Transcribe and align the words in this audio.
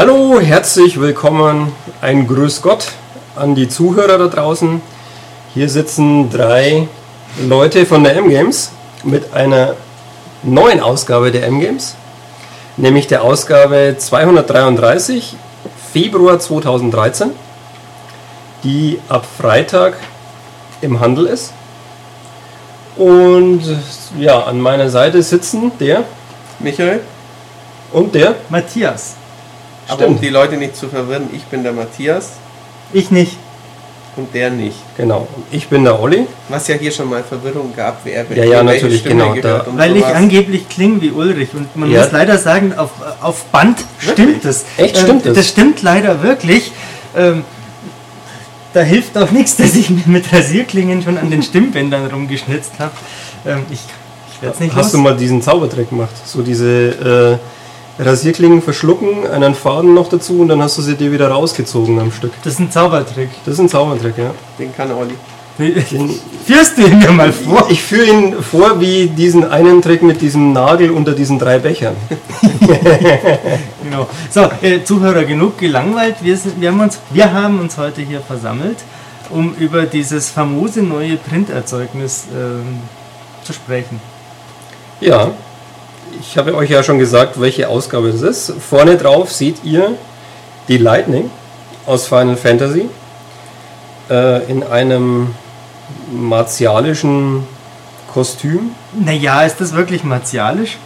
Hallo, 0.00 0.40
herzlich 0.40 0.98
willkommen, 0.98 1.74
ein 2.00 2.26
Grüß 2.26 2.62
Gott 2.62 2.86
an 3.36 3.54
die 3.54 3.68
Zuhörer 3.68 4.16
da 4.16 4.28
draußen. 4.28 4.80
Hier 5.52 5.68
sitzen 5.68 6.30
drei 6.30 6.88
Leute 7.46 7.84
von 7.84 8.02
der 8.02 8.16
M-Games 8.16 8.72
mit 9.04 9.34
einer 9.34 9.74
neuen 10.42 10.80
Ausgabe 10.80 11.30
der 11.30 11.44
M-Games, 11.48 11.96
nämlich 12.78 13.08
der 13.08 13.22
Ausgabe 13.22 13.94
233, 13.98 15.36
Februar 15.92 16.38
2013, 16.38 17.32
die 18.64 18.98
ab 19.10 19.26
Freitag 19.38 19.98
im 20.80 21.00
Handel 21.00 21.26
ist. 21.26 21.52
Und 22.96 23.60
ja, 24.18 24.44
an 24.44 24.62
meiner 24.62 24.88
Seite 24.88 25.22
sitzen 25.22 25.72
der 25.78 26.04
Michael, 26.58 27.00
und 27.92 28.14
der. 28.14 28.36
Matthias. 28.48 29.19
Aber 29.90 30.06
um 30.06 30.12
Stimmt. 30.14 30.24
die 30.24 30.28
Leute 30.30 30.56
nicht 30.56 30.76
zu 30.76 30.88
verwirren, 30.88 31.28
ich 31.32 31.44
bin 31.44 31.62
der 31.62 31.72
Matthias 31.72 32.30
Ich 32.92 33.10
nicht. 33.10 33.36
und 34.16 34.34
der 34.34 34.50
nicht. 34.50 34.76
Genau. 34.96 35.28
Und 35.34 35.44
Ich 35.50 35.68
bin 35.68 35.84
der 35.84 36.00
Olli. 36.00 36.26
Was 36.48 36.68
ja 36.68 36.74
hier 36.76 36.90
schon 36.92 37.08
mal 37.08 37.22
Verwirrung 37.22 37.72
gab, 37.76 38.00
wer 38.04 38.24
Ja, 38.34 38.44
ja, 38.44 38.62
natürlich, 38.62 39.00
Stimme 39.00 39.22
genau, 39.22 39.34
gehört 39.34 39.66
da- 39.68 39.72
Weil 39.78 39.96
ich 39.96 40.02
sowas. 40.02 40.14
angeblich 40.16 40.68
klinge 40.68 41.00
wie 41.00 41.10
Ulrich 41.10 41.50
und 41.54 41.74
man 41.76 41.90
Ja. 41.90 42.00
muss 42.02 42.12
leider 42.12 42.36
sagen, 42.38 42.74
auf, 42.76 42.90
auf 43.20 43.44
Band 43.46 43.78
stimmt 43.98 44.44
es. 44.44 44.64
Echt, 44.76 44.96
stimmt 44.98 45.24
ähm, 45.26 45.32
es? 45.32 45.38
Das 45.38 45.48
stimmt 45.48 45.82
leider 45.82 46.22
wirklich. 46.22 46.72
Ähm, 47.16 47.44
da 48.72 48.80
hilft 48.82 49.16
auch 49.18 49.30
nichts, 49.30 49.56
dass 49.60 49.74
ich 49.74 49.90
mir 49.90 50.02
mit 50.06 50.32
Rasierklingen 50.32 51.02
schon 51.02 51.18
an 51.18 51.30
den 51.30 51.42
Stimmbändern 51.42 52.06
rumgeschnitzt 52.06 52.72
habe. 52.78 52.92
Ähm, 53.46 53.62
ich 53.70 53.80
ich 54.34 54.42
werde 54.42 54.54
es 54.54 54.60
nicht 54.60 54.74
Hast 54.74 54.84
los. 54.86 54.92
du 54.92 54.98
mal 54.98 55.16
diesen 55.16 55.42
Zaubertrick 55.42 55.90
gemacht? 55.90 56.14
So 56.24 56.40
diese 56.42 57.38
äh, 57.38 57.38
Rasierklingen 57.98 58.62
verschlucken, 58.62 59.26
einen 59.30 59.54
Faden 59.54 59.94
noch 59.94 60.08
dazu 60.08 60.40
und 60.40 60.48
dann 60.48 60.62
hast 60.62 60.78
du 60.78 60.82
sie 60.82 60.94
dir 60.94 61.12
wieder 61.12 61.28
rausgezogen 61.28 61.98
am 61.98 62.12
Stück. 62.12 62.32
Das 62.44 62.54
ist 62.54 62.60
ein 62.60 62.70
Zaubertrick. 62.70 63.28
Das 63.44 63.54
ist 63.54 63.60
ein 63.60 63.68
Zaubertrick, 63.68 64.16
ja. 64.16 64.32
Den 64.58 64.74
kann 64.74 64.90
Olli. 64.92 65.14
Den, 65.58 66.10
Führst 66.46 66.78
du 66.78 66.86
ihn 66.86 66.98
mir 66.98 67.12
mal 67.12 67.32
vor? 67.32 67.66
ich 67.68 67.82
führe 67.82 68.06
ihn 68.06 68.42
vor 68.42 68.80
wie 68.80 69.08
diesen 69.08 69.50
einen 69.50 69.82
Trick 69.82 70.02
mit 70.02 70.22
diesem 70.22 70.52
Nagel 70.52 70.90
unter 70.90 71.12
diesen 71.12 71.38
drei 71.38 71.58
Bechern. 71.58 71.96
Genau. 73.82 74.06
So, 74.30 74.48
äh, 74.62 74.84
Zuhörer, 74.84 75.24
genug 75.24 75.58
gelangweilt. 75.58 76.16
Wir, 76.20 76.36
sind, 76.36 76.60
wir, 76.60 76.70
haben 76.70 76.80
uns, 76.80 77.00
wir 77.10 77.32
haben 77.32 77.58
uns 77.58 77.76
heute 77.76 78.02
hier 78.02 78.20
versammelt, 78.20 78.76
um 79.30 79.52
über 79.54 79.82
dieses 79.82 80.30
famose 80.30 80.80
neue 80.80 81.16
Printerzeugnis 81.16 82.26
ähm, 82.32 82.78
zu 83.42 83.52
sprechen. 83.52 84.00
Ja, 85.00 85.32
ich 86.18 86.36
habe 86.38 86.54
euch 86.54 86.70
ja 86.70 86.82
schon 86.82 86.98
gesagt, 86.98 87.40
welche 87.40 87.68
Ausgabe 87.68 88.10
das 88.10 88.22
ist. 88.22 88.54
Vorne 88.60 88.96
drauf 88.96 89.32
seht 89.32 89.64
ihr 89.64 89.96
die 90.68 90.78
Lightning 90.78 91.30
aus 91.86 92.06
Final 92.06 92.36
Fantasy 92.36 92.88
äh, 94.08 94.44
in 94.50 94.62
einem 94.62 95.34
martialischen 96.12 97.44
Kostüm. 98.12 98.70
Naja, 98.92 99.42
ist 99.42 99.60
das 99.60 99.74
wirklich 99.74 100.04
martialisch? 100.04 100.78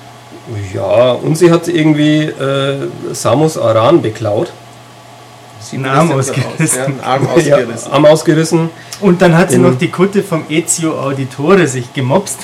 Ja, 0.75 1.13
und 1.13 1.37
sie 1.37 1.51
hat 1.51 1.69
irgendwie 1.69 2.25
äh, 2.25 2.89
Samus 3.13 3.57
Aran 3.57 4.03
beklaut. 4.03 4.53
Sieht 5.61 5.81
Ein 5.81 5.87
ein 5.87 5.97
Arm 5.97 6.09
so 6.09 6.15
aus, 6.15 6.31
ausgerissen. 6.31 6.79
Ja, 6.79 6.85
ein 6.87 7.01
Arm 7.01 7.23
Ja, 7.45 7.57
ausgerissen. 7.57 7.93
Arm 7.93 8.05
ausgerissen. 8.07 8.71
Und 9.01 9.23
dann 9.23 9.37
hat 9.37 9.51
sie 9.51 9.59
noch 9.59 9.79
die 9.79 9.91
Kutte 9.91 10.23
vom 10.23 10.45
Ezio 10.51 11.01
Auditore 11.01 11.67
sich 11.67 11.93
bisschen. 11.95 12.39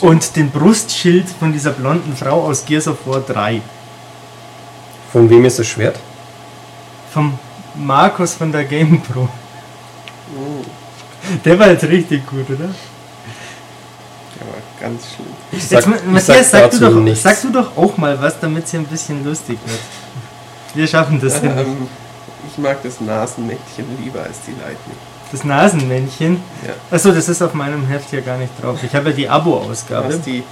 Und 0.00 0.36
den 0.36 0.50
Brustschild 0.50 1.28
von 1.28 1.52
dieser 1.52 1.70
blonden 1.70 2.16
Frau 2.16 2.44
aus 2.46 2.64
Gears 2.64 2.88
of 2.88 2.98
War 3.06 3.20
3. 3.20 3.60
Von 5.12 5.28
wem 5.28 5.44
ist 5.44 5.58
das 5.58 5.66
Schwert? 5.66 5.98
Vom 7.12 7.38
Markus 7.74 8.34
von 8.34 8.52
der 8.52 8.64
Game 8.64 9.00
Pro. 9.02 9.28
Oh, 10.36 10.64
Der 11.44 11.58
war 11.58 11.68
jetzt 11.70 11.84
richtig 11.84 12.26
gut, 12.26 12.48
oder? 12.48 12.68
der 14.38 14.46
war 14.46 14.60
ganz 14.80 15.02
schlimm. 15.14 15.26
Ich 15.52 15.70
Jetzt, 15.70 15.86
ich 15.86 16.04
Matthias, 16.06 16.50
sag, 16.50 16.70
du 16.70 16.78
dazu 16.78 16.94
doch, 16.94 17.00
nichts. 17.00 17.22
sag 17.22 17.42
du 17.42 17.50
doch 17.50 17.76
auch 17.76 17.96
mal 17.96 18.20
was, 18.20 18.38
damit 18.40 18.64
es 18.64 18.70
hier 18.70 18.80
ein 18.80 18.86
bisschen 18.86 19.24
lustig 19.24 19.58
wird. 19.66 19.80
Wir 20.74 20.86
schaffen 20.86 21.20
das. 21.20 21.34
Ähm, 21.42 21.88
ich 22.50 22.58
mag 22.58 22.82
das 22.82 23.00
Nasenmännchen 23.00 23.84
lieber 24.02 24.22
als 24.22 24.38
die 24.46 24.52
Lightning. 24.52 24.96
Das 25.32 25.44
Nasenmännchen. 25.44 26.42
Ja. 26.66 26.72
Achso, 26.90 27.12
das 27.12 27.28
ist 27.28 27.40
auf 27.42 27.54
meinem 27.54 27.86
Heft 27.86 28.10
hier 28.10 28.22
gar 28.22 28.36
nicht 28.38 28.50
drauf. 28.60 28.78
Ich 28.82 28.94
habe 28.94 29.10
ja 29.10 29.16
die 29.16 29.28
Abo-Ausgabe. 29.28 30.08
hast 30.08 30.26
die 30.26 30.42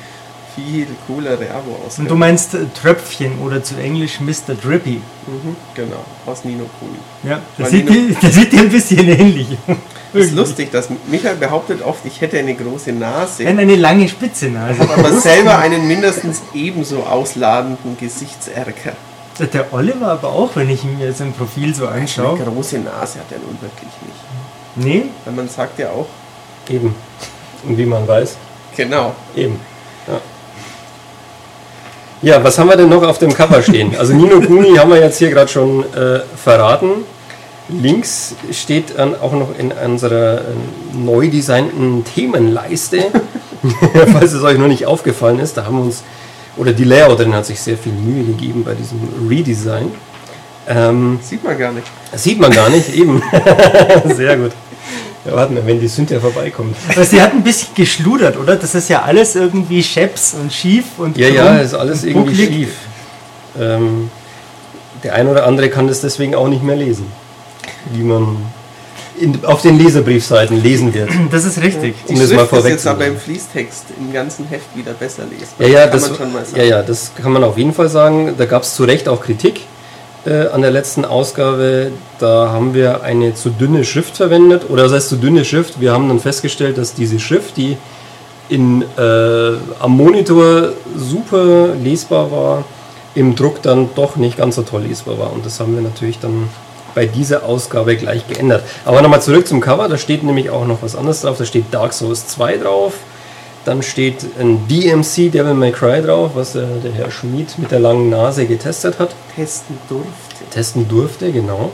viel 0.58 0.86
coolere 1.06 1.50
abo 1.50 1.78
aus. 1.86 1.98
Und 1.98 2.10
du 2.10 2.16
meinst 2.16 2.54
äh, 2.54 2.58
Tröpfchen 2.80 3.38
oder 3.40 3.62
zu 3.62 3.76
Englisch 3.76 4.20
Mr. 4.20 4.54
Drippy. 4.60 5.00
Mhm, 5.26 5.56
genau, 5.74 6.04
aus 6.26 6.44
Nino 6.44 6.64
Kuni. 6.78 6.98
Ja, 7.22 7.40
das 7.56 7.70
sieht, 7.70 7.88
die 7.88 8.08
dir, 8.08 8.16
das 8.22 8.34
sieht 8.34 8.52
dir 8.52 8.60
ein 8.60 8.68
bisschen 8.70 9.08
ähnlich. 9.08 9.48
Das 10.12 10.24
ist 10.24 10.34
lustig, 10.34 10.72
dass 10.72 10.88
Michael 11.06 11.36
behauptet 11.36 11.82
oft, 11.82 12.04
ich 12.04 12.20
hätte 12.20 12.38
eine 12.38 12.54
große 12.54 12.92
Nase. 12.92 13.46
Eine, 13.46 13.62
eine 13.62 13.76
lange 13.76 14.08
spitze 14.08 14.46
Nase. 14.48 14.80
aber 14.80 15.12
selber 15.20 15.58
einen 15.58 15.86
mindestens 15.86 16.42
ebenso 16.54 17.02
ausladenden 17.02 17.96
Gesichtserker. 17.98 18.92
Der 19.52 19.72
Oliver 19.72 20.08
aber 20.08 20.32
auch, 20.32 20.56
wenn 20.56 20.68
ich 20.68 20.82
mir 20.82 21.12
sein 21.12 21.32
Profil 21.32 21.72
so 21.72 21.86
Eine 21.86 22.00
anschaue. 22.02 22.38
große 22.38 22.78
Nase 22.78 23.20
hat 23.20 23.30
er 23.30 23.38
nun 23.38 23.56
wirklich 23.60 23.92
nicht. 24.04 24.18
Nee, 24.76 25.04
Weil 25.24 25.34
man 25.34 25.48
sagt 25.48 25.78
ja 25.78 25.90
auch, 25.90 26.06
Eben. 26.70 26.94
Und 27.66 27.78
wie 27.78 27.86
man 27.86 28.06
weiß, 28.06 28.36
genau, 28.76 29.14
eben. 29.34 29.58
Ja. 32.22 32.34
ja, 32.34 32.44
was 32.44 32.58
haben 32.58 32.68
wir 32.68 32.76
denn 32.76 32.88
noch 32.88 33.02
auf 33.02 33.18
dem 33.18 33.34
Cover 33.34 33.62
stehen? 33.62 33.96
Also 33.98 34.14
Nino 34.14 34.40
Kuni 34.40 34.76
haben 34.76 34.90
wir 34.90 35.00
jetzt 35.00 35.18
hier 35.18 35.30
gerade 35.30 35.48
schon 35.48 35.82
äh, 35.94 36.20
verraten. 36.36 37.04
Links 37.68 38.34
steht 38.52 38.98
dann 38.98 39.20
auch 39.20 39.32
noch 39.32 39.58
in 39.58 39.72
unserer 39.72 40.38
äh, 40.38 40.42
neu 40.94 41.28
designten 41.28 42.04
Themenleiste, 42.04 43.06
falls 44.12 44.32
es 44.32 44.42
euch 44.42 44.58
noch 44.58 44.68
nicht 44.68 44.86
aufgefallen 44.86 45.40
ist, 45.40 45.56
da 45.56 45.66
haben 45.66 45.78
wir 45.78 45.84
uns, 45.84 46.02
oder 46.56 46.72
die 46.72 46.84
Layouterin 46.84 47.34
hat 47.34 47.46
sich 47.46 47.60
sehr 47.60 47.76
viel 47.76 47.92
Mühe 47.92 48.24
gegeben 48.24 48.62
bei 48.64 48.74
diesem 48.74 49.00
Redesign. 49.28 49.90
Ähm, 50.68 51.18
sieht 51.22 51.42
man 51.42 51.58
gar 51.58 51.72
nicht. 51.72 51.86
das 52.12 52.22
sieht 52.22 52.38
man 52.38 52.50
gar 52.50 52.68
nicht, 52.68 52.94
eben. 52.94 53.22
sehr 54.14 54.36
gut. 54.36 54.52
Ja, 55.24 55.34
warten 55.34 55.56
wir, 55.56 55.66
wenn 55.66 55.80
die 55.80 55.88
Sünder 55.88 56.20
vorbeikommt. 56.20 56.76
aber 56.90 57.04
sie 57.04 57.20
hat 57.20 57.32
ein 57.32 57.42
bisschen 57.42 57.74
geschludert, 57.74 58.36
oder? 58.36 58.56
Das 58.56 58.74
ist 58.74 58.88
ja 58.88 59.02
alles 59.02 59.34
irgendwie 59.34 59.82
scheps 59.82 60.34
und 60.34 60.52
schief 60.52 60.84
und 60.98 61.16
Ja, 61.16 61.28
ja, 61.28 61.56
ist 61.58 61.74
alles 61.74 62.04
irgendwie 62.04 62.30
bucklig. 62.30 62.48
schief. 62.48 62.74
Ähm, 63.58 64.10
der 65.02 65.14
ein 65.14 65.26
oder 65.28 65.46
andere 65.46 65.70
kann 65.70 65.88
das 65.88 66.00
deswegen 66.00 66.34
auch 66.34 66.48
nicht 66.48 66.62
mehr 66.62 66.76
lesen, 66.76 67.06
wie 67.92 68.02
man 68.02 68.36
in, 69.18 69.44
auf 69.44 69.62
den 69.62 69.78
Leserbriefseiten 69.78 70.62
lesen 70.62 70.92
wird. 70.94 71.10
Das 71.30 71.44
ist 71.44 71.60
richtig. 71.62 71.94
Die 72.08 72.12
Um 72.12 72.20
das 72.20 72.30
mal 72.30 72.46
Schrift 72.46 72.64
ist 72.64 72.68
jetzt 72.70 72.86
aber 72.86 73.06
im 73.06 73.18
Fließtext 73.18 73.84
im 73.98 74.12
ganzen 74.12 74.46
Heft 74.48 74.76
wieder 74.76 74.92
besser 74.92 75.22
lesbar. 75.24 75.66
Ja, 75.66 75.72
ja, 75.72 75.80
kann 75.86 75.92
das, 75.92 76.08
man 76.08 76.18
schon 76.18 76.32
mal 76.32 76.44
sagen. 76.44 76.56
ja, 76.60 76.64
ja, 76.64 76.82
das 76.82 77.12
kann 77.20 77.32
man 77.32 77.42
auf 77.44 77.56
jeden 77.58 77.72
Fall 77.74 77.88
sagen. 77.88 78.34
Da 78.36 78.44
gab 78.46 78.62
es 78.62 78.74
zu 78.74 78.84
Recht 78.84 79.08
auch 79.08 79.22
Kritik 79.22 79.62
äh, 80.28 80.48
an 80.48 80.62
der 80.62 80.70
letzten 80.70 81.04
Ausgabe. 81.04 81.90
Da 82.18 82.50
haben 82.50 82.74
wir 82.74 83.02
eine 83.02 83.34
zu 83.34 83.50
dünne 83.50 83.84
Schrift 83.84 84.16
verwendet. 84.16 84.64
Oder 84.68 84.84
das 84.84 84.92
heißt 84.92 85.08
zu 85.08 85.16
dünne 85.16 85.44
Schrift. 85.44 85.80
Wir 85.80 85.92
haben 85.92 86.08
dann 86.08 86.20
festgestellt, 86.20 86.78
dass 86.78 86.94
diese 86.94 87.18
Schrift, 87.18 87.56
die 87.56 87.76
in, 88.48 88.82
äh, 88.82 89.52
am 89.78 89.96
Monitor 89.96 90.72
super 90.96 91.68
lesbar 91.82 92.30
war, 92.30 92.64
im 93.14 93.34
Druck 93.34 93.62
dann 93.62 93.88
doch 93.94 94.16
nicht 94.16 94.36
ganz 94.36 94.56
so 94.56 94.62
toll 94.62 94.82
lesbar 94.82 95.18
war. 95.18 95.32
Und 95.32 95.44
das 95.46 95.60
haben 95.60 95.74
wir 95.74 95.82
natürlich 95.82 96.18
dann 96.18 96.48
bei 96.94 97.06
dieser 97.06 97.44
Ausgabe 97.44 97.96
gleich 97.96 98.26
geändert. 98.28 98.64
Aber 98.84 99.02
nochmal 99.02 99.22
zurück 99.22 99.46
zum 99.46 99.60
Cover. 99.60 99.88
Da 99.88 99.98
steht 99.98 100.22
nämlich 100.22 100.50
auch 100.50 100.66
noch 100.66 100.82
was 100.82 100.96
anderes 100.96 101.22
drauf. 101.22 101.38
Da 101.38 101.44
steht 101.44 101.66
Dark 101.72 101.92
Souls 101.92 102.26
2 102.28 102.58
drauf. 102.58 102.94
Dann 103.68 103.82
steht 103.82 104.24
ein 104.40 104.66
DMC 104.66 105.30
Devil 105.30 105.52
May 105.52 105.72
Cry 105.72 106.00
drauf, 106.00 106.30
was 106.32 106.54
äh, 106.54 106.62
der 106.82 106.90
Herr 106.90 107.10
Schmid 107.10 107.58
mit 107.58 107.70
der 107.70 107.80
langen 107.80 108.08
Nase 108.08 108.46
getestet 108.46 108.98
hat. 108.98 109.10
Testen 109.36 109.76
durfte. 109.90 110.44
Testen 110.50 110.88
durfte, 110.88 111.30
genau. 111.30 111.70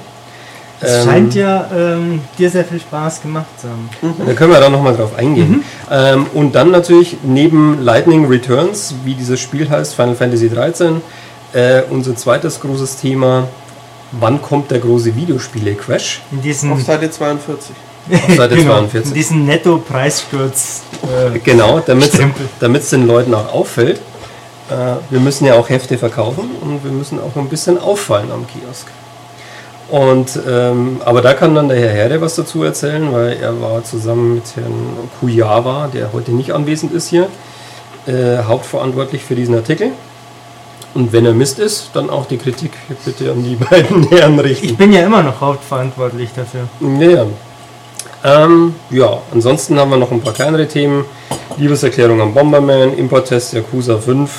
Es 0.81 0.91
Ähm, 0.93 1.05
scheint 1.05 1.35
ja 1.37 1.71
ähm, 1.73 2.21
dir 2.37 2.51
sehr 2.51 2.65
viel 2.65 2.81
Spaß 2.81 3.23
gemacht 3.23 3.47
zu 3.61 3.69
haben. 3.69 3.89
Da 4.27 4.33
können 4.33 4.51
wir 4.51 4.59
da 4.59 4.69
nochmal 4.71 4.97
drauf 4.97 5.15
eingehen. 5.17 5.63
Ähm, 5.89 6.27
und 6.35 6.57
dann 6.57 6.73
natürlich 6.73 7.19
neben 7.23 7.81
Lightning 7.85 8.27
Returns, 8.27 8.97
wie 9.05 9.15
dieses 9.15 9.39
Spiel 9.39 9.71
heißt, 9.71 9.95
Final 9.95 10.17
Fantasy 10.17 10.51
13, 10.51 11.01
äh, 11.53 11.83
unser 11.91 12.17
zweites 12.17 12.59
großes 12.61 12.97
Thema, 12.97 13.47
wann 14.11 14.43
kommt 14.43 14.73
der 14.73 14.81
große 14.81 15.15
Videospiele-Crash? 15.15 16.23
In 16.33 16.43
diesem, 16.43 16.73
Auf 16.73 16.83
Seite 16.83 17.09
42. 17.09 17.73
Auf 18.11 18.37
Seite 18.37 18.57
genau, 18.57 18.75
42. 18.75 19.09
in 19.11 19.15
diesem 19.15 19.47
Netto-Preissturz. 19.47 20.83
Äh, 21.35 21.39
Genau, 21.39 21.81
damit 21.81 22.83
es 22.83 22.91
den 22.91 23.07
Leuten 23.07 23.35
auch 23.35 23.53
auffällt. 23.53 24.01
Äh, 24.71 24.97
wir 25.11 25.21
müssen 25.21 25.45
ja 25.45 25.55
auch 25.55 25.69
Hefte 25.69 25.99
verkaufen 25.99 26.51
und 26.61 26.85
wir 26.85 26.91
müssen 26.91 27.19
auch 27.21 27.37
ein 27.37 27.49
bisschen 27.49 27.79
auffallen 27.79 28.31
am 28.33 28.47
Kiosk. 28.47 28.87
Und, 29.91 30.39
ähm, 30.49 31.01
aber 31.05 31.21
da 31.21 31.35
kann 31.35 31.55
dann 31.55 31.69
der 31.69 31.79
Herr 31.79 31.93
Herde 31.93 32.21
was 32.21 32.37
dazu 32.37 32.63
erzählen, 32.63 33.13
weil 33.13 33.37
er 33.41 33.61
war 33.61 33.85
zusammen 33.85 34.37
mit 34.37 34.45
Herrn 34.57 35.09
Kujawa, 35.21 35.89
der 35.93 36.13
heute 36.13 36.33
nicht 36.33 36.53
anwesend 36.53 36.93
ist 36.93 37.09
hier, 37.09 37.29
äh, 38.07 38.43
hauptverantwortlich 38.43 39.23
für 39.23 39.35
diesen 39.35 39.55
Artikel. 39.55 39.89
Und 40.95 41.13
wenn 41.13 41.27
er 41.27 41.33
Mist 41.33 41.59
ist, 41.59 41.91
dann 41.93 42.09
auch 42.09 42.27
die 42.27 42.39
Kritik 42.39 42.73
bitte 43.05 43.31
an 43.33 43.45
die 43.45 43.57
beiden 43.71 44.09
Herren 44.09 44.39
richten. 44.39 44.67
Ich 44.67 44.77
bin 44.77 44.93
ja 44.93 45.05
immer 45.05 45.23
noch 45.23 45.41
hauptverantwortlich 45.41 46.31
dafür. 46.35 46.69
Ja, 46.81 47.11
ja. 47.11 47.27
Ähm, 48.25 48.75
ja, 48.91 49.19
ansonsten 49.33 49.79
haben 49.79 49.91
wir 49.91 49.99
noch 49.99 50.11
ein 50.11 50.23
paar 50.23 50.33
kleinere 50.33 50.67
Themen. 50.67 51.05
Liebeserklärung 51.59 52.21
am 52.21 52.33
Bomberman, 52.33 52.97
Importtest 52.97 53.53
Yakuza 53.53 53.99
5 53.99 54.31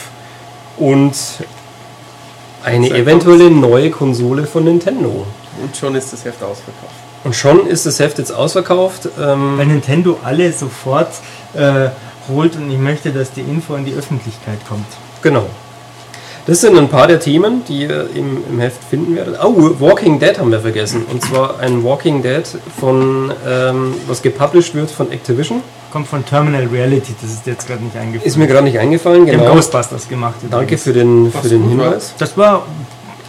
und 0.78 1.14
eine 2.64 2.88
Sehr 2.88 2.98
eventuelle 2.98 3.52
neue 3.52 3.92
Konsole 3.92 4.48
von 4.48 4.64
Nintendo. 4.64 5.26
Und 5.62 5.78
schon 5.78 5.96
ist 5.96 6.12
das 6.12 6.26
Heft 6.26 6.42
ausverkauft. 6.42 6.94
Und 7.24 7.36
schon 7.36 7.68
ist 7.68 7.86
das 7.86 8.00
Heft 8.00 8.18
jetzt 8.18 8.32
ausverkauft. 8.32 9.08
Ähm, 9.20 9.58
Weil 9.58 9.68
Nintendo 9.68 10.18
alle 10.24 10.52
sofort 10.52 11.12
äh, 11.54 11.90
holt 12.28 12.56
und 12.56 12.70
ich 12.72 12.80
möchte, 12.80 13.12
dass 13.12 13.32
die 13.32 13.42
Info 13.42 13.76
an 13.76 13.86
die 13.86 13.94
Öffentlichkeit 13.94 14.60
kommt. 14.68 14.88
Genau. 15.22 15.46
Das 16.48 16.62
sind 16.62 16.78
ein 16.78 16.90
paar 16.90 17.08
der 17.08 17.20
Themen, 17.20 17.64
die 17.68 17.82
ihr 17.82 18.08
im, 18.14 18.38
im 18.48 18.60
Heft 18.60 18.84
finden 18.84 19.16
werdet. 19.16 19.44
Oh, 19.44 19.72
Walking 19.80 20.20
Dead 20.20 20.38
haben 20.38 20.52
wir 20.52 20.60
vergessen. 20.60 21.04
Und 21.12 21.24
zwar 21.24 21.60
ein 21.60 21.84
Walking 21.84 22.22
Dead 22.22 22.44
von, 22.80 23.34
ähm, 23.48 23.96
was 24.06 24.22
gepublished 24.22 24.76
wird 24.76 24.92
von 24.92 25.12
Activision. 25.12 25.62
Kommt 25.92 26.08
von 26.08 26.24
Terminal 26.24 26.68
Reality, 26.68 27.16
das 27.20 27.32
ist 27.32 27.48
jetzt 27.48 27.68
gerade 27.68 27.84
nicht 27.84 27.96
eingefallen. 27.96 28.28
Ist 28.28 28.38
mir 28.38 28.46
gerade 28.46 28.66
nicht 28.66 28.78
eingefallen, 28.78 29.26
Die 29.26 29.32
haben 29.32 29.40
genau. 29.40 29.56
Ghostbusters 29.56 30.08
gemacht. 30.08 30.36
Danke 30.42 30.66
übrigens. 30.66 30.84
für 30.84 30.94
den, 30.94 31.32
für 31.32 31.50
den. 31.50 31.68
Hinweis. 31.68 32.14
Das 32.20 32.38
war 32.38 32.68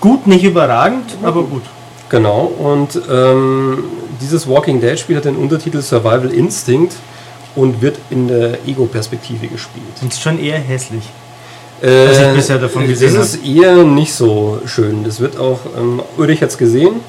gut, 0.01 0.27
nicht 0.27 0.45
überragend, 0.45 1.17
aber 1.23 1.43
gut. 1.45 1.63
Genau, 2.11 2.53
und 2.59 3.01
ähm, 3.11 3.85
dieses 4.21 4.47
Walking 4.47 4.81
Dead 4.81 4.99
Spiel 4.99 5.17
hat 5.17 5.25
den 5.25 5.37
Untertitel 5.37 5.81
Survival 5.81 6.31
Instinct 6.31 6.97
und 7.55 7.81
wird 7.81 7.99
in 8.11 8.29
der 8.29 8.59
Ego-Perspektive 8.67 9.47
gespielt. 9.47 9.87
Und 10.03 10.13
ist 10.13 10.21
schon 10.21 10.39
eher 10.39 10.59
hässlich. 10.59 11.05
Äh, 11.83 12.09
Was 12.09 12.19
ich 12.19 12.35
bisher 12.35 12.59
davon 12.59 12.87
gesehen 12.87 13.15
Das 13.15 13.35
ist 13.35 13.45
eher 13.47 13.77
nicht 13.85 14.15
so 14.15 14.61
schön. 14.67 15.05
Das 15.05 15.21
wird 15.21 15.39
auch, 15.39 15.61
ähm, 15.77 16.03
Ulrich 16.17 16.41
hat 16.43 16.51
es 16.51 16.59
gesehen. 16.59 17.01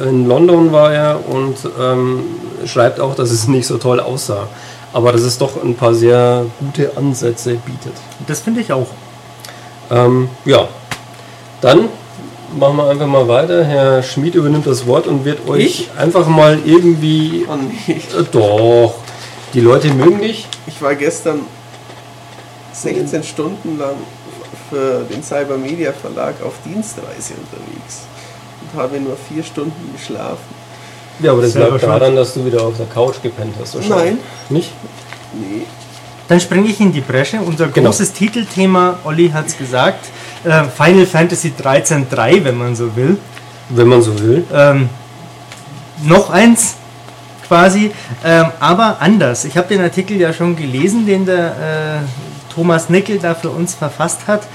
In 0.00 0.26
London 0.26 0.72
war 0.72 0.92
er 0.92 1.20
und 1.28 1.56
ähm, 1.80 2.20
schreibt 2.66 3.00
auch, 3.00 3.14
dass 3.14 3.30
es 3.30 3.48
nicht 3.56 3.66
so 3.66 3.78
toll 3.78 4.00
aussah. 4.00 4.48
Aber 4.92 5.12
dass 5.12 5.22
es 5.22 5.38
doch 5.38 5.62
ein 5.62 5.74
paar 5.74 5.94
sehr 5.94 6.44
gute 6.60 6.96
Ansätze 6.96 7.54
bietet. 7.54 7.94
Das 8.26 8.40
finde 8.40 8.60
ich 8.60 8.72
auch. 8.72 8.88
Ähm, 9.90 10.28
ja, 10.44 10.68
dann 11.60 11.88
machen 12.58 12.76
wir 12.76 12.88
einfach 12.88 13.06
mal 13.06 13.26
weiter. 13.26 13.64
Herr 13.64 14.02
Schmid 14.02 14.34
übernimmt 14.34 14.66
das 14.66 14.86
Wort 14.86 15.06
und 15.06 15.24
wird 15.24 15.48
euch 15.48 15.64
Ich? 15.64 15.90
einfach 15.96 16.26
mal 16.28 16.58
irgendwie. 16.64 17.46
Oh 17.50 17.56
nee. 17.56 17.94
Äh, 17.94 18.24
doch, 18.30 18.94
die 19.54 19.60
Leute 19.60 19.88
mögen 19.94 20.20
dich. 20.20 20.46
Ich 20.66 20.80
war 20.82 20.94
gestern 20.94 21.40
16 22.82 23.22
Stunden 23.22 23.78
lang 23.78 23.94
für 24.70 25.04
den 25.10 25.22
Cybermedia 25.22 25.92
Verlag 25.92 26.34
auf 26.44 26.54
Dienstreise 26.64 27.34
unterwegs 27.34 28.02
und 28.60 28.80
habe 28.80 28.98
nur 29.00 29.16
vier 29.28 29.42
Stunden 29.42 29.92
geschlafen. 29.96 30.62
Ja, 31.20 31.32
aber 31.32 31.42
das 31.42 31.54
lag 31.54 31.78
daran, 31.80 32.16
dass 32.16 32.34
du 32.34 32.44
wieder 32.44 32.62
auf 32.62 32.76
der 32.76 32.86
Couch 32.86 33.16
gepennt 33.22 33.54
hast. 33.60 33.74
wahrscheinlich. 33.74 34.04
Nein. 34.14 34.18
Nicht? 34.48 34.70
Nee. 35.34 35.62
Dann 36.28 36.40
springe 36.40 36.68
ich 36.68 36.80
in 36.80 36.92
die 36.92 37.00
Bresche. 37.02 37.40
Unser 37.40 37.68
Genau. 37.68 37.90
großes 37.90 38.12
Titelthema, 38.12 38.98
Olli 39.04 39.28
hat 39.30 39.46
es 39.48 39.58
gesagt, 39.58 40.06
äh, 40.44 40.64
Final 40.64 41.06
Fantasy 41.06 41.52
13.3, 41.62 42.42
wenn 42.44 42.56
man 42.56 42.74
so 42.74 42.94
will. 42.96 43.18
Wenn 43.68 43.88
man 43.88 44.00
so 44.02 44.18
will. 44.18 44.44
Ähm, 44.52 44.88
noch 46.04 46.30
eins 46.30 46.76
quasi, 47.46 47.90
ähm, 48.24 48.46
aber 48.60 48.96
anders. 49.00 49.44
Ich 49.44 49.56
habe 49.56 49.68
den 49.68 49.82
Artikel 49.82 50.16
ja 50.16 50.32
schon 50.32 50.56
gelesen, 50.56 51.04
den 51.06 51.26
der 51.26 52.00
äh, 52.00 52.31
Thomas 52.54 52.88
Nickel 52.88 53.18
da 53.18 53.34
für 53.34 53.50
uns 53.50 53.74
verfasst 53.74 54.26
hat. 54.26 54.46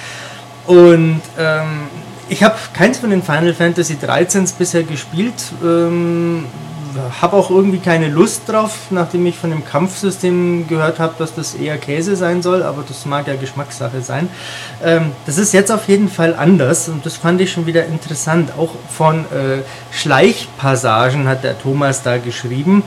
Und 0.65 1.21
ähm, 1.37 1.87
ich 2.29 2.43
habe 2.43 2.55
keins 2.73 2.99
von 2.99 3.09
den 3.09 3.23
Final 3.23 3.53
Fantasy 3.53 3.95
13s 3.95 4.53
bisher 4.57 4.83
gespielt. 4.83 5.53
Ähm, 5.63 6.45
habe 7.21 7.35
auch 7.35 7.49
irgendwie 7.49 7.79
keine 7.79 8.09
Lust 8.09 8.43
drauf, 8.47 8.87
nachdem 8.89 9.25
ich 9.25 9.37
von 9.37 9.49
dem 9.49 9.65
Kampfsystem 9.65 10.67
gehört 10.67 10.99
habe, 10.99 11.13
dass 11.17 11.35
das 11.35 11.53
eher 11.55 11.77
Käse 11.77 12.15
sein 12.15 12.41
soll, 12.41 12.63
aber 12.63 12.83
das 12.87 13.05
mag 13.05 13.27
ja 13.27 13.35
Geschmackssache 13.35 14.01
sein. 14.01 14.29
Ähm, 14.83 15.11
das 15.25 15.37
ist 15.37 15.53
jetzt 15.53 15.71
auf 15.71 15.87
jeden 15.87 16.09
Fall 16.09 16.35
anders 16.35 16.89
und 16.89 17.05
das 17.05 17.17
fand 17.17 17.41
ich 17.41 17.51
schon 17.51 17.65
wieder 17.65 17.85
interessant. 17.85 18.51
Auch 18.57 18.71
von 18.89 19.19
äh, 19.25 19.61
Schleichpassagen 19.91 21.27
hat 21.27 21.43
der 21.43 21.59
Thomas 21.59 22.03
da 22.03 22.17
geschrieben. 22.17 22.83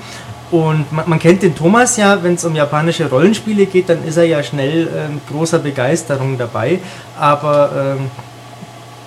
Und 0.50 0.92
man, 0.92 1.08
man 1.08 1.18
kennt 1.18 1.42
den 1.42 1.54
Thomas 1.54 1.96
ja, 1.96 2.22
wenn 2.22 2.34
es 2.34 2.44
um 2.44 2.54
japanische 2.54 3.08
Rollenspiele 3.08 3.66
geht, 3.66 3.88
dann 3.88 4.04
ist 4.04 4.16
er 4.16 4.24
ja 4.24 4.42
schnell 4.42 4.88
äh, 4.88 5.08
mit 5.08 5.28
großer 5.28 5.60
Begeisterung 5.60 6.36
dabei. 6.36 6.80
Aber 7.18 7.96
ähm, 7.98 8.10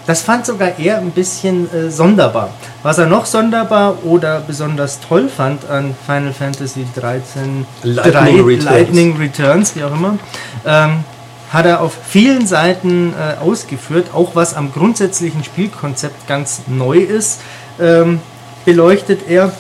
das 0.06 0.22
fand 0.22 0.46
sogar 0.46 0.78
er 0.80 0.98
ein 0.98 1.12
bisschen 1.12 1.74
äh, 1.74 1.90
sonderbar. 1.90 2.50
Was 2.82 2.98
er 2.98 3.08
noch 3.08 3.26
sonderbar 3.26 4.04
oder 4.04 4.42
besonders 4.42 5.00
toll 5.00 5.30
fand 5.30 5.70
an 5.70 5.96
Final 6.06 6.34
Fantasy 6.34 6.86
13 6.96 7.66
Lightning 7.84 8.14
3, 8.14 8.42
Returns. 8.42 8.64
Lightning 8.66 9.18
Returns, 9.18 9.76
wie 9.76 9.84
auch 9.84 9.94
immer, 9.94 10.18
ähm, 10.66 11.04
hat 11.52 11.66
er 11.66 11.82
auf 11.82 11.96
vielen 12.06 12.48
Seiten 12.48 13.14
äh, 13.14 13.42
ausgeführt, 13.42 14.08
auch 14.14 14.36
was 14.36 14.56
am 14.56 14.74
grundsätzlichen 14.74 15.44
Spielkonzept 15.44 16.28
ganz 16.28 16.64
neu 16.68 16.98
ist, 16.98 17.42
ähm, 17.80 18.20
beleuchtet 18.66 19.30
er. 19.30 19.54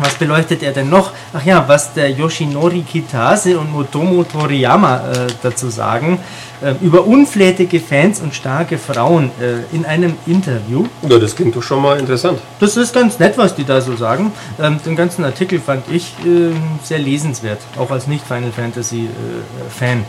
Was 0.00 0.14
beleuchtet 0.14 0.62
er 0.62 0.72
denn 0.72 0.88
noch? 0.88 1.12
Ach 1.34 1.44
ja, 1.44 1.64
was 1.66 1.92
der 1.92 2.10
Yoshinori 2.10 2.82
Kitase 2.82 3.58
und 3.58 3.70
Motomo 3.70 4.24
Toriyama 4.24 4.96
äh, 4.96 5.26
dazu 5.42 5.68
sagen, 5.68 6.18
äh, 6.62 6.74
über 6.80 7.06
unflätige 7.06 7.78
Fans 7.78 8.20
und 8.20 8.34
starke 8.34 8.78
Frauen 8.78 9.30
äh, 9.40 9.74
in 9.74 9.84
einem 9.84 10.14
Interview. 10.26 10.86
Ja, 11.08 11.18
das 11.18 11.36
klingt 11.36 11.56
doch 11.56 11.62
schon 11.62 11.82
mal 11.82 11.98
interessant. 11.98 12.38
Das 12.58 12.76
ist 12.76 12.94
ganz 12.94 13.18
nett, 13.18 13.36
was 13.36 13.54
die 13.54 13.64
da 13.64 13.80
so 13.80 13.94
sagen. 13.96 14.32
Ähm, 14.60 14.80
den 14.84 14.96
ganzen 14.96 15.24
Artikel 15.24 15.60
fand 15.60 15.84
ich 15.90 16.14
äh, 16.24 16.52
sehr 16.82 16.98
lesenswert, 16.98 17.58
auch 17.78 17.90
als 17.90 18.06
Nicht-Final 18.06 18.52
Fantasy-Fan. 18.52 20.04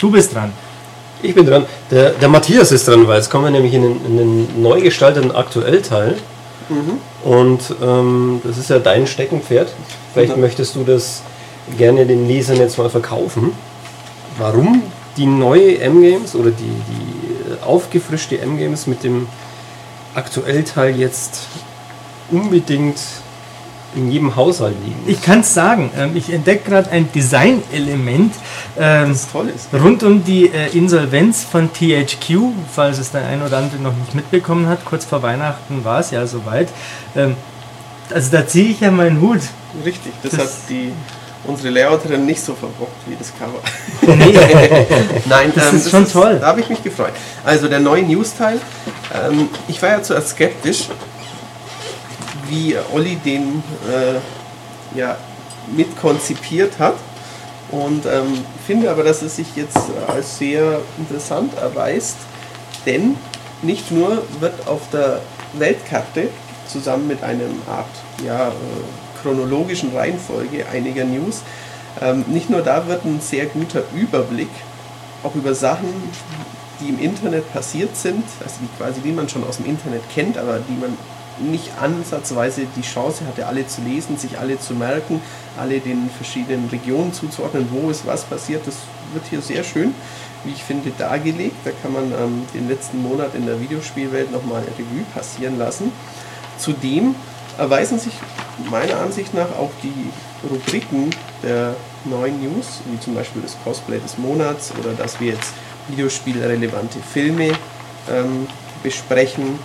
du 0.00 0.10
bist 0.10 0.34
dran. 0.34 0.52
Ich 1.22 1.34
bin 1.34 1.46
dran. 1.46 1.66
Der, 1.90 2.10
der 2.10 2.28
Matthias 2.28 2.72
ist 2.72 2.88
dran, 2.88 3.06
weil 3.08 3.16
jetzt 3.16 3.30
kommen 3.30 3.44
wir 3.44 3.50
nämlich 3.50 3.74
in 3.74 3.82
den, 3.82 4.06
in 4.06 4.16
den 4.16 4.62
neu 4.62 4.80
gestalteten 4.80 5.32
Aktuellteil. 5.32 6.16
Und 7.24 7.60
ähm, 7.82 8.40
das 8.44 8.58
ist 8.58 8.70
ja 8.70 8.78
dein 8.78 9.06
Steckenpferd. 9.06 9.72
Vielleicht 10.12 10.34
Mhm. 10.36 10.40
möchtest 10.42 10.74
du 10.74 10.84
das 10.84 11.22
gerne 11.78 12.06
den 12.06 12.26
Lesern 12.28 12.56
jetzt 12.58 12.78
mal 12.78 12.90
verkaufen. 12.90 13.52
Warum 14.38 14.82
die 15.16 15.26
neue 15.26 15.78
M-Games 15.78 16.34
oder 16.34 16.50
die, 16.50 16.64
die 16.64 17.52
äh, 17.52 17.64
aufgefrischte 17.64 18.38
M-Games 18.40 18.86
mit 18.86 19.02
dem 19.04 19.26
Aktuellteil 20.14 20.96
jetzt 20.98 21.40
unbedingt 22.30 22.98
in 23.96 24.10
jedem 24.12 24.36
Haushalt 24.36 24.76
liegen? 24.84 25.02
Ich 25.06 25.20
kann 25.22 25.40
es 25.40 25.52
sagen, 25.54 25.90
ähm, 25.98 26.14
ich 26.14 26.32
entdecke 26.32 26.70
gerade 26.70 26.90
ein 26.90 27.10
Designelement 27.12 28.34
ähm, 28.78 29.08
Das 29.10 29.30
toll 29.32 29.48
ist. 29.54 29.68
rund 29.72 30.02
um 30.02 30.22
die 30.24 30.46
äh, 30.46 30.76
Insolvenz 30.76 31.44
von 31.44 31.70
THQ, 31.72 32.38
falls 32.72 32.98
es 32.98 33.10
der 33.10 33.26
ein 33.26 33.42
oder 33.42 33.58
andere 33.58 33.80
noch 33.82 33.94
nicht 33.96 34.14
mitbekommen 34.14 34.68
hat. 34.68 34.84
Kurz 34.84 35.04
vor 35.04 35.22
Weihnachten 35.22 35.84
war 35.84 36.00
es 36.00 36.10
ja 36.10 36.26
soweit. 36.26 36.68
Ähm, 37.16 37.34
also 38.14 38.30
da 38.30 38.46
ziehe 38.46 38.70
ich 38.70 38.80
ja 38.80 38.90
meinen 38.90 39.20
Hut. 39.20 39.40
Richtig. 39.84 40.12
Das, 40.22 40.32
Das- 40.32 40.40
hat 40.40 40.50
die, 40.68 40.92
unsere 41.44 41.70
Layouterin 41.70 42.26
nicht 42.26 42.40
so 42.40 42.54
verbockt 42.54 42.96
wie 43.06 43.16
das 43.16 43.32
Cover. 43.38 44.16
Nee, 44.16 44.38
Nein, 45.26 45.52
Das 45.54 45.72
ist 45.72 45.90
schon 45.90 46.08
toll. 46.10 46.38
Da 46.40 46.48
habe 46.48 46.60
ich 46.60 46.68
mich 46.68 46.82
gefreut. 46.82 47.12
Also 47.44 47.68
der 47.68 47.80
neue 47.80 48.02
News-Teil. 48.02 48.60
Ähm, 49.14 49.48
ich 49.68 49.80
war 49.80 49.90
ja 49.90 50.02
zuerst 50.02 50.30
skeptisch, 50.30 50.88
wie 52.48 52.76
Olli 52.92 53.16
den 53.16 53.62
äh, 53.88 54.98
ja, 54.98 55.16
mitkonzipiert 55.74 56.78
hat. 56.78 56.94
Und 57.70 58.06
ähm, 58.06 58.44
finde 58.66 58.90
aber, 58.90 59.02
dass 59.02 59.22
es 59.22 59.36
sich 59.36 59.48
jetzt 59.56 59.78
als 60.06 60.38
sehr 60.38 60.80
interessant 60.98 61.56
erweist, 61.58 62.16
denn 62.84 63.16
nicht 63.62 63.90
nur 63.90 64.22
wird 64.38 64.68
auf 64.68 64.82
der 64.92 65.20
Weltkarte 65.54 66.28
zusammen 66.68 67.08
mit 67.08 67.22
einem 67.22 67.60
Art 67.68 67.86
ja, 68.24 68.48
äh, 68.48 68.52
chronologischen 69.20 69.96
Reihenfolge 69.96 70.66
einiger 70.72 71.04
News, 71.04 71.42
ähm, 72.00 72.24
nicht 72.28 72.50
nur 72.50 72.62
da 72.62 72.86
wird 72.86 73.04
ein 73.04 73.20
sehr 73.20 73.46
guter 73.46 73.82
Überblick 73.94 74.50
auch 75.22 75.34
über 75.34 75.54
Sachen, 75.54 75.88
die 76.80 76.90
im 76.90 77.00
Internet 77.00 77.50
passiert 77.52 77.96
sind, 77.96 78.24
also 78.40 78.56
die 78.60 78.68
quasi 78.76 79.00
die 79.00 79.12
man 79.12 79.28
schon 79.28 79.44
aus 79.44 79.56
dem 79.56 79.66
Internet 79.66 80.02
kennt, 80.14 80.36
aber 80.36 80.58
die 80.58 80.78
man 80.78 80.96
nicht 81.38 81.70
ansatzweise 81.80 82.66
die 82.76 82.82
Chance 82.82 83.26
hatte, 83.26 83.46
alle 83.46 83.66
zu 83.66 83.82
lesen, 83.82 84.16
sich 84.16 84.38
alle 84.38 84.58
zu 84.58 84.74
merken, 84.74 85.20
alle 85.58 85.80
den 85.80 86.10
verschiedenen 86.10 86.68
Regionen 86.68 87.12
zuzuordnen, 87.12 87.68
wo 87.70 87.90
ist 87.90 88.06
was 88.06 88.24
passiert. 88.24 88.66
Das 88.66 88.76
wird 89.12 89.26
hier 89.28 89.42
sehr 89.42 89.64
schön, 89.64 89.94
wie 90.44 90.52
ich 90.52 90.62
finde, 90.62 90.90
dargelegt. 90.96 91.56
Da 91.64 91.70
kann 91.82 91.92
man 91.92 92.12
ähm, 92.12 92.46
den 92.54 92.68
letzten 92.68 93.02
Monat 93.02 93.34
in 93.34 93.46
der 93.46 93.60
Videospielwelt 93.60 94.32
nochmal 94.32 94.62
Revue 94.78 95.04
passieren 95.14 95.58
lassen. 95.58 95.92
Zudem 96.58 97.14
erweisen 97.58 97.98
sich 97.98 98.14
meiner 98.70 98.98
Ansicht 98.98 99.34
nach 99.34 99.50
auch 99.58 99.70
die 99.82 100.10
Rubriken 100.48 101.10
der 101.42 101.74
neuen 102.04 102.42
News, 102.42 102.80
wie 102.90 103.00
zum 103.00 103.14
Beispiel 103.14 103.42
das 103.42 103.56
Cosplay 103.64 103.98
des 103.98 104.18
Monats 104.18 104.72
oder 104.78 104.92
dass 104.92 105.20
wir 105.20 105.32
jetzt 105.32 105.52
videospielrelevante 105.88 106.98
Filme 107.00 107.52
ähm, 108.10 108.46
besprechen, 108.82 109.58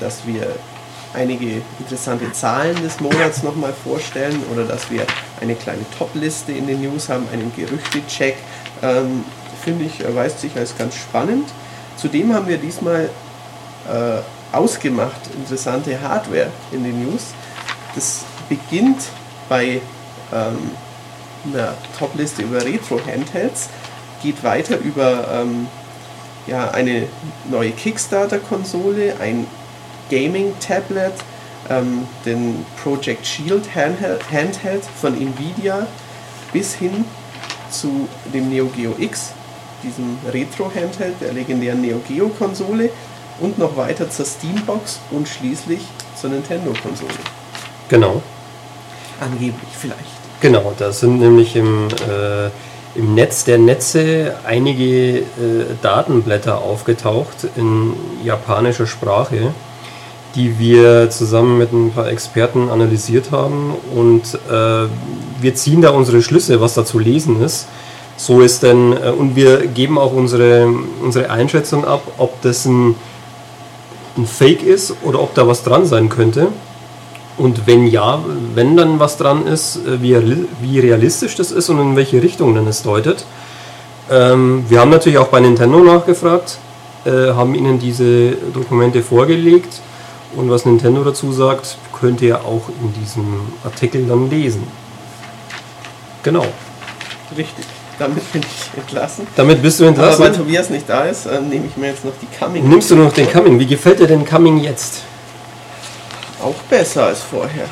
dass 0.00 0.26
wir 0.26 0.56
einige 1.14 1.62
interessante 1.78 2.30
Zahlen 2.32 2.80
des 2.82 3.00
Monats 3.00 3.42
nochmal 3.42 3.72
vorstellen 3.72 4.42
oder 4.52 4.64
dass 4.64 4.90
wir 4.90 5.06
eine 5.40 5.54
kleine 5.54 5.84
Top-Liste 5.96 6.52
in 6.52 6.66
den 6.66 6.82
News 6.82 7.08
haben, 7.08 7.26
einen 7.32 7.52
Gerüchte-Check. 7.54 8.36
Ähm, 8.82 9.24
Finde 9.62 9.86
ich, 9.86 10.00
erweist 10.00 10.40
sich 10.40 10.56
als 10.56 10.76
ganz 10.76 10.96
spannend. 10.96 11.48
Zudem 11.96 12.32
haben 12.32 12.46
wir 12.46 12.58
diesmal 12.58 13.10
äh, 13.88 14.56
ausgemacht 14.56 15.20
interessante 15.34 16.00
Hardware 16.00 16.50
in 16.70 16.84
den 16.84 17.04
News. 17.04 17.34
Das 17.94 18.24
beginnt 18.48 19.02
bei 19.48 19.80
ähm, 20.32 20.70
einer 21.52 21.74
Top-Liste 21.98 22.42
über 22.42 22.64
Retro-Handhelds, 22.64 23.68
geht 24.22 24.42
weiter 24.44 24.78
über 24.78 25.26
ähm, 25.32 25.66
ja, 26.46 26.70
eine 26.70 27.06
neue 27.50 27.70
Kickstarter-Konsole, 27.72 29.14
ein 29.20 29.46
Gaming-Tablet, 30.10 31.12
ähm, 31.68 32.06
den 32.24 32.64
Project 32.82 33.26
Shield 33.26 33.74
Handheld, 33.74 34.84
von 35.00 35.14
Nvidia 35.14 35.86
bis 36.52 36.74
hin 36.74 37.04
zu 37.70 38.08
dem 38.32 38.48
Neo 38.48 38.66
Geo 38.66 38.94
X, 38.98 39.32
diesem 39.82 40.18
Retro-Handheld 40.32 41.20
der 41.20 41.32
legendären 41.32 41.80
Neo 41.80 42.00
Geo-Konsole 42.08 42.90
und 43.40 43.58
noch 43.58 43.76
weiter 43.76 44.10
zur 44.10 44.24
Steambox 44.24 45.00
und 45.10 45.28
schließlich 45.28 45.80
zur 46.20 46.30
Nintendo-Konsole. 46.30 47.12
Genau. 47.88 48.22
Angeblich 49.20 49.70
vielleicht. 49.78 50.18
Genau, 50.40 50.72
da 50.78 50.92
sind 50.92 51.18
nämlich 51.18 51.56
im, 51.56 51.88
äh, 51.88 52.50
im 52.94 53.14
Netz 53.14 53.44
der 53.44 53.58
Netze 53.58 54.34
einige 54.44 55.18
äh, 55.18 55.24
Datenblätter 55.82 56.58
aufgetaucht 56.58 57.48
in 57.56 57.92
japanischer 58.24 58.86
Sprache, 58.86 59.52
die 60.34 60.58
wir 60.58 61.10
zusammen 61.10 61.58
mit 61.58 61.72
ein 61.72 61.90
paar 61.92 62.08
Experten 62.08 62.68
analysiert 62.70 63.30
haben 63.30 63.74
und 63.94 64.34
äh, 64.50 64.88
wir 65.40 65.54
ziehen 65.54 65.82
da 65.82 65.90
unsere 65.90 66.22
Schlüsse, 66.22 66.60
was 66.60 66.74
da 66.74 66.84
zu 66.84 66.98
lesen 66.98 67.42
ist. 67.42 67.66
So 68.16 68.40
ist 68.40 68.62
denn, 68.62 68.92
äh, 68.92 69.10
und 69.10 69.36
wir 69.36 69.66
geben 69.66 69.98
auch 69.98 70.12
unsere, 70.12 70.68
unsere 71.02 71.30
Einschätzung 71.30 71.84
ab, 71.84 72.02
ob 72.18 72.42
das 72.42 72.64
ein, 72.64 72.96
ein 74.16 74.26
Fake 74.26 74.62
ist 74.62 74.94
oder 75.04 75.20
ob 75.20 75.34
da 75.34 75.46
was 75.46 75.62
dran 75.62 75.86
sein 75.86 76.08
könnte. 76.08 76.48
Und 77.38 77.66
wenn 77.66 77.86
ja, 77.86 78.20
wenn 78.54 78.76
dann 78.76 78.98
was 78.98 79.16
dran 79.16 79.46
ist, 79.46 79.76
äh, 79.76 80.02
wie, 80.02 80.46
wie 80.60 80.80
realistisch 80.80 81.36
das 81.36 81.52
ist 81.52 81.68
und 81.68 81.80
in 81.80 81.96
welche 81.96 82.22
Richtung 82.22 82.54
dann 82.54 82.66
es 82.66 82.82
deutet. 82.82 83.24
Ähm, 84.10 84.64
wir 84.68 84.80
haben 84.80 84.90
natürlich 84.90 85.18
auch 85.18 85.28
bei 85.28 85.38
Nintendo 85.40 85.78
nachgefragt, 85.78 86.58
äh, 87.04 87.10
haben 87.32 87.54
ihnen 87.54 87.78
diese 87.78 88.32
Dokumente 88.52 89.02
vorgelegt 89.02 89.80
und 90.34 90.50
was 90.50 90.64
Nintendo 90.64 91.04
dazu 91.04 91.32
sagt, 91.32 91.78
könnt 91.92 92.20
ihr 92.22 92.44
auch 92.44 92.68
in 92.80 92.92
diesem 93.00 93.40
Artikel 93.64 94.06
dann 94.06 94.28
lesen. 94.28 94.64
Genau. 96.22 96.46
Richtig. 97.36 97.64
Damit 97.98 98.32
bin 98.32 98.42
ich 98.42 98.78
entlassen. 98.78 99.26
Damit 99.36 99.60
bist 99.60 99.80
du 99.80 99.84
entlassen. 99.84 100.22
Aber 100.22 100.32
weil 100.32 100.36
Tobias 100.36 100.70
nicht 100.70 100.88
da 100.88 101.04
ist, 101.04 101.26
äh, 101.26 101.40
nehme 101.40 101.66
ich 101.66 101.76
mir 101.76 101.88
jetzt 101.88 102.04
noch 102.04 102.12
die 102.20 102.28
Coming. 102.38 102.68
Nimmst 102.68 102.90
du 102.90 102.96
noch 102.96 103.12
den 103.12 103.30
Coming? 103.30 103.58
Wie 103.58 103.66
gefällt 103.66 104.00
dir 104.00 104.06
denn 104.06 104.24
Coming 104.24 104.58
jetzt? 104.58 105.02
Auch 106.42 106.54
besser 106.70 107.06
als 107.06 107.20
vorher. 107.22 107.64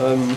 Ähm, 0.00 0.36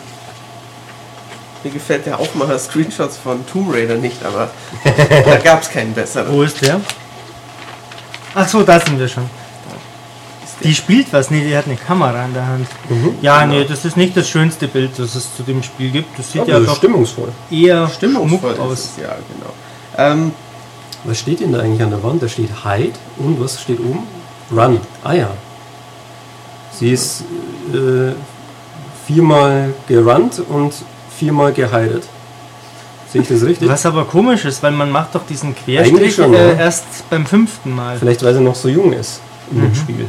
mir 1.64 1.72
gefällt 1.72 2.06
der 2.06 2.20
Aufmacher 2.20 2.60
Screenshots 2.60 3.18
von 3.18 3.46
Tomb 3.48 3.74
Raider 3.74 3.96
nicht, 3.96 4.24
aber 4.26 4.50
da 5.26 5.36
gab 5.38 5.62
es 5.62 5.70
keinen 5.70 5.94
besseren. 5.94 6.32
Wo 6.34 6.44
ist 6.44 6.62
der? 6.62 6.82
Ach 8.36 8.48
so, 8.48 8.64
da 8.64 8.80
sind 8.80 9.00
wir 9.00 9.08
schon. 9.08 9.30
Die 10.64 10.74
spielt 10.76 11.12
was, 11.12 11.30
nee, 11.30 11.44
die 11.44 11.56
hat 11.58 11.66
eine 11.66 11.76
Kamera 11.76 12.24
in 12.26 12.34
der 12.34 12.46
Hand. 12.48 12.68
Ja, 13.22 13.42
Genau. 13.42 13.54
nee, 13.56 13.66
das 13.66 13.84
ist 13.86 13.98
nicht 13.98 14.16
das 14.16 14.30
schönste 14.30 14.68
Bild, 14.68 14.92
das 14.98 15.16
es 15.16 15.36
zu 15.36 15.44
dem 15.44 15.62
Spiel 15.62 15.92
gibt. 15.92 16.18
Das 16.18 16.32
sieht 16.32 16.42
Aber 16.42 16.52
ja 16.52 16.60
das 16.60 16.68
doch 16.68 16.76
stimmungsvoll. 16.78 17.30
eher 17.52 17.90
Stimmungsvoll 17.90 18.58
aus. 18.60 18.80
es, 18.80 18.90
ja, 19.02 19.10
genau. 19.10 19.54
Ähm, 19.98 20.32
Was 21.04 21.20
steht 21.20 21.42
denn 21.42 21.52
da 21.52 21.60
eigentlich 21.60 21.82
an 21.84 21.90
der 21.90 22.02
Wand? 22.04 22.24
Da 22.24 22.30
steht 22.30 22.50
Hide 22.64 22.94
und 23.18 23.42
was 23.42 23.62
steht 23.62 23.80
oben? 23.80 24.08
Run. 24.56 24.80
Ah 25.04 25.14
ja. 25.14 25.32
Sie 26.80 26.92
ist 26.92 27.22
äh, 27.74 28.14
viermal 29.06 29.74
gerannt 29.88 30.42
und 30.50 30.74
viermal 31.18 31.54
gehidet. 31.54 32.04
Sehe 33.12 33.22
ich 33.22 33.28
das 33.28 33.44
richtig? 33.44 33.70
Was 33.70 33.86
aber 33.86 34.06
komisch 34.06 34.44
ist, 34.46 34.64
weil 34.64 34.72
man 34.72 34.90
macht 34.90 35.14
doch 35.14 35.26
diesen 35.26 35.50
Eigentlich 35.50 35.66
Querstrich 35.66 36.16
schon, 36.16 36.34
äh, 36.34 36.54
ja. 36.54 36.60
erst 36.60 36.86
beim 37.10 37.26
fünften 37.26 37.76
Mal. 37.76 37.98
Vielleicht 37.98 38.24
weil 38.24 38.34
sie 38.34 38.42
noch 38.42 38.56
so 38.56 38.70
jung 38.70 38.92
ist 38.94 39.22
in 39.52 39.58
Mhm. 39.58 39.62
dem 39.62 39.76
Spiel. 39.76 40.06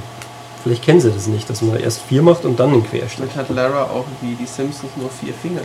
Vielleicht 0.63 0.83
kennen 0.83 1.01
sie 1.01 1.11
das 1.11 1.27
nicht, 1.27 1.49
dass 1.51 1.61
man 1.61 1.79
erst 1.79 2.01
vier 2.09 2.23
macht 2.23 2.47
und 2.47 2.59
dann 2.59 2.73
den 2.73 2.83
Querstrich. 2.89 3.17
vielleicht 3.31 3.37
hat 3.37 3.51
Lara 3.51 3.83
auch 3.85 4.07
wie 4.23 4.35
die 4.35 4.47
Simpsons 4.47 4.93
nur 4.97 5.11
vier 5.11 5.35
Finger. 5.35 5.61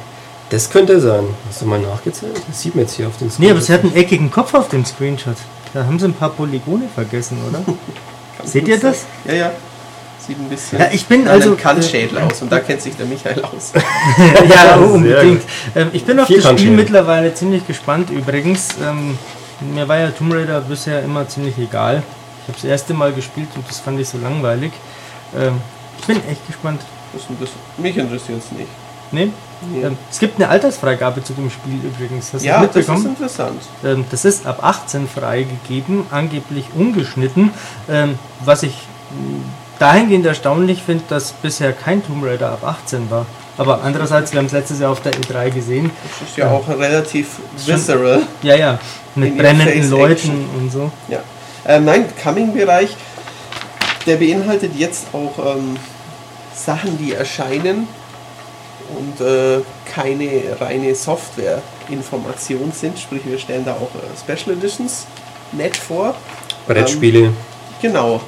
Das 0.50 0.70
könnte 0.70 1.00
sein. 1.00 1.24
Hast 1.48 1.62
du 1.62 1.66
mal 1.68 1.80
nachgezählt? 1.80 2.42
Das 2.48 2.62
sieht 2.62 2.76
man 2.76 2.84
jetzt 2.84 2.96
hier 2.96 3.08
auf 3.08 3.16
den 3.18 3.32
Nee, 3.38 3.52
aber 3.52 3.62
sie 3.62 3.72
hat 3.72 3.84
einen 3.84 3.96
eckigen 3.96 4.30
Kopf 4.32 4.54
auf 4.56 4.68
dem 4.68 4.84
Screenshot. 4.84 5.36
Da 5.74 5.86
haben 5.86 5.98
sie 6.00 6.06
ein 6.06 6.14
paar 6.14 6.32
Polygone 6.32 6.90
vergessen, 6.94 7.38
oder? 7.48 7.62
Seht 8.44 8.68
ihr 8.68 8.80
das? 8.80 9.06
Ja, 9.26 9.34
ja. 9.34 9.52
Sieht 10.30 10.38
ein 10.38 10.48
bisschen 10.48 10.78
Ja, 10.78 10.90
ich 10.92 11.08
bin 11.08 11.28
also- 11.28 11.56
Kantschädel 11.56 12.20
aus 12.20 12.40
und 12.44 12.52
da 12.52 12.60
kennt 12.60 12.84
sich 12.84 12.96
der 12.96 13.08
Michael 13.08 13.44
aus. 13.46 13.74
ja, 14.48 14.76
unbedingt. 14.76 15.42
Ähm, 15.76 15.90
ich 15.92 16.06
bin 16.06 16.20
auf 16.20 16.28
das 16.28 16.52
Spiel 16.52 16.70
mittlerweile 16.70 17.34
ziemlich 17.34 17.66
gespannt 17.66 18.12
übrigens. 18.12 18.76
Ähm, 18.80 19.18
mir 19.74 19.88
war 19.88 19.98
ja 19.98 20.12
Tomb 20.12 20.32
Raider 20.36 20.62
bisher 20.62 21.02
immer 21.02 21.28
ziemlich 21.28 21.58
egal. 21.58 22.04
Ich 22.44 22.48
habe 22.48 22.54
das 22.62 22.64
erste 22.64 22.94
Mal 22.94 23.12
gespielt 23.12 23.48
und 23.56 23.68
das 23.68 23.80
fand 23.80 24.00
ich 24.00 24.08
so 24.08 24.20
langweilig. 24.20 24.72
Ähm, 25.36 25.56
ich 26.00 26.06
bin 26.06 26.18
echt 26.30 26.46
gespannt. 26.46 26.82
Das, 27.12 27.24
das, 27.40 27.50
mich 27.80 27.98
interessiert 27.98 28.38
es 28.38 28.52
nicht. 28.52 28.70
Nee? 29.12 29.32
Nee. 29.74 29.82
Ähm, 29.82 29.98
es 30.12 30.20
gibt 30.20 30.36
eine 30.36 30.48
Altersfreigabe 30.50 31.24
zu 31.24 31.34
dem 31.34 31.50
Spiel 31.50 31.80
übrigens. 31.84 32.36
Hast 32.36 32.44
ja, 32.46 32.64
das 32.64 32.76
ist 32.76 32.88
interessant. 32.88 33.64
Ähm, 33.84 34.06
das 34.12 34.26
ist 34.26 34.46
ab 34.46 34.60
18 34.62 35.08
freigegeben, 35.08 36.06
angeblich 36.12 36.68
ungeschnitten. 36.76 37.50
Ähm, 37.90 38.20
was 38.46 38.62
ich 38.62 38.76
dahingehend 39.80 40.26
erstaunlich 40.26 40.84
finde, 40.84 41.04
dass 41.10 41.32
bisher 41.32 41.72
kein 41.74 42.06
Tomb 42.06 42.24
Raider 42.26 42.52
ab 42.52 42.64
18 42.66 43.10
war. 43.10 43.26
Aber 43.58 43.82
andererseits, 43.84 44.32
wir 44.32 44.40
haben 44.40 44.46
es 44.46 44.52
letztes 44.54 44.80
Jahr 44.80 44.92
auf 44.92 45.02
der 45.02 45.14
E3 45.14 45.50
gesehen. 45.52 45.92
Das 46.20 46.30
ist 46.30 46.38
ja, 46.38 46.46
Ja. 46.46 46.52
auch 46.52 46.68
relativ 46.70 47.28
Schon- 47.64 47.76
visceral. 47.76 48.22
Ja, 48.42 48.56
ja, 48.56 48.80
mit 49.16 49.30
In 49.32 49.38
brennenden 49.38 49.90
Leuten 49.90 50.12
Action. 50.14 50.50
und 50.58 50.72
so. 50.72 50.92
Ja. 51.10 51.20
Ähm, 51.66 51.86
nein, 51.86 52.06
Coming-Bereich, 52.24 52.96
der 54.06 54.16
beinhaltet 54.16 54.76
jetzt 54.78 55.08
auch 55.14 55.56
ähm, 55.56 55.76
Sachen, 56.56 56.98
die 56.98 57.14
erscheinen 57.14 57.88
und 58.98 59.20
äh, 59.26 59.60
keine 59.94 60.42
reine 60.60 60.96
Software-Information 60.96 62.72
sind. 62.72 62.98
Sprich, 62.98 63.22
wir 63.26 63.38
stellen 63.38 63.66
da 63.66 63.74
auch 63.74 63.90
äh, 63.96 64.18
Special 64.36 64.56
Editions 64.56 65.06
nett 65.52 65.76
vor. 65.76 66.16
Brettspiele. 66.68 67.34
Genau. 67.82 68.22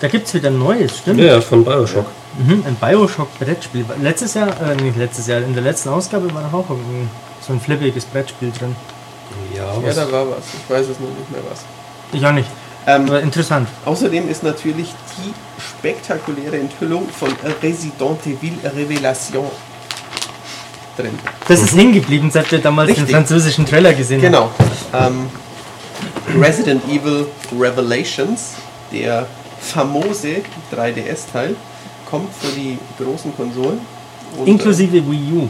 Da 0.00 0.08
gibt 0.08 0.26
es 0.26 0.34
wieder 0.34 0.48
ein 0.48 0.58
neues, 0.58 0.98
stimmt? 0.98 1.20
Ja, 1.20 1.40
von 1.40 1.64
Bioshock. 1.64 2.06
Mhm, 2.38 2.64
ein 2.66 2.76
Bioshock-Brettspiel. 2.76 3.84
Letztes 4.02 4.34
Jahr, 4.34 4.48
äh, 4.48 4.74
nicht 4.82 4.96
letztes 4.96 5.26
Jahr, 5.26 5.40
in 5.42 5.52
der 5.52 5.62
letzten 5.62 5.90
Ausgabe 5.90 6.32
war 6.34 6.42
da 6.42 6.56
auch 6.56 6.70
irgendwie 6.70 7.06
so 7.46 7.52
ein 7.52 7.60
flippiges 7.60 8.06
Brettspiel 8.06 8.50
drin. 8.58 8.74
Ja, 9.54 9.64
Ja, 9.64 9.72
was, 9.82 9.96
da 9.96 10.10
war 10.10 10.26
was. 10.30 10.44
Ich 10.54 10.70
weiß 10.74 10.86
es 10.88 11.00
noch 11.00 11.08
nicht 11.08 11.30
mehr 11.30 11.42
was. 11.50 11.60
Ich 12.12 12.24
auch 12.24 12.32
nicht. 12.32 12.48
Ähm, 12.86 13.06
Aber 13.06 13.20
interessant. 13.20 13.68
Außerdem 13.84 14.30
ist 14.30 14.42
natürlich 14.42 14.94
die 15.18 15.34
spektakuläre 15.60 16.58
Enthüllung 16.58 17.06
von 17.10 17.28
Resident 17.62 18.24
Evil 18.26 18.54
Revelation 18.74 19.50
drin. 20.96 21.18
Das 21.46 21.60
ist 21.60 21.76
hängen 21.76 21.92
geblieben, 21.92 22.30
seit 22.32 22.50
wir 22.50 22.58
damals 22.58 22.88
den 22.88 22.96
Richtig. 22.96 23.14
französischen 23.14 23.66
Trailer 23.66 23.92
gesehen 23.92 24.22
haben. 24.22 24.32
Genau. 24.32 24.50
Ähm, 24.94 26.40
Resident 26.40 26.82
Evil 26.88 27.26
Revelations, 27.58 28.54
der 28.92 29.26
famose 29.60 30.42
3DS-Teil, 30.72 31.54
kommt 32.10 32.34
für 32.34 32.52
die 32.52 32.78
großen 32.98 33.34
Konsolen. 33.36 33.80
Und, 34.36 34.46
Inklusive 34.46 34.96
Wii 35.10 35.32
U. 35.32 35.42
Äh, 35.44 35.48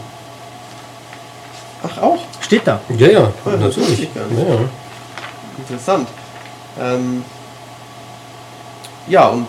ach, 1.85 1.99
auch. 2.02 2.19
Steht 2.40 2.67
da. 2.67 2.81
ja, 2.97 3.09
ja, 3.09 3.33
wusste 3.45 3.61
natürlich. 3.61 4.02
ich 4.05 4.14
gar 4.14 4.26
nicht. 4.26 4.49
Ja. 4.49 4.59
Interessant. 5.59 6.09
Ähm, 6.79 7.25
ja, 9.07 9.29
und 9.29 9.47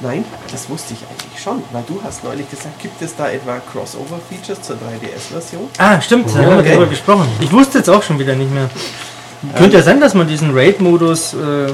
nein, 0.00 0.24
das 0.50 0.68
wusste 0.68 0.94
ich 0.94 1.00
eigentlich 1.08 1.40
schon, 1.40 1.62
weil 1.72 1.84
du 1.86 2.00
hast 2.02 2.24
neulich 2.24 2.48
gesagt, 2.50 2.80
gibt 2.80 3.00
es 3.02 3.14
da 3.14 3.28
etwa 3.30 3.58
Crossover-Features 3.72 4.62
zur 4.62 4.76
3DS-Version? 4.76 5.68
Ah, 5.78 6.00
stimmt, 6.00 6.28
da 6.34 6.40
Ja, 6.40 6.46
haben 6.46 6.52
wir 6.54 6.58
okay. 6.60 6.72
drüber 6.74 6.86
gesprochen. 6.86 7.28
Ich 7.40 7.52
wusste 7.52 7.78
jetzt 7.78 7.90
auch 7.90 8.02
schon 8.02 8.18
wieder 8.18 8.34
nicht 8.34 8.52
mehr. 8.52 8.68
Könnte 9.56 9.76
ja 9.76 9.82
sein, 9.82 10.00
dass 10.00 10.14
man 10.14 10.26
diesen 10.28 10.56
Raid-Modus 10.56 11.34
äh, 11.34 11.72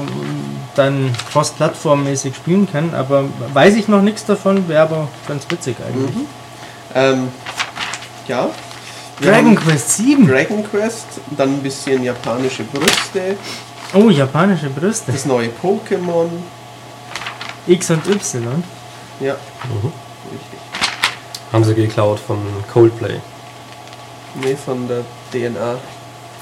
dann 0.75 1.11
cross-plattformmäßig 1.31 2.35
spielen 2.35 2.67
kann, 2.71 2.93
aber 2.93 3.25
weiß 3.53 3.75
ich 3.75 3.87
noch 3.87 4.01
nichts 4.01 4.25
davon, 4.25 4.67
wäre 4.67 4.83
aber 4.83 5.07
ganz 5.27 5.45
witzig 5.49 5.77
eigentlich. 5.87 6.15
Mhm. 6.15 6.25
Ähm, 6.95 7.27
ja. 8.27 8.49
Wir 9.19 9.31
Dragon 9.31 9.55
Quest 9.55 9.91
7. 9.97 10.27
Dragon 10.27 10.63
Quest, 10.69 11.05
dann 11.37 11.49
ein 11.55 11.61
bisschen 11.63 12.03
japanische 12.03 12.63
Brüste, 12.63 13.37
Oh, 13.95 14.09
japanische 14.09 14.69
Brüste. 14.71 15.11
Das 15.11 15.25
neue 15.25 15.49
Pokémon. 15.61 16.27
X 17.67 17.91
und 17.91 18.07
Y. 18.07 18.63
Ja, 19.19 19.35
Mhm. 19.65 19.91
richtig. 20.31 20.59
Haben 21.51 21.63
sie 21.63 21.75
geklaut 21.75 22.19
von 22.19 22.39
Coldplay. 22.73 23.19
Nee, 24.41 24.55
von 24.55 24.87
der 24.87 25.01
DNA. 25.31 25.75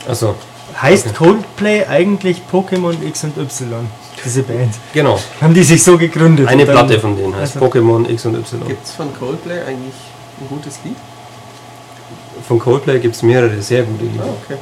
Achso, 0.08 0.36
Heißt 0.80 1.08
Okay. 1.08 1.16
Coldplay 1.18 1.86
eigentlich 1.86 2.42
Pokémon 2.51 2.94
X 3.04 3.24
und 3.24 3.38
Y? 3.38 3.86
Diese 4.24 4.44
Band. 4.44 4.74
genau. 4.94 5.20
Haben 5.42 5.54
die 5.56 5.63
sich 5.63 5.84
so 5.84 5.98
gegründet? 5.98 6.48
Eine 6.48 6.66
Platte 6.66 7.00
von 7.00 7.18
denen 7.18 7.36
heißt 7.36 7.56
Also- 7.58 7.66
Pokémon 7.66 8.08
X 8.10 8.25
und 8.28 8.36
Y. 8.36 8.68
Gibt 8.68 8.86
es 8.86 8.92
von 8.92 9.08
Coldplay 9.18 9.60
eigentlich 9.62 9.96
ein 10.40 10.48
gutes 10.50 10.80
Lied? 10.84 10.96
Von 12.48 12.60
Coldplay 12.60 13.00
gibt 13.00 13.16
es 13.16 13.24
mehrere 13.24 13.62
sehr 13.62 13.84
gute 13.84 14.04
Ah, 14.06 14.12
Lieder. 14.12 14.25
okay. 14.46 14.58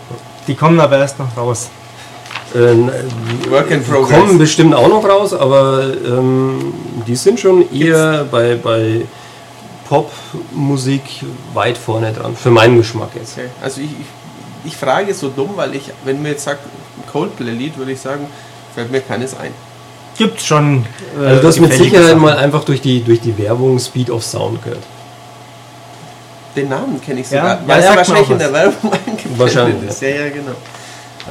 Die 0.48 0.56
kommen 0.56 0.80
aber 0.80 0.98
erst 0.98 1.20
noch 1.20 1.36
raus. 1.36 1.70
Äh, 2.54 3.50
Work 3.51 3.70
in 3.72 3.84
progress. 3.84 4.18
kommen 4.18 4.38
bestimmt 4.38 4.74
auch 4.74 4.88
noch 4.88 5.04
raus, 5.08 5.34
aber 5.34 5.84
ähm, 6.06 6.74
die 7.06 7.16
sind 7.16 7.39
schon 7.39 7.72
eher 7.74 8.25
bei, 8.32 8.56
bei 8.56 9.01
Popmusik 9.88 11.01
weit 11.54 11.78
vorne 11.78 12.12
dran. 12.13 12.36
Für 12.36 12.51
meinen 12.51 12.78
Geschmack 12.78 13.10
jetzt. 13.16 13.38
Okay. 13.38 13.48
Also 13.62 13.82
ich, 13.82 13.88
ich, 13.92 14.06
ich 14.66 14.75
frage 14.78 15.13
so 15.13 15.30
dumm, 15.30 15.51
weil 15.56 15.75
ich, 15.75 15.92
wenn 16.06 16.22
mir 16.22 16.30
jetzt 16.30 16.44
sagt, 16.44 16.60
ein 16.66 17.12
Coldplay-Lied, 17.12 17.78
würde 17.78 17.92
ich 17.94 18.00
sagen, 18.01 18.28
fällt 18.75 18.92
mir 18.92 19.01
keines 19.01 19.38
ein. 19.38 19.51
Gibt 20.18 20.42
schon. 20.42 20.86
äh, 21.20 21.25
Also 21.25 21.42
das 21.44 21.60
mit 21.60 21.74
Sicherheit 21.74 22.08
Sachen. 22.10 22.22
mal 22.22 22.36
einfach 22.38 22.63
durch 22.66 22.82
die, 22.82 23.01
durch 23.04 23.22
die 23.22 23.38
Werbung 23.38 23.80
Speed 23.80 24.10
of 24.10 24.24
Sound 24.24 24.62
gehört. 24.63 24.84
Den 26.56 26.70
Namen 26.70 27.00
kenne 27.01 27.22
ich 27.22 27.30
Ja, 27.32 27.42
sogar, 27.42 27.56
ja, 27.56 27.68
weil 27.68 27.75
er 27.78 27.82
sagt 27.84 27.92
mir 27.94 27.98
wahrscheinlich 28.16 28.30
in 28.32 28.39
der 28.39 28.54
Werbung 28.54 28.92
eingeblendet 29.08 29.39
Wahrscheinlich, 29.39 29.89
ist. 29.89 30.01
Ja, 30.01 30.08
ja, 30.10 30.30
genau. 30.30 30.51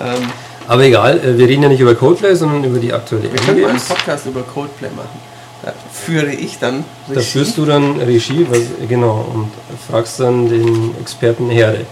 Ähm, 0.00 0.28
Aber 0.68 0.82
egal, 0.84 1.18
äh, 1.18 1.36
wir 1.36 1.48
reden 1.48 1.64
ja 1.64 1.68
nicht 1.68 1.80
über 1.80 1.94
Coldplay, 1.94 2.34
sondern 2.34 2.64
über 2.64 2.78
die 2.78 2.92
aktuelle 2.92 3.24
wir 3.32 3.40
können 3.40 3.60
mal 3.60 3.70
einen. 3.70 3.80
Podcast 3.80 4.26
über 4.26 4.42
Coldplay 4.42 4.88
machen. 4.90 5.20
Da 5.62 5.72
führe 5.92 6.30
ich 6.32 6.58
dann 6.60 6.84
Da 7.08 7.14
Regie. 7.14 7.26
führst 7.26 7.58
du 7.58 7.66
dann 7.66 8.00
Regie, 8.00 8.46
was, 8.48 8.60
genau, 8.88 9.26
und 9.34 9.50
fragst 9.90 10.20
dann 10.20 10.48
den 10.48 10.94
Experten 11.00 11.50
Herde. 11.50 11.84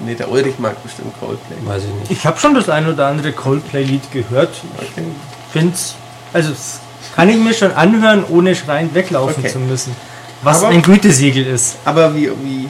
Nee, 0.00 0.14
der 0.14 0.30
Ulrich 0.30 0.58
mag 0.58 0.82
bestimmt 0.82 1.18
Coldplay. 1.18 1.56
Weiß 1.64 1.84
ich 1.84 1.94
nicht. 2.00 2.10
Ich 2.10 2.26
habe 2.26 2.38
schon 2.38 2.54
das 2.54 2.68
ein 2.68 2.86
oder 2.86 3.06
andere 3.06 3.32
Coldplay-Lied 3.32 4.12
gehört. 4.12 4.50
Okay. 4.76 5.04
Find's, 5.52 5.94
also 6.32 6.50
das 6.50 6.80
kann 7.14 7.28
ich 7.30 7.36
mir 7.36 7.54
schon 7.54 7.72
anhören, 7.72 8.24
ohne 8.28 8.54
schreiend 8.54 8.94
weglaufen 8.94 9.36
Okay. 9.38 9.52
zu 9.52 9.58
müssen. 9.58 9.96
Was 10.42 10.58
Aber- 10.58 10.68
ein 10.68 10.82
Gütesiegel 10.82 11.46
ist. 11.46 11.76
Aber 11.84 12.14
wie, 12.14 12.30
wie 12.42 12.68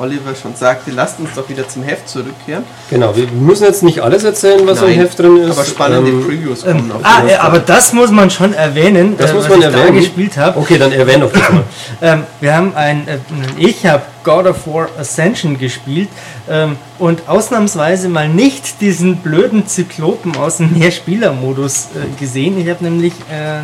Oliver 0.00 0.34
schon 0.34 0.54
sagte, 0.54 0.90
lasst 0.90 1.20
uns 1.20 1.30
doch 1.34 1.48
wieder 1.48 1.68
zum 1.68 1.82
Heft 1.82 2.08
zurückkehren. 2.08 2.64
Genau, 2.88 3.14
wir 3.14 3.26
müssen 3.28 3.64
jetzt 3.64 3.82
nicht 3.82 4.00
alles 4.00 4.24
erzählen, 4.24 4.60
was 4.66 4.80
Nein, 4.80 4.92
im 4.94 5.00
Heft 5.00 5.18
drin 5.18 5.36
ist. 5.36 5.50
Aber 5.56 5.64
spannende 5.66 6.10
Ähm, 6.10 6.26
Previews 6.26 6.64
Ähm, 6.64 6.78
kommen 6.78 6.92
auf 6.92 7.00
ah, 7.04 7.22
äh, 7.28 7.34
aber 7.36 7.58
das 7.58 7.92
muss 7.92 8.10
man 8.10 8.30
schon 8.30 8.54
erwähnen, 8.54 9.16
Das 9.18 9.30
äh, 9.30 9.34
muss 9.34 9.44
was 9.44 9.50
man 9.50 9.58
ich 9.60 9.66
da 9.66 9.78
erwähnen. 9.78 9.98
gespielt 9.98 10.36
habe. 10.36 10.58
Okay, 10.58 10.78
dann 10.78 10.92
erwähne 10.92 11.24
doch 11.24 11.32
das 11.32 11.50
mal. 11.52 11.64
Ähm, 12.02 12.22
wir 12.40 12.54
haben 12.54 12.74
ein, 12.74 13.06
äh, 13.06 13.18
ich 13.58 13.84
habe 13.84 14.02
God 14.24 14.46
of 14.46 14.66
War 14.66 14.88
Ascension 14.98 15.58
gespielt 15.58 16.08
ähm, 16.48 16.76
und 16.98 17.28
ausnahmsweise 17.28 18.08
mal 18.08 18.28
nicht 18.28 18.80
diesen 18.80 19.16
blöden 19.16 19.66
Zyklopen 19.66 20.36
aus 20.36 20.58
dem 20.58 20.78
Mehrspieler-Modus 20.78 21.88
äh, 21.94 22.18
gesehen. 22.18 22.58
Ich 22.58 22.68
habe 22.70 22.84
nämlich 22.84 23.12
äh, 23.30 23.58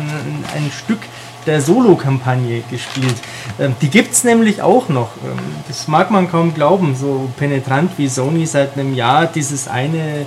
ein 0.55 0.71
Stück 0.71 0.99
der 1.47 1.61
Solo-Kampagne 1.61 2.61
gespielt. 2.69 3.15
Ähm, 3.59 3.75
die 3.81 3.89
gibt 3.89 4.13
es 4.13 4.23
nämlich 4.23 4.61
auch 4.61 4.89
noch. 4.89 5.09
Ähm, 5.23 5.39
das 5.67 5.87
mag 5.87 6.11
man 6.11 6.29
kaum 6.29 6.53
glauben, 6.53 6.95
so 6.95 7.29
penetrant 7.37 7.91
wie 7.97 8.07
Sony 8.07 8.45
seit 8.45 8.77
einem 8.77 8.93
Jahr 8.93 9.25
dieses 9.25 9.67
eine 9.67 10.25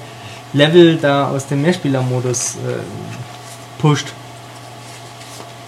Level 0.52 0.96
da 0.96 1.28
aus 1.30 1.46
dem 1.46 1.62
Mehrspieler-Modus 1.62 2.54
äh, 2.56 3.80
pusht. 3.80 4.08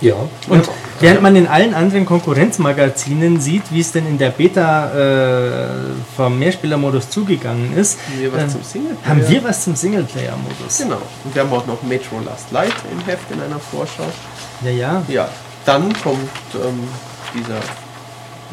Ja. 0.00 0.14
Und 0.48 0.68
während 0.98 1.22
man 1.22 1.36
in 1.36 1.46
allen 1.46 1.74
anderen 1.74 2.04
Konkurrenzmagazinen 2.04 3.40
sieht, 3.40 3.62
wie 3.70 3.78
es 3.78 3.92
denn 3.92 4.04
in 4.08 4.18
der 4.18 4.30
Beta 4.30 4.90
äh, 4.90 5.68
vom 6.16 6.40
Mehrspielermodus 6.40 7.08
zugegangen 7.08 7.72
ist, 7.76 8.00
Haben 8.08 8.20
wir 8.20 8.32
was 8.32 8.52
zum 8.52 8.62
Singleplayer? 8.64 9.08
haben 9.08 9.28
wir 9.28 9.44
was 9.44 9.62
zum 9.64 9.76
Singleplayer-Modus. 9.76 10.78
Genau. 10.78 10.98
Und 11.24 11.34
wir 11.34 11.42
haben 11.42 11.52
auch 11.52 11.66
noch 11.66 11.80
Metro 11.84 12.18
Last 12.24 12.50
Light 12.50 12.74
im 12.90 13.04
Heft 13.06 13.30
in 13.30 13.40
einer 13.40 13.60
Vorschau. 13.60 14.06
Ja, 14.64 14.70
ja. 14.70 15.02
Ja, 15.06 15.28
dann 15.64 15.92
kommt 16.02 16.30
ähm, 16.54 16.88
dieser 17.34 17.60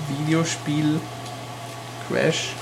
Videospiel 0.07 0.99
Crash. 2.09 2.53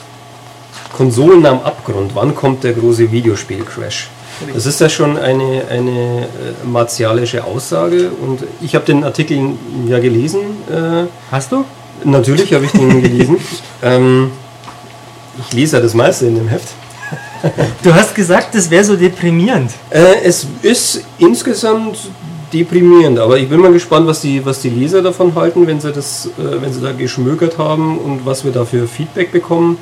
Konsolen 0.95 1.45
am 1.45 1.61
Abgrund. 1.61 2.11
Wann 2.15 2.35
kommt 2.35 2.63
der 2.63 2.73
große 2.73 3.11
Videospiel-Crash? 3.11 4.09
Das 4.53 4.65
ist 4.65 4.79
ja 4.79 4.89
schon 4.89 5.17
eine, 5.17 5.63
eine 5.69 6.23
äh, 6.23 6.65
martialische 6.65 7.43
Aussage 7.43 8.09
und 8.09 8.43
ich 8.61 8.75
habe 8.75 8.85
den 8.85 9.03
Artikel 9.03 9.53
ja 9.87 9.99
gelesen. 9.99 10.41
Äh, 10.69 11.07
Hast 11.31 11.51
du? 11.51 11.65
natürlich 12.03 12.53
habe 12.53 12.65
ich 12.65 12.71
den 12.71 13.01
gelesen. 13.01 13.37
ähm, 13.81 14.31
ich 15.39 15.53
lese 15.53 15.77
ja 15.77 15.83
das 15.83 15.93
meiste 15.93 16.27
in 16.27 16.35
dem 16.35 16.47
Heft. 16.47 16.69
Du 17.83 17.93
hast 17.93 18.15
gesagt, 18.15 18.55
das 18.55 18.69
wäre 18.69 18.83
so 18.83 18.95
deprimierend. 18.95 19.71
Äh, 19.89 20.23
es 20.23 20.45
ist 20.61 21.03
insgesamt 21.19 21.97
deprimierend, 22.53 23.19
aber 23.19 23.37
ich 23.37 23.49
bin 23.49 23.59
mal 23.59 23.71
gespannt, 23.73 24.07
was 24.07 24.21
die, 24.21 24.45
was 24.45 24.61
die 24.61 24.69
Leser 24.69 25.01
davon 25.01 25.35
halten, 25.35 25.67
wenn 25.67 25.79
sie, 25.79 25.91
das, 25.91 26.27
äh, 26.37 26.61
wenn 26.61 26.71
sie 26.73 26.81
da 26.81 26.91
geschmökert 26.91 27.57
haben 27.57 27.97
und 27.97 28.25
was 28.25 28.43
wir 28.45 28.51
da 28.51 28.65
für 28.65 28.87
Feedback 28.87 29.31
bekommen 29.31 29.77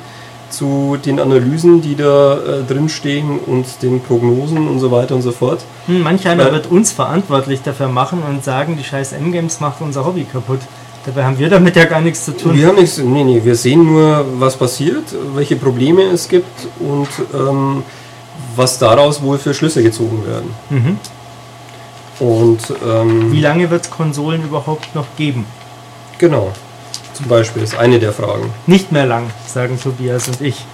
zu 0.50 0.96
den 1.04 1.18
Analysen, 1.18 1.80
die 1.82 1.96
da 1.96 2.34
äh, 2.34 2.38
drin 2.66 2.88
stehen 2.88 3.38
und 3.46 3.66
den 3.82 4.00
Prognosen 4.00 4.68
und 4.68 4.78
so 4.78 4.90
weiter 4.90 5.14
und 5.16 5.22
so 5.22 5.32
fort. 5.32 5.60
Hm, 5.86 6.02
manch 6.02 6.26
einer 6.28 6.44
Weil- 6.46 6.52
wird 6.52 6.70
uns 6.70 6.92
verantwortlich 6.92 7.62
dafür 7.62 7.88
machen 7.88 8.22
und 8.28 8.44
sagen, 8.44 8.76
die 8.78 8.84
scheiß 8.84 9.12
M-Games 9.12 9.60
macht 9.60 9.80
unser 9.80 10.04
Hobby 10.04 10.24
kaputt. 10.24 10.60
Dabei 11.04 11.24
haben 11.24 11.38
wir 11.38 11.48
damit 11.48 11.76
ja 11.76 11.84
gar 11.84 12.00
nichts 12.00 12.24
zu 12.24 12.36
tun. 12.36 12.54
Wir 12.56 12.66
haben 12.66 12.76
nichts, 12.76 12.98
nee, 12.98 13.22
nee, 13.22 13.40
wir 13.44 13.54
sehen 13.54 13.84
nur, 13.86 14.24
was 14.38 14.56
passiert, 14.56 15.04
welche 15.34 15.54
Probleme 15.54 16.02
es 16.02 16.28
gibt 16.28 16.66
und 16.80 17.06
ähm, 17.32 17.84
was 18.56 18.78
daraus 18.80 19.22
wohl 19.22 19.38
für 19.38 19.54
Schlüsse 19.54 19.82
gezogen 19.84 20.24
werden. 20.26 20.50
Mhm. 20.70 20.98
Und 22.18 22.60
ähm, 22.84 23.30
Wie 23.32 23.40
lange 23.40 23.70
wird 23.70 23.84
es 23.84 23.90
Konsolen 23.90 24.42
überhaupt 24.44 24.94
noch 24.94 25.06
geben? 25.16 25.44
genau, 26.18 26.50
zum 27.12 27.26
Beispiel 27.26 27.62
ist 27.62 27.76
eine 27.76 27.98
der 27.98 28.12
Fragen. 28.12 28.50
Nicht 28.66 28.90
mehr 28.92 29.06
lang, 29.06 29.30
sagen 29.46 29.78
Tobias 29.82 30.28
und 30.28 30.40
ich. 30.40 30.64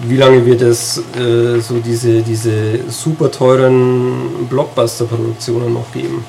Wie 0.00 0.16
lange 0.16 0.44
wird 0.44 0.60
es 0.62 0.98
äh, 1.18 1.58
so 1.60 1.78
diese, 1.78 2.22
diese 2.22 2.90
super 2.90 3.30
teuren 3.30 4.46
Blockbuster-Produktionen 4.50 5.72
noch 5.72 5.90
geben? 5.92 6.24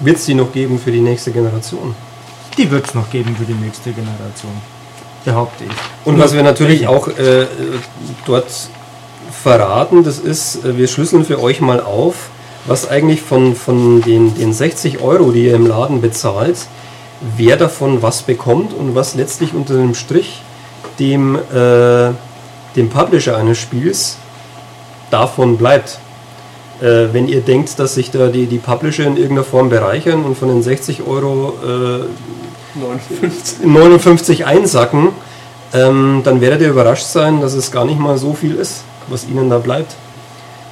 Wird 0.00 0.16
es 0.16 0.26
die 0.26 0.34
noch 0.34 0.52
geben 0.52 0.78
für 0.78 0.92
die 0.92 1.00
nächste 1.00 1.30
Generation? 1.30 1.94
Die 2.56 2.70
wird 2.70 2.86
es 2.86 2.94
noch 2.94 3.10
geben 3.10 3.34
für 3.36 3.44
die 3.44 3.54
nächste 3.54 3.90
Generation. 3.90 4.52
Behaupte 5.24 5.64
ich. 5.64 5.70
Und 6.04 6.18
was 6.18 6.34
wir 6.34 6.42
natürlich 6.42 6.86
auch 6.86 7.08
äh, 7.08 7.46
dort 8.26 8.46
verraten, 9.32 10.04
das 10.04 10.18
ist, 10.18 10.64
äh, 10.64 10.76
wir 10.76 10.86
schlüsseln 10.86 11.24
für 11.24 11.42
euch 11.42 11.60
mal 11.60 11.80
auf, 11.80 12.28
was 12.66 12.88
eigentlich 12.88 13.22
von, 13.22 13.54
von 13.54 14.00
den, 14.02 14.34
den 14.34 14.52
60 14.52 15.00
Euro, 15.00 15.32
die 15.32 15.46
ihr 15.46 15.54
im 15.54 15.66
Laden 15.66 16.00
bezahlt, 16.00 16.56
wer 17.36 17.56
davon 17.56 18.02
was 18.02 18.22
bekommt 18.22 18.72
und 18.72 18.94
was 18.94 19.14
letztlich 19.14 19.54
unter 19.54 19.74
dem 19.74 19.94
Strich 19.94 20.42
dem, 20.98 21.36
äh, 21.36 22.12
dem 22.76 22.90
Publisher 22.90 23.36
eines 23.36 23.58
Spiels 23.58 24.18
davon 25.10 25.56
bleibt. 25.56 25.98
Äh, 26.80 27.12
wenn 27.12 27.28
ihr 27.28 27.40
denkt, 27.40 27.78
dass 27.78 27.94
sich 27.94 28.10
da 28.10 28.28
die, 28.28 28.46
die 28.46 28.58
Publisher 28.58 29.06
in 29.06 29.16
irgendeiner 29.16 29.44
Form 29.44 29.68
bereichern 29.68 30.24
und 30.24 30.36
von 30.36 30.48
den 30.48 30.62
60 30.62 31.06
Euro 31.06 31.54
äh, 31.62 32.78
59. 32.78 33.66
59 33.66 34.46
einsacken, 34.46 35.10
ähm, 35.72 36.22
dann 36.24 36.40
werdet 36.40 36.62
ihr 36.62 36.70
überrascht 36.70 37.06
sein, 37.06 37.40
dass 37.40 37.54
es 37.54 37.70
gar 37.70 37.84
nicht 37.84 38.00
mal 38.00 38.18
so 38.18 38.32
viel 38.34 38.56
ist, 38.56 38.82
was 39.08 39.26
ihnen 39.26 39.50
da 39.50 39.58
bleibt. 39.58 39.94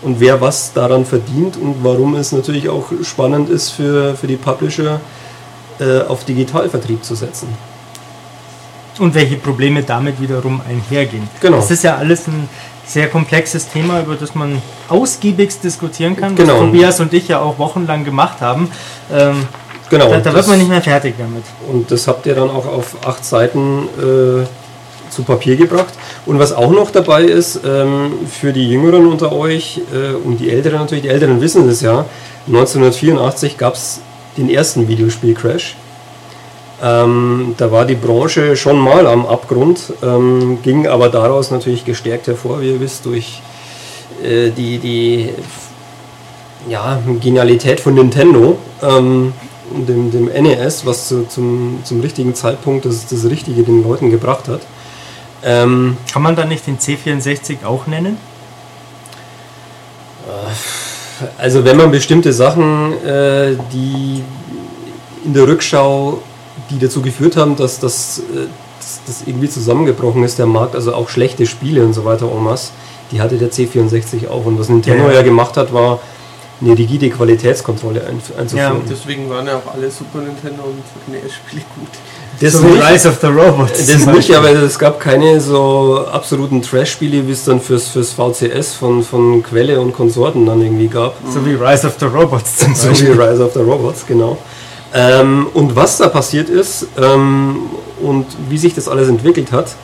Und 0.02 0.18
wer 0.18 0.40
was 0.40 0.72
daran 0.72 1.04
verdient 1.04 1.56
und 1.56 1.76
warum 1.82 2.16
es 2.16 2.32
natürlich 2.32 2.68
auch 2.68 2.86
spannend 3.04 3.48
ist 3.48 3.70
für, 3.70 4.16
für 4.16 4.26
die 4.26 4.36
Publisher, 4.36 5.00
äh, 5.78 6.00
auf 6.02 6.24
Digitalvertrieb 6.24 7.04
zu 7.04 7.14
setzen. 7.14 7.48
Und 8.98 9.14
welche 9.14 9.36
Probleme 9.36 9.82
damit 9.82 10.20
wiederum 10.20 10.60
einhergehen. 10.68 11.28
Genau. 11.40 11.56
Das 11.56 11.70
ist 11.70 11.82
ja 11.84 11.96
alles 11.96 12.26
ein 12.26 12.48
sehr 12.84 13.08
komplexes 13.08 13.68
Thema, 13.68 14.00
über 14.00 14.16
das 14.16 14.34
man 14.34 14.60
ausgiebigst 14.88 15.62
diskutieren 15.64 16.16
kann, 16.16 16.34
Genau. 16.34 16.54
was 16.54 16.60
Tobias 16.60 17.00
und 17.00 17.12
ich 17.14 17.28
ja 17.28 17.40
auch 17.40 17.58
wochenlang 17.58 18.04
gemacht 18.04 18.40
haben. 18.40 18.70
Ähm, 19.12 19.46
Genau. 19.88 20.08
da 20.08 20.20
da 20.20 20.32
wird 20.32 20.46
man 20.48 20.58
nicht 20.58 20.70
mehr 20.70 20.80
fertig 20.82 21.14
damit. 21.18 21.44
Und 21.70 21.90
das 21.90 22.08
habt 22.08 22.24
ihr 22.26 22.34
dann 22.34 22.50
auch 22.50 22.66
auf 22.66 22.96
acht 23.06 23.24
Seiten 23.24 23.88
äh, 23.98 24.46
zu 25.12 25.22
Papier 25.22 25.56
gebracht. 25.56 25.94
Und 26.26 26.38
was 26.38 26.52
auch 26.52 26.70
noch 26.70 26.90
dabei 26.90 27.22
ist, 27.24 27.60
ähm, 27.64 28.12
für 28.28 28.52
die 28.52 28.68
Jüngeren 28.68 29.06
unter 29.06 29.32
euch 29.32 29.80
äh, 29.92 30.14
und 30.14 30.38
die 30.38 30.50
Älteren 30.50 30.80
natürlich, 30.80 31.02
die 31.02 31.10
Älteren 31.10 31.40
wissen 31.40 31.66
das 31.66 31.80
ja, 31.80 32.06
1984 32.46 33.58
gab 33.58 33.74
es 33.74 34.00
den 34.36 34.48
ersten 34.48 34.88
Videospiel-Crash. 34.88 35.76
Ähm, 36.82 37.54
da 37.58 37.70
war 37.70 37.84
die 37.84 37.94
Branche 37.94 38.56
schon 38.56 38.78
mal 38.78 39.06
am 39.06 39.24
Abgrund, 39.24 39.92
ähm, 40.02 40.58
ging 40.62 40.88
aber 40.88 41.08
daraus 41.10 41.52
natürlich 41.52 41.84
gestärkt 41.84 42.26
hervor, 42.26 42.60
wie 42.60 42.72
ihr 42.72 42.80
wisst, 42.80 43.06
durch 43.06 43.40
äh, 44.24 44.50
die, 44.50 44.78
die 44.78 45.28
ja, 46.68 47.00
Genialität 47.20 47.78
von 47.78 47.94
Nintendo, 47.94 48.58
ähm, 48.82 49.32
dem, 49.70 50.10
dem 50.10 50.24
NES, 50.24 50.84
was 50.84 51.08
zu, 51.08 51.26
zum, 51.28 51.80
zum 51.84 52.00
richtigen 52.00 52.34
Zeitpunkt 52.34 52.84
das, 52.84 53.06
das 53.06 53.24
Richtige 53.26 53.62
den 53.62 53.84
Leuten 53.84 54.10
gebracht 54.10 54.48
hat. 54.48 54.60
Ähm, 55.44 55.96
Kann 56.12 56.22
man 56.22 56.36
da 56.36 56.44
nicht 56.44 56.66
den 56.66 56.78
C64 56.78 57.64
auch 57.64 57.86
nennen? 57.86 58.16
also 61.38 61.64
wenn 61.64 61.76
man 61.76 61.90
bestimmte 61.90 62.32
Sachen, 62.32 62.92
äh, 63.04 63.56
die 63.72 64.22
in 65.24 65.34
der 65.34 65.46
Rückschau, 65.46 66.20
die 66.70 66.78
dazu 66.78 67.02
geführt 67.02 67.36
haben, 67.36 67.56
dass 67.56 67.80
das, 67.80 68.18
äh, 68.18 68.46
dass 68.78 69.00
das 69.06 69.22
irgendwie 69.26 69.48
zusammengebrochen 69.48 70.24
ist, 70.24 70.38
der 70.38 70.46
Markt, 70.46 70.74
also 70.74 70.94
auch 70.94 71.08
schlechte 71.08 71.46
Spiele 71.46 71.84
und 71.84 71.92
so 71.92 72.04
weiter, 72.04 72.26
masse, 72.26 72.70
die 73.10 73.20
hatte 73.20 73.36
der 73.36 73.50
C64 73.50 74.28
auch. 74.28 74.46
Und 74.46 74.58
was 74.58 74.68
Nintendo 74.68 75.08
Ja. 75.08 75.14
ja 75.16 75.22
gemacht 75.22 75.56
hat, 75.56 75.72
war 75.72 76.00
eine 76.60 76.78
rigide 76.78 77.10
Qualitätskontrolle 77.10 78.06
einzuführen. 78.06 78.82
Deswegen 78.88 79.28
waren 79.28 79.46
ja 79.46 79.56
auch 79.56 79.74
alle 79.74 79.90
Super 79.90 80.20
Nintendo 80.20 80.62
und 80.62 81.12
NES-Spiele 81.12 81.62
gut. 81.76 81.88
Das 82.42 82.54
so 82.54 82.66
nicht, 82.66 82.82
Rise 82.82 83.08
of 83.08 83.18
the 83.20 83.28
Robots. 83.28 83.78
das 83.78 83.88
nicht, 83.88 84.06
Beispiel. 84.06 84.34
aber 84.34 84.50
es 84.50 84.78
gab 84.78 84.98
keine 84.98 85.40
so 85.40 86.04
absoluten 86.10 86.60
Trash-Spiele, 86.60 87.26
wie 87.28 87.32
es 87.32 87.44
dann 87.44 87.60
fürs, 87.60 87.88
fürs 87.88 88.12
VCS 88.12 88.74
von, 88.74 89.04
von 89.04 89.44
Quelle 89.44 89.80
und 89.80 89.92
Konsorten 89.92 90.44
dann 90.44 90.60
irgendwie 90.60 90.88
gab. 90.88 91.14
So 91.32 91.46
wie 91.46 91.54
Rise 91.54 91.86
of 91.86 91.94
the 92.00 92.06
Robots 92.06 92.56
zum 92.56 92.74
So 92.74 92.86
wie 92.86 92.88
Beispiel. 92.88 93.20
Rise 93.20 93.44
of 93.44 93.52
the 93.52 93.60
Robots, 93.60 94.04
genau. 94.06 94.36
Ähm, 94.92 95.46
und 95.54 95.76
was 95.76 95.98
da 95.98 96.08
passiert 96.08 96.48
ist 96.48 96.86
ähm, 97.00 97.58
und 98.02 98.26
wie 98.48 98.58
sich 98.58 98.74
das 98.74 98.88
alles 98.88 99.08
entwickelt 99.08 99.52
hat, 99.52 99.76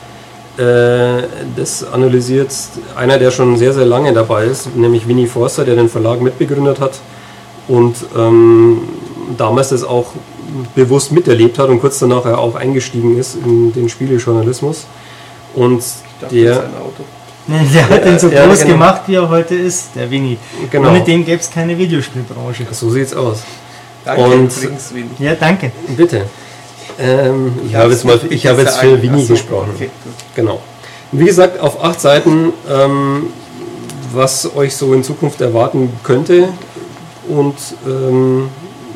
äh, 0.57 1.23
das 1.55 1.85
analysiert 1.89 2.53
einer, 2.95 3.17
der 3.17 3.31
schon 3.31 3.57
sehr, 3.57 3.73
sehr 3.73 3.85
lange 3.85 4.11
dabei 4.13 4.45
ist, 4.45 4.75
nämlich 4.75 5.07
Winnie 5.07 5.27
Forster, 5.27 5.63
der 5.63 5.75
den 5.75 5.87
Verlag 5.87 6.21
mitbegründet 6.21 6.81
hat 6.81 6.99
und 7.69 7.95
ähm, 8.17 8.81
damals 9.37 9.69
das 9.69 9.83
auch 9.83 10.07
bewusst 10.75 11.11
miterlebt 11.11 11.57
hat 11.59 11.69
und 11.69 11.79
kurz 11.79 11.99
danach 11.99 12.25
er 12.25 12.37
auch 12.39 12.55
eingestiegen 12.55 13.17
ist 13.17 13.35
in 13.35 13.71
den 13.73 13.89
Spielejournalismus. 13.89 14.85
Und 15.55 15.79
Ich 15.79 16.21
dachte, 16.21 16.35
der, 16.35 16.63
Der 17.73 17.89
hat 17.89 18.05
den 18.05 18.19
so 18.19 18.27
Ja, 18.29 18.45
groß 18.45 18.59
genau. 18.59 18.73
gemacht, 18.73 19.01
wie 19.07 19.15
er 19.15 19.27
heute 19.27 19.55
ist, 19.55 19.89
der 19.95 20.09
Winnie. 20.11 20.37
Genau. 20.69 20.89
Und 20.89 20.93
mit 20.93 21.07
dem 21.07 21.25
gäbe 21.25 21.39
es 21.41 21.49
keine 21.49 21.75
Videospielbranche. 21.77 22.67
so 22.71 22.89
sieht's 22.91 23.13
aus. 23.15 23.39
Danke 24.05 24.21
Und- 24.21 24.55
übrigens, 24.55 24.93
Winnie. 24.93 25.09
Ja, 25.19 25.33
danke. 25.35 25.71
Bitte. 25.97 26.25
Ähm, 26.99 27.53
ich 27.67 27.73
habe 27.75 27.91
jetzt, 27.91 28.05
mal, 28.05 28.19
ich 28.29 28.45
habe 28.45 28.61
jetzt 28.61 28.77
für 28.77 29.01
Winnie 29.01 29.21
Achso, 29.21 29.33
gesprochen. 29.33 29.69
okay. 29.75 29.89
Genau. 30.35 30.59
Wie 31.11 31.25
gesagt, 31.25 31.59
auf 31.59 31.83
acht 31.83 31.99
Seiten, 31.99 32.53
ähm, 32.69 33.27
was 34.13 34.55
euch 34.55 34.75
so 34.75 34.93
in 34.93 35.03
Zukunft 35.03 35.41
erwarten 35.41 35.91
könnte 36.03 36.49
und 37.29 37.55
ähm, 37.87 38.49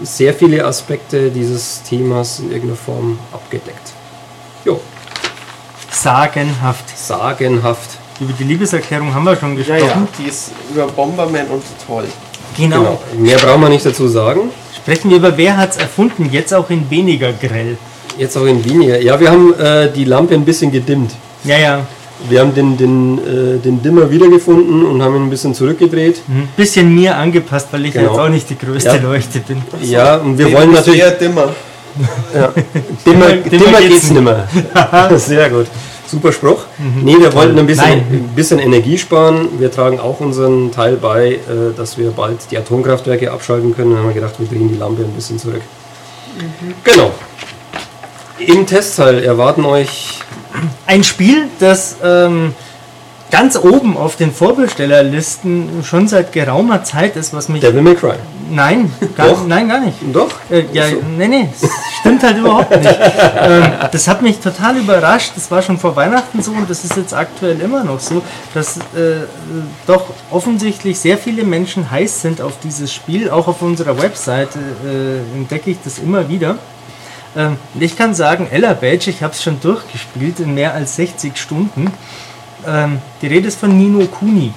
sehr 0.04 0.34
viele 0.34 0.64
Aspekte 0.66 1.30
dieses 1.32 1.82
Themas 1.84 2.40
in 2.40 2.52
irgendeiner 2.52 2.76
Form 2.78 3.18
abgedeckt. 3.32 3.92
Jo, 4.66 4.80
Sagenhaft. 5.92 6.98
sagenhaft. 6.98 7.92
Über 8.20 8.34
die 8.34 8.44
Liebeserklärung 8.44 9.14
haben 9.14 9.24
wir 9.26 9.36
schon 9.36 9.52
Ja, 9.52 9.64
gesprochen. 9.78 9.82
ja, 9.88 10.08
die 10.20 10.30
ist 10.30 10.52
über 10.74 10.88
Bomberman 10.88 11.48
und 11.48 11.64
toll. 11.86 12.06
Genau. 12.56 12.78
Genau. 12.80 13.00
Mehr 13.18 13.38
braucht 13.38 13.60
man 13.60 13.72
nicht 13.72 13.86
dazu 13.86 14.08
sagen. 14.08 14.52
Sprechen 14.76 15.10
wir 15.10 15.18
über 15.18 15.36
wer 15.38 15.58
hat 15.58 15.72
es 15.72 15.78
erfunden, 15.78 16.30
jetzt 16.32 16.54
auch 16.54 16.70
in 16.70 16.90
weniger 16.90 17.32
grell. 17.34 17.78
Jetzt 18.18 18.38
auch 18.38 18.46
in 18.46 18.64
weniger. 18.64 19.00
Ja, 19.02 19.20
wir 19.20 19.32
haben 19.32 19.54
äh, 19.60 19.92
die 19.92 20.04
Lampe 20.06 20.36
ein 20.36 20.46
bisschen 20.46 20.72
gedimmt. 20.72 21.12
Ja, 21.44 21.58
ja. 21.58 21.86
Wir 22.30 22.40
haben 22.40 22.54
den, 22.56 22.78
den, 22.78 23.18
äh, 23.20 23.58
den 23.60 23.82
Dimmer 23.82 24.10
wiedergefunden 24.10 24.86
und 24.86 25.02
haben 25.04 25.16
ihn 25.16 25.24
ein 25.24 25.30
bisschen 25.30 25.54
zurückgedreht. 25.54 26.22
Ein 26.28 26.48
bisschen 26.56 26.94
mir 26.94 27.18
angepasst, 27.18 27.68
weil 27.72 27.86
ich 27.86 27.94
ja 27.94 28.02
Genau. 28.02 28.14
jetzt 28.14 28.22
auch 28.22 28.30
nicht 28.30 28.50
die 28.50 28.58
größte 28.58 28.96
Ja. 28.98 29.02
Leuchte 29.02 29.40
bin. 29.40 29.62
Ja, 29.82 30.16
und 30.18 30.38
wir 30.38 30.52
wollen 30.54 30.72
natürlich. 30.72 31.02
eher 31.02 31.12
dimmer. 31.12 31.50
Ja. 32.34 32.52
Dimmer, 33.06 33.26
Dimmer- 33.32 33.50
dimmer 33.50 33.78
geht's 33.80 33.90
geht's 33.90 34.12
nimmer. 34.12 34.48
Sehr 35.18 35.50
gut. 35.50 35.68
Super 36.08 36.32
Spruch. 36.32 36.66
Nee, 37.04 37.16
wir 37.20 37.34
wollten 37.34 37.58
ein 37.58 37.66
bisschen, 37.66 37.86
ein 37.86 38.30
bisschen 38.36 38.60
Energie 38.60 38.98
sparen. 38.98 39.48
Wir 39.58 39.72
tragen 39.72 40.00
auch 40.00 40.20
unseren 40.20 40.72
Teil 40.72 40.96
bei, 40.98 41.32
äh, 41.34 41.40
dass 41.76 41.98
wir 41.98 42.12
bald 42.12 42.38
die 42.52 42.58
Atomkraftwerke 42.58 43.32
abschalten 43.32 43.76
können. 43.76 43.92
Dann 43.92 44.00
haben 44.00 44.08
wir 44.10 44.14
gedacht, 44.14 44.36
wir 44.38 44.48
drehen 44.48 44.70
die 44.70 44.78
Lampe 44.78 45.02
ein 45.04 45.12
bisschen 45.12 45.40
zurück. 45.40 45.62
Genau. 46.84 47.12
Im 48.40 48.66
Testteil 48.66 49.24
erwarten 49.24 49.66
euch 49.66 50.20
Ein 50.86 51.04
Spiel, 51.04 51.48
das 51.60 51.98
ähm, 52.04 52.54
ganz 53.34 53.58
oben 53.58 53.98
auf 53.98 54.16
den 54.16 54.32
Vorbestellerlisten 54.32 55.84
schon 55.84 56.08
seit 56.08 56.32
geraumer 56.32 56.84
Zeit 56.84 57.16
ist, 57.16 57.34
was 57.34 57.50
mich. 57.50 57.62
Devil 57.62 57.82
May 57.82 57.96
Cry. 57.96 58.14
Nein, 58.52 58.94
gar, 59.16 59.30
Doch. 59.30 59.48
nein, 59.48 59.68
gar 59.68 59.80
nicht. 59.80 59.98
Doch? 60.14 60.30
Äh, 60.52 60.66
ja, 60.72 60.88
So. 60.88 60.98
nee, 61.18 61.28
nee, 61.28 61.50
das 61.60 61.70
stimmt 62.00 62.22
halt 62.22 62.38
überhaupt 62.38 62.70
nicht. 62.70 62.86
ähm, 63.42 63.64
das 63.92 64.08
hat 64.08 64.22
mich 64.22 64.38
total 64.40 64.78
überrascht. 64.78 65.32
Das 65.36 65.50
war 65.50 65.64
schon 65.64 65.80
vor 65.80 65.96
Weihnachten 65.96 66.44
so 66.44 66.52
und 66.52 66.70
das 66.70 66.84
ist 66.84 66.96
jetzt 66.96 67.14
aktuell 67.16 67.60
immer 67.62 67.84
noch 67.84 68.00
so, 68.00 68.22
dass 68.54 68.78
äh, 68.78 69.26
doch 69.88 70.06
offensichtlich 70.30 71.00
sehr 71.00 71.18
viele 71.18 71.44
Menschen 71.44 71.90
heiß 71.90 72.22
sind 72.22 72.40
auf 72.42 72.60
dieses 72.64 72.94
Spiel. 72.94 73.32
Auch 73.32 73.48
auf 73.48 73.64
unserer 73.64 74.00
Webseite 74.00 74.60
äh, 74.60 75.38
entdecke 75.38 75.72
ich 75.72 75.78
das 75.84 75.98
immer 75.98 76.30
wieder. 76.30 76.58
Ähm, 77.36 77.58
und 77.74 77.82
ich 77.82 77.96
kann 77.98 78.14
sagen, 78.14 78.48
Ella 78.52 78.74
Badge, 78.74 79.10
ich 79.10 79.24
habe 79.24 79.34
es 79.34 79.42
schon 79.44 79.60
durchgespielt 79.60 80.40
in 80.40 80.54
mehr 80.54 80.74
als 80.74 80.96
60 80.98 81.36
Stunden. 81.38 81.92
Ähm, 82.68 83.00
die 83.22 83.28
Rede 83.28 83.48
ist 83.48 83.60
von 83.60 83.76
Nino 83.78 84.06
Kuni. 84.06 84.52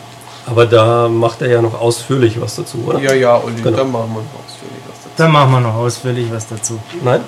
Aber 0.46 0.64
da 0.66 1.08
macht 1.08 1.42
er 1.42 1.48
ja 1.50 1.60
noch 1.62 1.80
ausführlich 1.80 2.40
was 2.40 2.54
dazu, 2.56 2.78
oder? 2.86 3.00
Ja, 3.00 3.12
ja, 3.14 3.36
Olli, 3.42 3.60
Genau. 3.62 3.76
da 3.78 3.84
machen 3.84 4.10
wir 4.14 4.20
noch 4.22 4.44
ausführlich 4.44 4.82
was 4.88 4.96
dazu. 5.02 5.08
Da 5.16 5.28
machen 5.28 5.50
wir 5.52 5.60
noch 5.60 5.74
ausführlich 5.74 6.26
was 6.30 6.46
dazu. 6.46 6.78
Nein? 7.04 7.20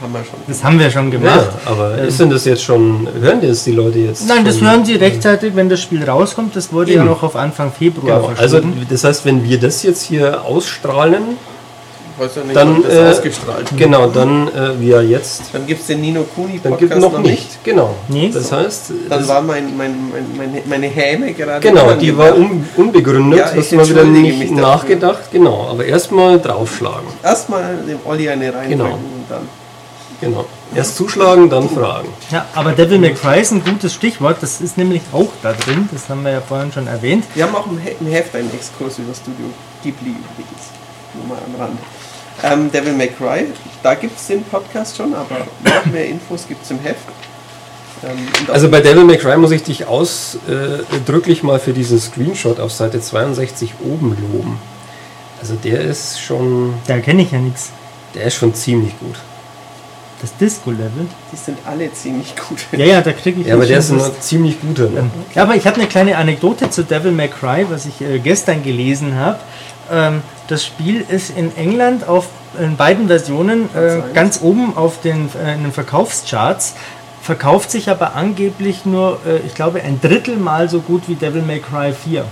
Haben 0.00 0.12
wir 0.12 0.20
schon. 0.24 0.38
Das 0.46 0.64
haben 0.64 0.78
wir 0.78 0.90
schon 0.90 1.12
Ja, 1.12 1.18
gemacht. 1.18 1.46
aber 1.66 1.98
ist 1.98 2.18
denn 2.18 2.30
das 2.30 2.44
jetzt 2.44 2.62
schon, 2.64 3.08
hören 3.20 3.40
das 3.42 3.64
die 3.64 3.72
Leute 3.72 3.98
jetzt? 4.00 4.26
Nein, 4.28 4.44
das 4.44 4.58
schon? 4.58 4.68
hören 4.68 4.84
Sie 4.84 4.94
rechtzeitig, 4.94 5.54
wenn 5.54 5.68
das 5.68 5.80
Spiel 5.80 6.08
rauskommt. 6.08 6.54
Das 6.56 6.72
wurde 6.72 6.92
ja 6.92 6.98
Eben. 7.00 7.10
noch 7.10 7.22
auf 7.22 7.36
Anfang 7.36 7.72
Februar 7.72 8.20
Genau. 8.22 8.28
Also 8.36 8.56
verschoben. 8.58 8.86
das 8.88 9.04
heißt, 9.04 9.24
wenn 9.24 9.44
wir 9.44 9.58
das 9.60 9.82
jetzt 9.84 10.02
hier 10.02 10.42
ausstrahlen, 10.44 11.36
weiß 12.18 12.36
ja 12.36 12.42
nicht, 12.44 12.56
Dann, 12.56 12.78
ob 12.78 12.84
das 12.84 12.94
äh, 12.94 13.08
ausgestrahlt 13.10 13.72
genau, 13.76 14.06
dann 14.08 14.48
äh, 14.48 14.80
wir 14.80 15.02
jetzt, 15.02 15.42
Dann 15.52 15.66
gibt 15.66 15.80
es 15.80 15.86
den 15.86 16.00
Nino 16.00 16.24
Kuni 16.34 16.60
dann 16.62 16.72
Podcast 16.72 16.92
gibt 16.92 17.12
noch 17.12 17.18
nicht, 17.20 17.64
genau. 17.64 17.94
Nee. 18.08 18.30
Das 18.32 18.50
heißt, 18.52 18.90
Dann 19.08 19.20
das, 19.20 19.28
war 19.28 19.42
mein, 19.42 19.76
mein, 19.76 19.94
mein, 20.12 20.26
meine, 20.36 20.62
meine 20.66 20.86
Häme 20.86 21.32
gerade. 21.32 21.60
genau, 21.60 21.92
die 21.92 22.16
war 22.16 22.34
un, 22.36 22.66
unbegründet, 22.76 23.38
Ja, 23.38 23.50
ich 23.52 23.58
hast 23.58 23.72
du 23.72 23.76
mal 23.76 23.88
wieder 23.88 24.04
nicht 24.04 24.50
nachgedacht, 24.52 25.30
genau. 25.32 25.68
Aber 25.70 25.84
erstmal 25.84 26.38
draufschlagen, 26.40 27.08
Erstmal 27.22 27.76
dem 27.88 27.98
Olli 28.04 28.28
eine 28.28 28.52
reindrücken 28.54 28.78
Genau. 28.78 28.94
und 28.94 29.24
dann. 29.28 29.48
genau. 30.20 30.44
Erst 30.74 30.96
zuschlagen, 30.96 31.48
dann 31.48 31.66
fragen. 31.70 32.08
Ja, 32.30 32.44
aber 32.54 32.72
Devil 32.72 32.98
May 32.98 33.14
Cry 33.14 33.40
ist 33.40 33.52
ein 33.52 33.64
gutes 33.64 33.94
Stichwort. 33.94 34.36
Das 34.42 34.60
ist 34.60 34.76
nämlich 34.76 35.00
auch 35.14 35.28
da 35.42 35.54
drin. 35.54 35.88
Das 35.90 36.10
haben 36.10 36.22
wir 36.24 36.30
ja 36.32 36.42
vorhin 36.42 36.70
schon 36.70 36.86
erwähnt. 36.86 37.24
Wir 37.34 37.44
haben 37.44 37.54
auch 37.54 37.64
im 37.66 37.78
Heft 38.06 38.34
einen 38.34 38.52
Exkurs 38.52 38.98
über 38.98 39.14
Studio 39.14 39.46
Ghibli 39.82 40.10
übrigens. 40.10 40.68
Nur 41.14 41.26
mal 41.26 41.38
am 41.42 41.58
Rand. 41.58 41.78
Ähm, 42.42 42.70
Devil 42.70 42.92
May 42.92 43.08
Cry, 43.08 43.46
da 43.82 43.94
gibt 43.94 44.18
es 44.18 44.26
den 44.28 44.42
Podcast 44.44 44.96
schon, 44.96 45.14
aber 45.14 45.38
noch 45.64 45.86
mehr 45.86 46.06
Infos 46.06 46.46
gibt 46.46 46.62
es 46.64 46.70
im 46.70 46.78
Heft. 46.80 46.98
Ähm, 48.04 48.28
Also 48.52 48.70
bei 48.70 48.80
Devil 48.80 49.04
May 49.04 49.18
Cry 49.18 49.36
muss 49.36 49.50
ich 49.50 49.62
dich 49.64 49.86
ausdrücklich 49.86 51.42
mal 51.42 51.58
für 51.58 51.72
diesen 51.72 51.98
Screenshot 51.98 52.60
auf 52.60 52.72
Seite 52.72 53.00
62 53.00 53.72
oben 53.84 54.16
loben. 54.32 54.58
Also 55.40 55.54
der 55.54 55.80
ist 55.80 56.20
schon, 56.20 56.74
Da 56.86 56.98
kenne 56.98 57.22
ich 57.22 57.32
ja 57.32 57.38
nichts. 57.38 57.70
der 58.14 58.24
ist 58.24 58.34
schon 58.36 58.54
ziemlich 58.54 58.98
gut. 58.98 59.16
Das 60.20 60.36
Disco-Level. 60.36 61.06
die 61.32 61.36
sind 61.36 61.58
alle 61.64 61.92
ziemlich 61.92 62.34
gut. 62.36 62.58
Ja, 62.72 62.84
ja, 62.86 63.00
da 63.00 63.12
kriege 63.12 63.40
ich 63.40 63.46
Ja, 63.46 63.54
aber 63.54 63.66
der 63.66 63.78
ist 63.78 63.90
ein 63.92 64.00
ziemlich 64.20 64.60
guter. 64.60 64.88
Ne? 64.88 65.08
Ja, 65.32 65.42
aber 65.42 65.54
ich 65.54 65.64
habe 65.64 65.76
eine 65.76 65.86
kleine 65.88 66.16
Anekdote 66.16 66.70
zu 66.70 66.82
Devil 66.82 67.12
May 67.12 67.28
Cry, 67.28 67.66
was 67.70 67.86
ich 67.86 68.00
äh, 68.00 68.18
gestern 68.18 68.64
gelesen 68.64 69.14
habe. 69.14 69.38
Ähm, 69.92 70.22
das 70.48 70.64
Spiel 70.64 71.04
ist 71.08 71.30
in 71.36 71.56
England 71.56 72.08
auf 72.08 72.28
in 72.58 72.76
beiden 72.76 73.08
Versionen 73.08 73.68
äh, 73.74 74.00
ganz 74.14 74.40
oben 74.42 74.76
auf 74.76 75.00
den, 75.00 75.28
äh, 75.34 75.54
in 75.54 75.64
den 75.64 75.72
Verkaufscharts, 75.72 76.74
verkauft 77.22 77.70
sich 77.70 77.90
aber 77.90 78.14
angeblich 78.14 78.86
nur, 78.86 79.20
äh, 79.26 79.38
ich 79.46 79.54
glaube, 79.54 79.82
ein 79.82 80.00
Drittel 80.00 80.36
mal 80.36 80.68
so 80.68 80.80
gut 80.80 81.08
wie 81.08 81.14
Devil 81.14 81.42
May 81.42 81.60
Cry 81.60 81.92
4. 81.92 82.24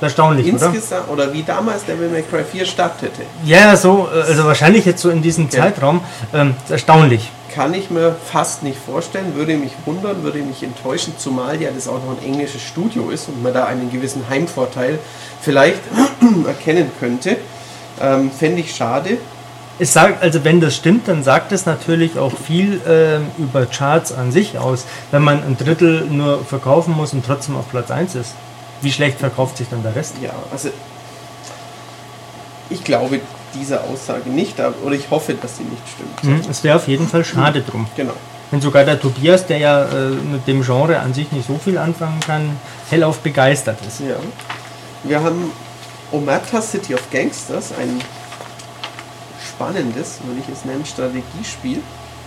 Erstaunlich, 0.00 0.52
oder? 0.52 0.66
Insgesamt, 0.66 1.08
oder 1.08 1.32
wie 1.32 1.42
damals 1.42 1.84
Devil 1.84 2.08
May 2.10 2.22
Cry 2.22 2.44
4 2.44 2.66
startete, 2.66 3.22
Ja, 3.44 3.76
so, 3.76 4.08
äh, 4.14 4.22
also 4.28 4.44
wahrscheinlich 4.44 4.84
jetzt 4.84 5.00
so 5.00 5.08
in 5.10 5.22
diesem 5.22 5.44
Ja. 5.44 5.50
Zeitraum. 5.50 6.00
Ähm, 6.34 6.54
erstaunlich. 6.68 7.30
kann 7.54 7.72
ich 7.72 7.88
mir 7.90 8.14
fast 8.30 8.62
nicht 8.62 8.78
vorstellen, 8.78 9.34
würde 9.34 9.56
mich 9.56 9.72
wundern, 9.86 10.22
würde 10.22 10.40
mich 10.40 10.62
enttäuschen, 10.62 11.14
zumal 11.16 11.60
ja 11.62 11.70
das 11.74 11.88
auch 11.88 11.94
noch 12.04 12.18
ein 12.20 12.26
englisches 12.26 12.60
Studio 12.60 13.08
ist 13.08 13.28
und 13.28 13.42
man 13.42 13.54
da 13.54 13.64
einen 13.64 13.90
gewissen 13.90 14.24
Heimvorteil 14.28 14.98
vielleicht 15.40 15.80
erkennen 16.46 16.90
könnte. 17.00 17.38
Ähm, 17.98 18.30
Fände 18.30 18.60
ich 18.60 18.74
schade. 18.76 19.16
Es 19.78 19.92
sagt, 19.94 20.22
also 20.22 20.44
wenn 20.44 20.60
das 20.60 20.74
stimmt, 20.76 21.08
dann 21.08 21.22
sagt 21.22 21.52
es 21.52 21.64
natürlich 21.66 22.18
auch 22.18 22.32
viel 22.32 22.80
ähm, 22.86 23.26
über 23.38 23.64
Charts 23.66 24.12
an 24.12 24.32
sich 24.32 24.58
aus, 24.58 24.84
wenn 25.10 25.22
man 25.22 25.42
ein 25.42 25.56
Drittel 25.58 26.02
nur 26.10 26.44
verkaufen 26.44 26.94
muss 26.94 27.14
und 27.14 27.24
trotzdem 27.24 27.56
auf 27.56 27.70
Platz 27.70 27.90
1 27.90 28.14
ist. 28.16 28.34
Wie 28.80 28.92
schlecht 28.92 29.18
verkauft 29.18 29.56
sich 29.56 29.68
dann 29.68 29.82
der 29.82 29.94
Rest? 29.94 30.14
Ja, 30.22 30.32
also 30.50 30.70
ich 32.70 32.82
glaube 32.84 33.20
dieser 33.54 33.84
Aussage 33.84 34.28
nicht, 34.28 34.60
oder 34.60 34.94
ich 34.94 35.10
hoffe, 35.10 35.34
dass 35.34 35.56
sie 35.56 35.64
nicht 35.64 35.82
stimmt. 35.88 36.44
Mhm. 36.44 36.50
Es 36.50 36.62
wäre 36.62 36.76
auf 36.76 36.88
jeden 36.88 37.08
Fall 37.08 37.24
schade 37.24 37.62
drum. 37.62 37.86
Genau. 37.96 38.12
Wenn 38.50 38.60
sogar 38.60 38.84
der 38.84 39.00
Tobias, 39.00 39.46
der 39.46 39.58
ja 39.58 39.84
äh, 39.84 40.10
mit 40.10 40.46
dem 40.46 40.62
Genre 40.62 40.98
an 41.00 41.14
sich 41.14 41.32
nicht 41.32 41.46
so 41.46 41.58
viel 41.58 41.78
anfangen 41.78 42.20
kann, 42.20 42.56
hellauf 42.90 43.18
begeistert 43.18 43.78
ist. 43.86 44.00
Ja. 44.00 44.16
Wir 45.02 45.22
haben 45.22 45.50
Omata 46.12 46.62
City 46.62 46.94
of 46.94 47.10
Gangsters, 47.10 47.72
ein 47.80 48.00
spannendes, 49.44 50.18
würde 50.24 50.40
ich 50.40 50.48
es 50.52 50.64
nennen, 50.64 50.84
Strategiespiel, 50.84 51.80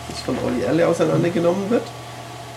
das 0.09 0.19
von 0.21 0.37
Olli 0.45 0.63
Erle 0.63 0.87
auseinandergenommen 0.87 1.69
wird. 1.69 1.83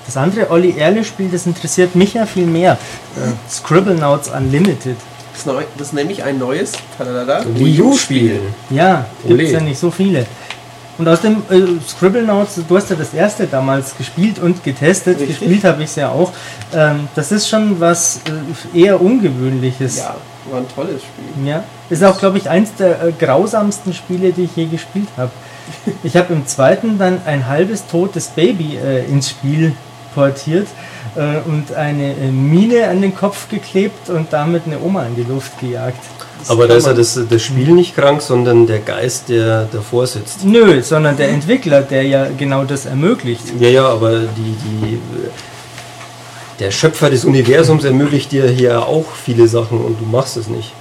Das 0.07 0.17
andere 0.17 0.51
Olli 0.51 0.75
Erle 0.77 1.05
Spiel, 1.05 1.29
das 1.31 1.47
interessiert 1.47 1.95
mich 1.95 2.15
ja 2.15 2.27
viel 2.27 2.47
mehr. 2.47 2.73
Äh, 3.17 3.51
Scribblenauts 3.51 4.31
Unlimited. 4.31 4.97
Das, 5.35 5.47
neu, 5.47 5.63
das 5.79 5.89
ist 5.89 5.93
nämlich 5.95 6.23
ein 6.23 6.39
neues 6.39 6.73
Wii 7.55 7.81
U-Spiel. 7.81 8.41
Ja, 8.71 9.07
gibt 9.27 9.43
es 9.43 9.53
ja 9.53 9.61
nicht 9.61 9.79
so 9.79 9.91
viele. 9.91 10.27
Und 10.99 11.09
aus 11.09 11.23
dem 11.23 11.37
äh, 11.51 11.81
Scribblenauts, 11.89 12.61
du 12.69 12.77
hast 12.77 12.91
ja 12.91 12.97
das 12.97 13.15
erste 13.15 13.47
damals 13.47 13.97
gespielt 13.97 14.39
und 14.39 14.63
getestet. 14.63 15.19
Richtig. 15.19 15.41
Gespielt 15.41 15.65
habe 15.65 15.83
ich 15.83 15.91
es 15.91 15.97
ja 15.97 16.11
auch. 16.11 16.33
Ähm, 16.75 17.09
das 17.15 17.33
ist 17.33 17.49
schon 17.49 17.81
was 17.81 18.21
äh, 18.75 18.79
eher 18.79 19.01
Ungewöhnliches. 19.01 19.99
Ja, 19.99 20.17
war 20.51 20.61
ein 20.61 20.67
tolles 20.75 21.01
Spiel. 21.03 21.49
Ja, 21.49 21.65
ist 21.89 22.05
auch, 22.05 22.19
glaube 22.19 22.39
ich, 22.39 22.49
eins 22.51 22.75
der 22.75 23.03
äh, 23.03 23.13
grausamsten 23.13 23.95
Spiele, 23.95 24.33
die 24.33 24.45
ich 24.45 24.55
je 24.55 24.67
gespielt 24.67 25.09
habe. 25.17 25.31
Ich 26.03 26.17
habe 26.17 26.35
im 26.35 26.47
zweiten 26.47 26.99
dann 26.99 27.23
ein 27.25 27.49
halbes 27.49 27.87
totes 27.87 28.29
Baby 28.29 28.77
äh, 28.77 29.05
ins 29.07 29.31
Spiel 29.31 29.75
portiert 30.15 30.69
äh, 31.17 31.39
und 31.49 31.75
eine 31.75 32.13
äh, 32.13 32.31
Mine 32.31 32.89
an 32.89 33.01
den 33.01 33.15
Kopf 33.15 33.49
geklebt 33.49 34.11
und 34.11 34.33
damit 34.33 34.63
eine 34.67 34.81
Oma 34.81 35.05
in 35.07 35.17
die 35.17 35.25
Luft 35.25 35.59
gejagt. 35.61 36.03
Aber 36.49 36.67
da 36.67 36.75
ist 36.75 36.87
ja 36.87 36.93
das, 36.93 37.19
das 37.29 37.43
Spiel 37.43 37.73
nicht 37.73 37.95
krank, 37.95 38.21
sondern 38.21 38.67
der 38.67 38.81
Geist, 38.81 39.29
der 39.29 39.69
davor 39.71 40.07
sitzt. 40.07 40.45
Nö, 40.45 40.83
sondern 40.83 41.17
der 41.17 41.29
Entwickler, 41.29 41.83
der 41.83 42.03
ja 42.03 42.27
genau 42.37 42.65
das 42.65 42.87
ermöglicht. 42.87 43.45
Ja, 43.61 43.69
ja, 43.69 43.89
aber 43.89 44.21
die, 44.21 44.57
die, 44.65 44.95
äh, 44.95 44.99
der 46.59 46.71
Schöpfer 46.71 47.11
des 47.11 47.25
Universums 47.25 47.85
ermöglicht 47.85 48.33
dir 48.33 48.49
hier 48.49 48.87
auch 48.87 49.13
viele 49.13 49.47
Sachen 49.47 49.79
und 49.81 50.01
du 50.01 50.05
machst 50.05 50.37
es 50.37 50.49
nicht. 50.49 50.73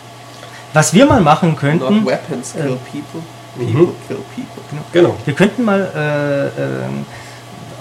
Was 0.73 0.93
wir 0.93 1.05
mal 1.05 1.21
machen 1.21 1.51
Not 1.51 1.59
könnten, 1.59 2.05
weapons 2.05 2.53
kill 2.53 2.61
äh, 2.61 2.67
people, 2.67 3.21
mhm. 3.57 3.73
people 3.73 3.93
kill 4.07 4.17
people. 4.35 4.61
Genau. 4.93 5.15
wir 5.25 5.33
könnten 5.33 5.63
mal 5.63 5.81
äh, 5.95 6.61
ähm, 6.61 7.05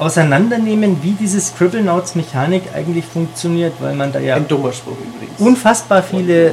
auseinandernehmen, 0.01 1.03
wie 1.03 1.13
diese 1.13 1.41
Scribblenauts-Mechanik 1.41 2.63
eigentlich 2.75 3.05
funktioniert, 3.05 3.75
weil 3.81 3.95
man 3.95 4.13
da 4.13 4.19
ja 4.19 4.37
Ein 4.37 4.49
dummer 4.49 4.73
Spruch 4.73 4.97
übrigens. 4.99 5.39
unfassbar 5.39 6.03
viele 6.03 6.49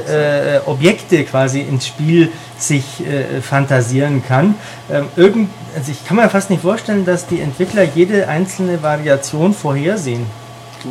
äh, 0.56 0.60
Objekte 0.66 1.24
quasi 1.24 1.60
ins 1.60 1.86
Spiel 1.86 2.30
sich 2.58 2.84
äh, 3.06 3.40
fantasieren 3.40 4.22
kann. 4.26 4.54
Ähm, 4.90 5.06
irgend, 5.16 5.48
also 5.76 5.90
ich 5.90 6.04
kann 6.06 6.16
mir 6.16 6.28
fast 6.28 6.50
nicht 6.50 6.62
vorstellen, 6.62 7.04
dass 7.04 7.26
die 7.26 7.40
Entwickler 7.40 7.82
jede 7.82 8.28
einzelne 8.28 8.82
Variation 8.82 9.54
vorhersehen. 9.54 10.26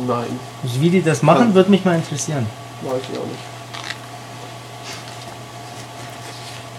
Nein, 0.06 0.26
Also 0.62 0.80
wie 0.80 0.90
die 0.90 1.02
das 1.02 1.22
machen, 1.22 1.54
würde 1.54 1.70
mich 1.70 1.84
mal 1.84 1.94
interessieren. 1.94 2.46
weiß 2.82 3.00
ich 3.12 3.18
auch 3.18 3.24
nicht. 3.24 3.38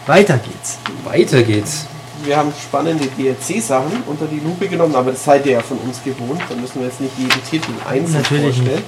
Weiter 0.06 0.38
geht's. 0.38 0.78
Weiter 1.04 1.44
geht's. 1.44 1.86
Wir 2.24 2.38
haben 2.38 2.52
spannende 2.62 3.06
DLC-Sachen 3.18 4.04
unter 4.08 4.26
die 4.26 4.40
Lupe 4.40 4.68
genommen, 4.68 4.96
aber 4.96 5.12
das 5.12 5.24
seid 5.24 5.46
ihr 5.46 5.54
ja 5.54 5.62
von 5.62 5.78
uns 5.80 6.04
gewohnt. 6.04 6.42
Da 6.50 6.56
müssen 6.56 6.80
wir 6.80 6.88
jetzt 6.88 7.02
nicht 7.02 7.18
jeden 7.18 7.44
Titel 7.50 7.72
einzeln 7.88 8.22
Natürlich 8.22 8.58
vorstellen. 8.58 8.84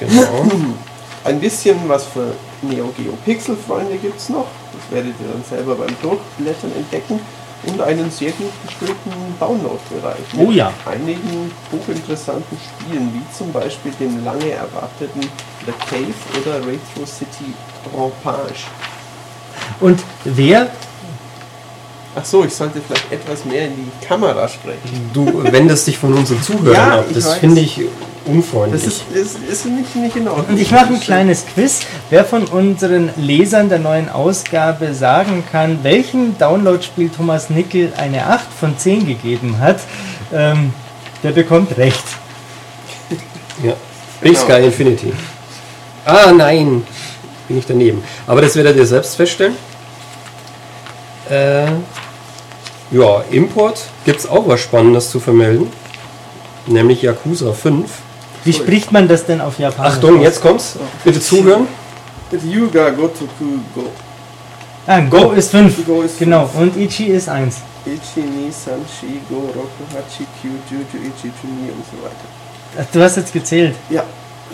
Genau. 0.00 0.46
Ein 1.24 1.40
bisschen 1.40 1.76
was 1.88 2.04
für 2.04 2.34
Neo 2.62 2.92
Geo 2.96 3.12
Pixel-Freunde 3.24 3.96
gibt 3.96 4.18
es 4.20 4.28
noch. 4.28 4.46
Das 4.72 4.94
werdet 4.94 5.14
ihr 5.20 5.26
dann 5.32 5.42
selber 5.42 5.74
beim 5.74 5.94
Durchblättern 6.00 6.72
entdecken. 6.76 7.20
Und 7.64 7.80
einen 7.80 8.10
sehr 8.10 8.30
gut 8.32 8.52
gefüllten 8.68 9.12
Download-Bereich. 9.40 10.20
Oh 10.38 10.50
ja. 10.52 10.72
Einigen 10.84 11.50
hochinteressanten 11.72 12.56
Spielen, 12.58 13.10
wie 13.12 13.36
zum 13.36 13.50
Beispiel 13.50 13.92
dem 13.98 14.24
lange 14.24 14.50
erwarteten 14.50 15.20
The 15.64 15.72
Cave 15.90 16.14
oder 16.40 16.58
Retro 16.58 17.04
City 17.06 17.54
Rampage. 17.96 18.66
Und 19.80 20.00
wer, 20.24 20.70
Ach 22.18 22.24
so, 22.24 22.44
ich 22.44 22.54
sollte 22.54 22.80
vielleicht 22.80 23.12
etwas 23.12 23.44
mehr 23.44 23.66
in 23.66 23.72
die 23.76 24.06
Kamera 24.06 24.48
sprechen. 24.48 25.10
Du 25.12 25.42
wendest 25.52 25.86
dich 25.86 25.98
von 25.98 26.14
unseren 26.14 26.42
Zuhörern 26.42 26.72
Ja, 26.74 26.98
ab. 27.00 27.04
Das 27.12 27.34
finde 27.34 27.60
ich 27.60 27.76
Das 27.76 28.32
unfreundlich. 28.34 28.86
ist, 28.86 29.02
ist, 29.12 29.38
ist 29.46 29.66
nicht, 29.66 29.94
nicht 29.96 30.16
in 30.16 30.26
Ordnung. 30.26 30.46
und 30.48 30.58
ich 30.58 30.70
mache 30.70 30.86
ein 30.94 31.00
kleines 31.00 31.44
Quiz, 31.44 31.80
wer 32.08 32.24
von 32.24 32.44
unseren 32.44 33.10
Lesern 33.16 33.68
der 33.68 33.80
neuen 33.80 34.08
Ausgabe 34.08 34.94
sagen 34.94 35.44
kann, 35.52 35.80
welchem 35.82 36.38
Download-Spiel 36.38 37.10
Thomas 37.10 37.50
Nickel 37.50 37.92
eine 37.98 38.26
8 38.26 38.46
von 38.60 38.78
10 38.78 39.06
gegeben 39.06 39.58
hat, 39.60 39.80
ähm, 40.32 40.72
der 41.22 41.32
bekommt 41.32 41.76
recht. 41.76 42.02
Ja. 43.62 43.74
Big 44.22 44.32
Genau. 44.32 44.44
Sky 44.44 44.64
Infinity. 44.64 45.12
Ah, 46.06 46.32
nein. 46.32 46.82
Bin 47.46 47.58
ich 47.58 47.66
daneben. 47.66 48.02
Aber 48.26 48.40
das 48.40 48.56
werdet 48.56 48.76
ihr 48.76 48.86
selbst 48.86 49.14
feststellen. 49.16 49.54
Äh, 51.28 51.66
ja, 52.90 53.22
Import 53.30 53.80
gibt 54.04 54.20
es 54.20 54.26
auch 54.28 54.46
was 54.46 54.60
Spannendes 54.60 55.10
zu 55.10 55.20
vermelden. 55.20 55.70
Nämlich 56.66 57.02
Yakuza 57.02 57.52
5. 57.52 57.90
Wie 58.44 58.52
spricht 58.52 58.92
man 58.92 59.08
das 59.08 59.26
denn 59.26 59.40
auf 59.40 59.58
Japanisch? 59.58 59.94
Achtung, 59.94 60.20
jetzt 60.20 60.40
kommt's. 60.40 60.76
Bitte 61.04 61.20
zuhören. 61.20 61.66
Yuga 62.44 62.90
Gotoku 62.90 63.58
Go. 63.74 63.84
Ah, 64.86 65.00
Go 65.00 65.32
ist 65.32 65.50
5. 65.50 65.84
Go 65.86 66.02
ist 66.02 66.18
Genau, 66.18 66.48
und 66.54 66.76
Ichi 66.76 67.06
ist 67.06 67.28
1. 67.28 67.56
Ichi, 67.86 68.20
ni, 68.20 68.50
Sanshi, 68.50 69.20
Go, 69.28 69.36
Roku, 69.54 69.84
Hachi, 69.92 70.26
Kyu, 70.40 70.50
Juju, 70.70 71.06
Ichi, 71.06 71.32
Chuni 71.40 71.70
und 71.70 71.84
so 71.90 72.02
weiter. 72.02 72.88
Du 72.92 73.00
hast 73.00 73.16
jetzt 73.16 73.32
gezählt. 73.32 73.74
Ja, 73.90 74.04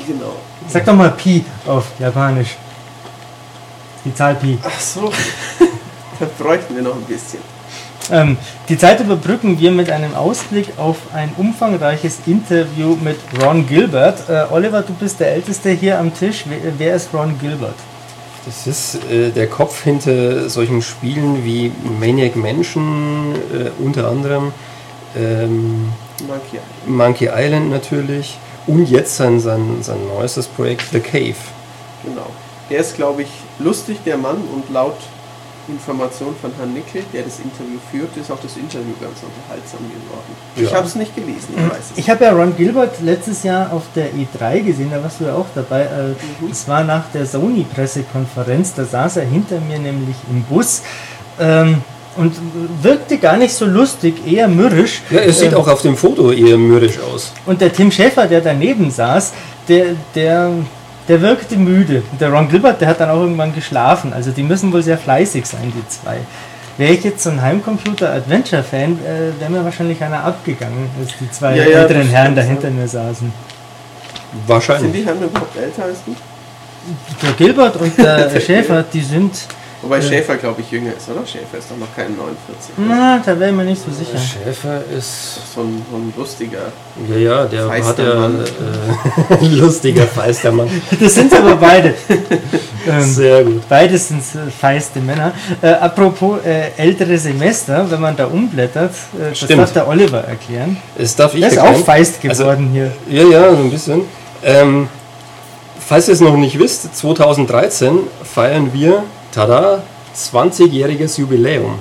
genau. 0.06 0.34
Sag 0.68 0.84
doch 0.84 0.94
mal 0.94 1.10
Pi 1.10 1.44
auf 1.66 1.86
Japanisch. 1.98 2.56
Die 4.04 4.14
Zahl 4.14 4.34
Pi. 4.34 4.58
Ach 4.62 4.80
so, 4.80 5.10
da 6.20 6.26
bräuchten 6.38 6.74
wir 6.74 6.82
noch 6.82 6.94
ein 6.94 7.02
bisschen. 7.02 7.40
Ähm, 8.10 8.36
die 8.68 8.76
Zeit 8.76 9.00
überbrücken 9.00 9.58
wir 9.60 9.70
mit 9.70 9.90
einem 9.90 10.14
Ausblick 10.14 10.72
auf 10.76 10.96
ein 11.14 11.32
umfangreiches 11.36 12.18
Interview 12.26 12.96
mit 13.02 13.18
Ron 13.40 13.66
Gilbert. 13.66 14.28
Äh, 14.28 14.52
Oliver, 14.52 14.82
du 14.82 14.92
bist 14.94 15.20
der 15.20 15.32
Älteste 15.32 15.70
hier 15.70 15.98
am 15.98 16.12
Tisch. 16.12 16.44
Wer, 16.48 16.72
wer 16.78 16.96
ist 16.96 17.14
Ron 17.14 17.38
Gilbert? 17.38 17.74
Das 18.44 18.66
ist 18.66 18.96
äh, 19.10 19.30
der 19.30 19.46
Kopf 19.46 19.84
hinter 19.84 20.48
solchen 20.48 20.82
Spielen 20.82 21.44
wie 21.44 21.70
Maniac 22.00 22.34
Mansion, 22.34 23.34
äh, 23.54 23.70
unter 23.82 24.08
anderem 24.08 24.52
ähm, 25.16 25.92
Monkey 26.26 26.56
Island. 26.56 26.86
Monkey 26.86 27.28
Island 27.32 27.70
natürlich 27.70 28.36
und 28.66 28.88
jetzt 28.88 29.16
sein, 29.16 29.38
sein, 29.38 29.78
sein 29.80 29.98
neuestes 30.08 30.46
Projekt 30.46 30.84
The 30.92 31.00
Cave. 31.00 31.36
Genau. 32.04 32.26
Der 32.70 32.80
ist, 32.80 32.96
glaube 32.96 33.22
ich, 33.22 33.28
lustig, 33.58 33.98
der 34.04 34.16
Mann, 34.16 34.38
und 34.52 34.72
laut 34.72 34.96
Information 35.68 36.34
von 36.40 36.50
Herrn 36.58 36.72
Nickel, 36.74 37.02
der 37.12 37.22
das 37.22 37.38
Interview 37.38 37.78
führt, 37.90 38.16
ist 38.16 38.30
auch 38.30 38.40
das 38.42 38.56
Interview 38.56 38.94
ganz 39.00 39.18
unterhaltsam 39.22 39.80
geworden. 39.80 40.32
Ich 40.56 40.70
Ja. 40.70 40.76
habe 40.78 40.86
es 40.86 40.94
nicht 40.96 41.14
gelesen, 41.14 41.48
ich 41.56 41.62
weiß 41.70 41.78
es. 41.92 41.98
Ich 41.98 42.10
habe 42.10 42.24
ja 42.24 42.32
Ron 42.32 42.56
Gilbert 42.56 43.00
letztes 43.00 43.42
Jahr 43.42 43.72
auf 43.72 43.82
der 43.94 44.08
E3 44.12 44.60
gesehen, 44.60 44.90
da 44.90 45.02
warst 45.02 45.20
du 45.20 45.24
ja 45.24 45.34
auch 45.34 45.46
dabei. 45.54 45.82
Äh, 45.82 46.48
Es 46.50 46.66
war 46.68 46.84
nach 46.84 47.04
der 47.14 47.26
Sony-Pressekonferenz, 47.26 48.74
da 48.74 48.84
saß 48.84 49.18
er 49.18 49.24
hinter 49.24 49.60
mir 49.60 49.78
nämlich 49.78 50.16
im 50.30 50.42
Bus 50.44 50.82
ähm, 51.40 51.82
und 52.16 52.34
wirkte 52.82 53.18
gar 53.18 53.36
nicht 53.36 53.54
so 53.54 53.64
lustig, 53.64 54.14
eher 54.26 54.48
mürrisch. 54.48 55.00
Ja, 55.10 55.20
es 55.20 55.38
sieht 55.40 55.52
Ähm, 55.52 55.58
auch 55.58 55.68
auf 55.68 55.82
dem 55.82 55.96
Foto 55.96 56.30
eher 56.32 56.58
mürrisch 56.58 56.98
aus. 57.00 57.32
Und 57.46 57.60
der 57.60 57.72
Tim 57.72 57.90
Schäfer, 57.90 58.26
der 58.26 58.40
daneben 58.40 58.90
saß, 58.90 59.32
der, 59.68 59.86
der, 60.14 60.50
der 61.08 61.20
wirkte 61.20 61.56
müde. 61.56 62.02
Und 62.12 62.20
der 62.20 62.30
Ron 62.30 62.48
Gilbert, 62.48 62.80
der 62.80 62.88
hat 62.88 63.00
dann 63.00 63.10
auch 63.10 63.20
irgendwann 63.20 63.54
geschlafen. 63.54 64.12
Also 64.12 64.30
die 64.30 64.42
müssen 64.42 64.72
wohl 64.72 64.82
sehr 64.82 64.98
fleißig 64.98 65.46
sein, 65.46 65.72
die 65.74 65.88
zwei. 65.88 66.18
Wäre 66.78 66.92
ich 66.92 67.04
jetzt 67.04 67.22
so 67.22 67.30
ein 67.30 67.42
Heimcomputer-Adventure-Fan, 67.42 68.98
äh, 69.04 69.40
wäre 69.40 69.50
mir 69.50 69.64
wahrscheinlich 69.64 70.02
einer 70.02 70.24
abgegangen, 70.24 70.88
als 70.98 71.10
die 71.20 71.30
zwei 71.30 71.56
Ja, 71.56 71.64
ja, 71.64 71.80
älteren 71.80 72.08
Herren 72.08 72.34
da 72.34 72.42
stimmt, 72.42 72.62
hinter 72.62 72.74
mir 72.80 72.88
saßen. 72.88 73.32
Sind 74.32 74.48
Wahrscheinlich. 74.48 74.92
die 74.92 75.04
Herren 75.06 75.22
überhaupt 75.22 75.56
älter 75.56 75.84
als 75.84 75.98
du? 76.06 76.14
Der 77.22 77.32
Gilbert 77.32 77.76
und 77.76 77.96
der 77.98 78.40
Schäfer, 78.40 78.82
die 78.90 79.02
sind, 79.02 79.32
Wobei 79.82 79.96
Ja. 79.98 80.02
Schäfer, 80.02 80.36
glaube 80.36 80.60
ich, 80.60 80.70
jünger 80.70 80.92
ist, 80.96 81.08
oder? 81.08 81.26
Schäfer 81.26 81.58
ist 81.58 81.68
doch 81.70 81.76
noch 81.76 81.88
kein 81.96 82.16
49. 82.16 82.74
na, 82.76 83.18
da 83.24 83.38
wäre 83.38 83.50
ich 83.50 83.56
mir 83.56 83.64
nicht 83.64 83.82
so 83.84 83.90
sicher. 83.90 84.16
Schäfer 84.16 84.80
ist. 84.96 85.54
So 85.54 85.62
ein, 85.62 85.82
so 85.90 85.96
ein 85.96 86.12
lustiger. 86.16 86.70
Ja, 87.10 87.16
ja, 87.16 87.44
der 87.46 87.66
Feister 87.66 87.88
hat 87.88 87.98
ja. 87.98 88.14
Mann. 88.14 88.44
Äh, 89.40 89.46
lustiger, 89.56 90.06
feister 90.06 90.52
Mann. 90.52 90.68
Das 91.00 91.14
sind 91.16 91.34
aber 91.34 91.56
beide. 91.56 91.94
ähm, 92.88 93.02
Sehr 93.02 93.42
gut. 93.44 93.68
Beides 93.68 94.06
sind 94.08 94.20
äh, 94.20 94.50
feiste 94.52 95.00
Männer. 95.00 95.32
Äh, 95.60 95.66
apropos 95.72 96.38
äh, 96.44 96.70
ältere 96.76 97.18
Semester, 97.18 97.84
wenn 97.90 98.00
man 98.00 98.16
da 98.16 98.26
umblättert, 98.26 98.92
äh, 99.18 99.30
das 99.30 99.38
Stimmt. 99.38 99.60
darf 99.62 99.72
der 99.72 99.88
Oliver 99.88 100.20
erklären. 100.24 100.76
Das 100.96 101.16
darf 101.16 101.34
ich 101.34 101.40
Der 101.40 101.50
ist 101.50 101.58
auch 101.58 101.76
feist 101.84 102.20
Also- 102.28 102.44
geworden 102.44 102.70
hier. 102.72 102.92
Ja, 103.10 103.28
ja, 103.28 103.50
so 103.50 103.56
ein 103.56 103.70
bisschen. 103.70 104.02
Ähm, 104.44 104.88
falls 105.84 106.06
ihr 106.06 106.14
es 106.14 106.20
noch 106.20 106.36
nicht 106.36 106.56
wisst, 106.58 106.94
2013 106.96 107.98
feiern 108.22 108.70
wir, 108.72 109.02
tada, 109.32 109.82
20-jähriges 110.14 111.18
Jubiläum. 111.18 111.78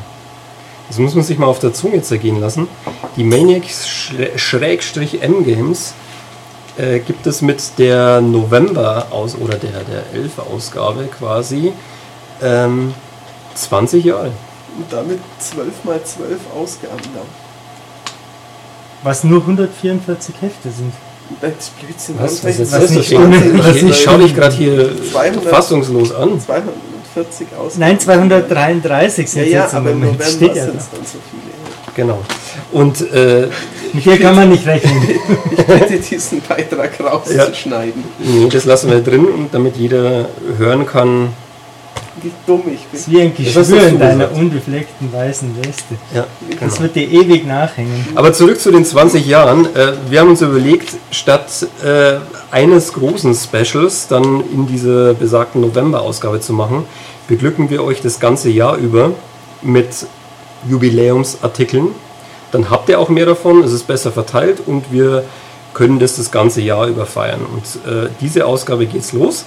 Das 0.87 0.97
muss 0.97 1.13
man 1.15 1.23
sich 1.23 1.37
mal 1.37 1.47
auf 1.47 1.59
der 1.59 1.73
Zunge 1.73 2.01
zergehen 2.01 2.41
lassen. 2.41 2.67
Die 3.15 3.23
Maniac-M-Games 3.23 5.93
äh, 6.77 6.99
gibt 6.99 7.25
es 7.27 7.41
mit 7.41 7.61
der 7.77 8.19
November 8.21 9.07
aus 9.11 9.35
oder 9.35 9.57
der, 9.57 9.83
der 9.83 10.03
11 10.13 10.39
Ausgabe 10.39 11.05
quasi 11.05 11.71
ähm, 12.41 12.93
20 13.55 14.03
Jahre. 14.03 14.31
Und 14.77 14.91
damit 14.91 15.19
12 15.39 15.83
mal 15.83 16.01
12 16.03 16.39
Ausgaben 16.55 17.03
lang. 17.15 17.25
Was 19.03 19.23
nur 19.23 19.41
144 19.41 20.35
Hefte 20.41 20.71
sind. 20.71 20.93
Das 21.39 21.51
ist 21.51 21.79
Blödsinn. 21.79 22.15
Was, 22.19 22.43
was 22.43 22.59
ist 22.59 22.71
was 22.71 22.81
das? 22.81 22.89
nicht 22.91 23.11
Ich, 23.11 23.17
stimmt. 23.17 23.35
ich, 23.75 23.83
ich 23.83 24.03
schaue 24.03 24.19
dich 24.19 24.35
gerade 24.35 24.55
hier 24.55 24.91
200 25.11 25.45
fassungslos 25.45 26.13
an. 26.13 26.39
240 27.13 27.47
Ausgaben. 27.57 27.79
Nein, 27.79 27.99
233 27.99 29.29
sind 29.29 29.41
Ja, 29.41 29.45
es 29.47 29.51
ja, 29.53 29.61
jetzt 29.63 29.71
im 29.73 29.77
aber 29.79 29.91
im 29.91 29.99
Moment. 29.99 30.19
November 30.19 30.31
Steht 30.37 30.55
ja 30.55 30.63
sind 30.65 30.75
da. 30.75 30.79
es 30.79 30.89
dann 30.89 31.01
so 31.01 31.17
viele. 31.29 31.51
Genau. 31.93 32.19
Und 32.71 33.01
äh, 33.13 33.47
Mit 33.91 34.05
dir 34.05 34.17
kann 34.19 34.35
man 34.35 34.49
nicht 34.49 34.65
rechnen. 34.65 35.01
Ich 35.51 35.65
bitte 35.65 35.99
diesen 35.99 36.41
Beitrag 36.41 36.91
rauszuschneiden. 37.03 38.03
nee, 38.19 38.47
das 38.49 38.63
lassen 38.65 38.89
wir 38.89 39.01
drin, 39.01 39.25
und 39.25 39.53
damit 39.53 39.75
jeder 39.75 40.29
hören 40.57 40.85
kann. 40.85 41.33
Wie 42.23 42.31
dumm 42.45 42.61
ich 42.67 42.79
Das 42.91 43.01
ist 43.01 43.05
bin. 43.07 43.15
wie 43.15 43.21
ein 43.21 43.33
Das 43.37 43.55
Geschwür 43.55 43.87
in 43.87 43.99
deiner 43.99 44.25
gesagt. 44.27 44.37
unbefleckten 44.41 45.13
weißen 45.13 45.57
Weste. 45.57 45.95
Ja, 46.13 46.25
Das 46.59 46.59
genau. 46.75 46.79
wird 46.81 46.95
dir 46.95 47.09
ewig 47.09 47.45
nachhängen. 47.47 48.07
Aber 48.15 48.33
zurück 48.33 48.59
zu 48.59 48.71
den 48.71 48.85
20 48.85 49.25
Jahren. 49.25 49.65
Äh, 49.75 49.93
wir 50.09 50.19
haben 50.19 50.29
uns 50.29 50.41
überlegt, 50.41 50.93
statt 51.11 51.65
äh, 51.83 52.13
eines 52.51 52.93
großen 52.93 53.33
Specials 53.35 54.07
dann 54.07 54.43
in 54.53 54.67
dieser 54.67 55.13
besagten 55.13 55.61
November-Ausgabe 55.61 56.39
zu 56.41 56.53
machen, 56.53 56.85
beglücken 57.27 57.69
wir 57.69 57.83
euch 57.83 58.01
das 58.01 58.19
ganze 58.19 58.49
Jahr 58.49 58.77
über 58.77 59.11
mit 59.61 59.87
Jubiläumsartikeln. 60.69 61.87
Dann 62.51 62.69
habt 62.69 62.89
ihr 62.89 62.99
auch 62.99 63.09
mehr 63.09 63.25
davon, 63.25 63.63
es 63.63 63.71
ist 63.71 63.87
besser 63.87 64.11
verteilt 64.11 64.61
und 64.65 64.91
wir 64.91 65.23
können 65.73 65.99
das 65.99 66.17
das 66.17 66.31
ganze 66.31 66.61
Jahr 66.61 66.87
über 66.87 67.05
feiern. 67.05 67.39
Und 67.41 67.91
äh, 67.91 68.09
diese 68.19 68.45
Ausgabe 68.45 68.85
geht's 68.85 69.13
los. 69.13 69.45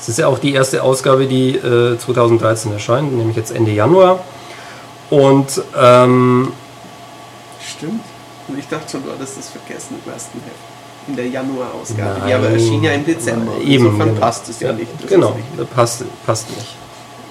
Es 0.00 0.08
ist 0.08 0.18
ja 0.18 0.28
auch 0.28 0.38
die 0.38 0.54
erste 0.54 0.82
Ausgabe, 0.82 1.26
die 1.26 1.56
äh, 1.56 1.98
2013 1.98 2.72
erscheint, 2.72 3.12
nämlich 3.12 3.36
jetzt 3.36 3.50
Ende 3.50 3.70
Januar. 3.70 4.24
Und 5.10 5.60
ähm, 5.78 6.52
Stimmt. 7.60 8.02
Und 8.48 8.58
ich 8.58 8.66
dachte 8.68 8.90
schon, 8.90 9.04
du 9.04 9.10
hattest 9.12 9.38
das 9.38 9.50
vergessen 9.50 9.96
im 10.04 10.12
ersten 10.12 10.38
Heft. 10.40 11.08
In 11.08 11.16
der 11.16 11.28
Januar-Ausgabe. 11.28 12.22
Die 12.26 12.32
aber 12.32 12.50
erschien 12.50 12.82
ja 12.82 12.92
im 12.92 13.04
Dezember. 13.04 13.52
Nein, 13.52 13.62
eben, 13.62 13.86
Insofern 13.86 14.08
genau. 14.08 14.20
passt 14.20 14.48
es 14.48 14.60
ja, 14.60 14.72
nicht. 14.72 14.90
Das 15.00 15.10
genau, 15.10 15.36
das 15.56 15.66
passt, 15.68 16.04
passt 16.26 16.50
nicht. 16.50 16.76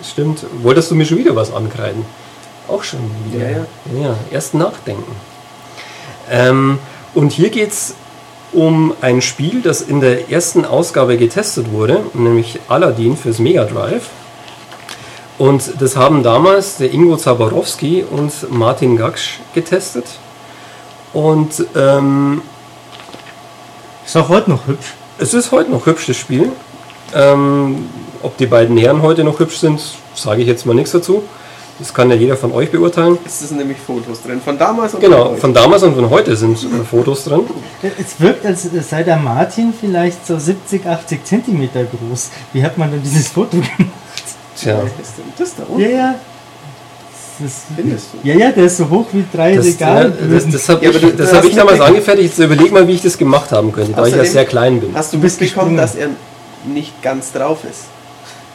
Stimmt. 0.03 0.45
Wolltest 0.61 0.91
du 0.91 0.95
mir 0.95 1.05
schon 1.05 1.17
wieder 1.17 1.35
was 1.35 1.53
ankreiden? 1.53 2.05
Auch 2.67 2.83
schon 2.83 2.99
wieder. 3.25 3.49
Ja, 3.49 3.57
ja. 3.93 4.01
ja 4.01 4.15
erst 4.31 4.53
nachdenken. 4.53 5.15
Ähm, 6.29 6.79
und 7.13 7.31
hier 7.31 7.49
geht 7.49 7.71
es 7.71 7.95
um 8.51 8.93
ein 9.01 9.21
Spiel, 9.21 9.61
das 9.61 9.81
in 9.81 10.01
der 10.01 10.29
ersten 10.31 10.65
Ausgabe 10.65 11.17
getestet 11.17 11.71
wurde, 11.71 12.01
nämlich 12.13 12.59
Aladdin 12.67 13.15
fürs 13.15 13.39
Mega 13.39 13.65
Drive. 13.65 14.09
Und 15.37 15.81
das 15.81 15.95
haben 15.95 16.23
damals 16.23 16.77
der 16.77 16.91
Ingo 16.93 17.15
Zaborowski 17.15 18.03
und 18.09 18.51
Martin 18.51 18.97
Gaksch 18.97 19.39
getestet. 19.53 20.05
Und 21.13 21.65
ähm, 21.75 22.41
Ist 24.05 24.17
auch 24.17 24.29
heute 24.29 24.49
noch 24.49 24.67
hübsch. 24.67 24.93
es 25.17 25.33
ist 25.33 25.51
heute 25.51 25.71
noch 25.71 25.85
hübsch, 25.85 26.07
das 26.07 26.17
Spiel. 26.17 26.51
Ähm, 27.15 27.87
ob 28.21 28.37
die 28.37 28.47
beiden 28.47 28.77
Herren 28.77 29.01
heute 29.01 29.23
noch 29.23 29.39
hübsch 29.39 29.57
sind, 29.57 29.81
sage 30.13 30.41
ich 30.41 30.47
jetzt 30.47 30.65
mal 30.65 30.73
nichts 30.73 30.91
dazu. 30.91 31.23
Das 31.79 31.93
kann 31.93 32.09
ja 32.09 32.15
jeder 32.17 32.35
von 32.35 32.51
euch 32.51 32.69
beurteilen. 32.71 33.17
Es 33.25 33.39
sind 33.39 33.57
nämlich 33.57 33.77
Fotos 33.77 34.21
drin. 34.21 34.41
Von 34.43 34.57
damals 34.57 34.93
und 34.93 34.99
Genau, 34.99 35.29
heute. 35.29 35.37
von 35.41 35.53
damals 35.53 35.81
und 35.83 35.95
von 35.95 36.09
heute 36.09 36.35
sind 36.35 36.57
äh, 36.61 36.83
Fotos 36.83 37.23
drin. 37.23 37.41
Es 37.97 38.19
wirkt, 38.19 38.45
als 38.45 38.67
sei 38.89 39.03
der 39.03 39.15
Martin 39.17 39.73
vielleicht 39.79 40.27
so 40.27 40.37
70, 40.37 40.85
80 40.85 41.23
Zentimeter 41.23 41.83
groß. 41.85 42.29
Wie 42.51 42.61
hat 42.63 42.77
man 42.77 42.91
denn 42.91 43.01
dieses 43.01 43.29
Foto 43.29 43.51
gemacht? 43.57 43.71
Tja, 44.57 44.81
Was 44.83 45.07
ist 45.07 45.17
denn 45.17 45.33
das 45.37 45.55
da 45.55 45.63
Ja, 45.63 45.69
unten? 45.69 45.89
ja. 45.97 46.15
Das 47.41 47.51
Findest 47.73 48.07
du? 48.21 48.27
ja, 48.27 48.35
ja, 48.35 48.51
der 48.51 48.65
ist 48.65 48.75
so 48.75 48.89
hoch 48.89 49.05
wie 49.13 49.23
drei 49.33 49.55
das, 49.55 49.79
ja, 49.79 49.87
Regalböden. 49.99 50.51
das, 50.51 50.65
das 50.65 50.67
habe 50.69 50.83
Ja, 50.85 50.91
ich, 50.91 51.15
das 51.15 51.33
hab 51.33 51.45
ich 51.45 51.55
damals 51.55 51.79
angefertigt. 51.79 52.37
Jetzt 52.37 52.43
überleg 52.43 52.73
mal, 52.73 52.85
wie 52.85 52.91
ich 52.95 53.01
das 53.01 53.17
gemacht 53.17 53.53
haben 53.53 53.71
könnte, 53.71 53.93
da 53.93 54.05
ich 54.05 54.13
ja 54.13 54.25
sehr 54.25 54.43
klein 54.43 54.81
bin. 54.81 54.89
Hast 54.93 55.13
du, 55.13 55.17
mitbekommen, 55.17 55.77
dass 55.77 55.95
er 55.95 56.09
nicht 56.65 57.01
ganz 57.01 57.31
drauf 57.31 57.59
ist? 57.63 57.83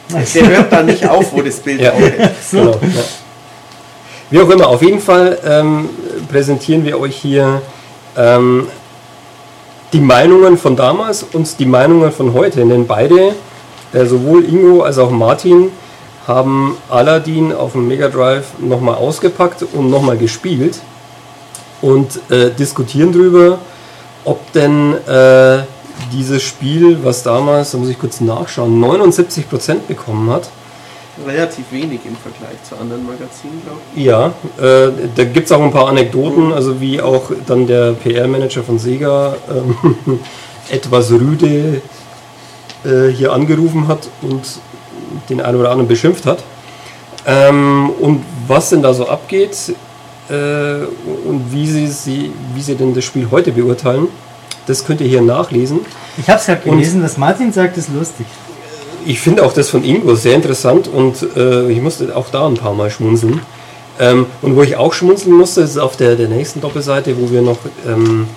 Der 0.09 0.47
hört 0.47 0.71
da 0.71 0.83
nicht 0.83 1.07
auf, 1.07 1.33
wo 1.33 1.41
das 1.41 1.59
Bild 1.59 1.81
Ja. 1.81 1.91
aufhört. 1.91 2.31
Genau, 2.51 2.71
ja. 2.71 3.03
Wie 4.29 4.39
auch 4.39 4.49
immer, 4.49 4.67
auf 4.67 4.81
jeden 4.81 4.99
Fall 4.99 5.37
ähm, 5.45 5.89
präsentieren 6.29 6.83
wir 6.83 6.99
euch 6.99 7.15
hier 7.15 7.61
ähm, 8.17 8.67
die 9.93 9.99
Meinungen 9.99 10.57
von 10.57 10.75
damals 10.75 11.23
und 11.33 11.59
die 11.59 11.65
Meinungen 11.65 12.11
von 12.11 12.33
heute. 12.33 12.65
Denn 12.65 12.87
beide, 12.87 13.33
äh, 13.93 14.05
sowohl 14.05 14.43
Ingo 14.45 14.81
als 14.81 14.97
auch 14.97 15.11
Martin, 15.11 15.71
haben 16.27 16.75
Aladdin 16.89 17.53
auf 17.53 17.73
dem 17.73 17.87
Mega 17.87 18.07
Drive 18.09 18.45
nochmal 18.59 18.95
ausgepackt 18.95 19.63
und 19.73 19.91
nochmal 19.91 20.17
gespielt 20.17 20.79
und 21.81 22.19
äh, 22.31 22.49
diskutieren 22.49 23.11
darüber, 23.11 23.59
ob 24.23 24.51
denn 24.53 24.95
äh, 25.07 25.59
dieses 26.11 26.43
Spiel, 26.43 27.03
was 27.03 27.23
damals, 27.23 27.71
da 27.71 27.77
muss 27.77 27.89
ich 27.89 27.99
kurz 27.99 28.21
nachschauen, 28.21 28.79
79% 28.83 29.87
bekommen 29.87 30.29
hat, 30.29 30.49
Relativ 31.23 31.71
wenig 31.71 32.01
im 32.05 32.15
Vergleich 32.17 32.61
zu 32.67 32.75
anderen 32.75 33.05
Magazinen, 33.05 33.61
glaube 33.63 33.79
ich. 33.95 34.03
Ja, 34.03 34.33
äh, 34.57 34.91
da 35.15 35.23
gibt 35.23 35.45
es 35.45 35.51
auch 35.53 35.61
ein 35.61 35.71
paar 35.71 35.87
Anekdoten, 35.87 36.51
also 36.51 36.81
wie 36.81 36.99
auch 36.99 37.31
dann 37.45 37.67
der 37.67 37.93
PR-Manager 37.93 38.63
von 38.63 38.79
Sega 38.79 39.37
ähm, 39.49 40.19
etwas 40.69 41.11
rüde 41.11 41.81
äh, 42.83 43.07
hier 43.13 43.31
angerufen 43.31 43.87
hat 43.87 44.09
und 44.21 44.41
den 45.29 45.39
einen 45.39 45.57
oder 45.57 45.71
anderen 45.71 45.87
beschimpft 45.87 46.25
hat. 46.25 46.43
Ähm, 47.25 47.91
und 47.91 48.25
was 48.47 48.71
denn 48.71 48.83
da 48.83 48.93
so 48.93 49.07
abgeht 49.07 49.73
äh, 50.29 50.33
und 50.33 51.45
wie 51.49 51.65
sie, 51.65 51.87
sie, 51.87 52.31
wie 52.53 52.61
sie 52.61 52.75
denn 52.75 52.93
das 52.93 53.05
Spiel 53.05 53.29
heute 53.31 53.53
beurteilen, 53.53 54.09
das 54.67 54.85
könnt 54.85 55.01
ihr 55.01 55.07
hier 55.07 55.21
nachlesen. 55.21 55.81
Ich 56.17 56.29
habe 56.29 56.39
es 56.39 56.45
gerade 56.45 56.61
Und- 56.69 56.77
gelesen, 56.77 57.03
was 57.03 57.17
Martin 57.17 57.51
sagt, 57.51 57.77
ist 57.77 57.89
lustig. 57.93 58.25
Ich 59.05 59.19
finde 59.19 59.43
auch 59.45 59.53
das 59.53 59.69
von 59.69 59.83
Ingo 59.83 60.15
sehr 60.15 60.33
interessant 60.33 60.87
und 60.87 61.17
äh, 61.37 61.69
ich 61.69 61.79
musste 61.81 62.15
auch 62.15 62.27
da 62.31 62.47
ein 62.47 62.55
paar 62.55 62.73
Mal 62.73 62.89
schmunzeln. 62.89 63.41
Ähm, 63.99 64.25
und 64.41 64.55
wo 64.55 64.63
ich 64.63 64.75
auch 64.77 64.93
schmunzeln 64.93 65.35
musste, 65.35 65.61
ist 65.61 65.77
auf 65.77 65.95
der, 65.95 66.15
der 66.15 66.27
nächsten 66.27 66.59
Doppelseite, 66.59 67.15
wo 67.19 67.31
wir 67.31 67.41
noch, 67.41 67.57
ähm, 67.87 68.27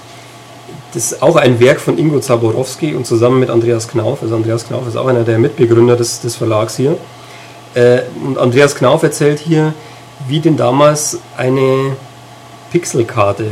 das 0.92 1.12
ist 1.12 1.22
auch 1.22 1.36
ein 1.36 1.58
Werk 1.58 1.80
von 1.80 1.96
Ingo 1.98 2.20
Zaborowski 2.20 2.94
und 2.94 3.06
zusammen 3.06 3.40
mit 3.40 3.50
Andreas 3.50 3.88
Knauf, 3.88 4.22
also 4.22 4.36
Andreas 4.36 4.66
Knauf 4.66 4.86
ist 4.86 4.96
auch 4.96 5.06
einer 5.06 5.24
der 5.24 5.38
Mitbegründer 5.38 5.96
des, 5.96 6.20
des 6.20 6.36
Verlags 6.36 6.76
hier. 6.76 6.96
Äh, 7.74 8.02
und 8.24 8.38
Andreas 8.38 8.74
Knauf 8.74 9.02
erzählt 9.02 9.40
hier, 9.40 9.72
wie 10.28 10.40
denn 10.40 10.56
damals 10.56 11.18
eine 11.36 11.96
Pixelkarte 12.70 13.46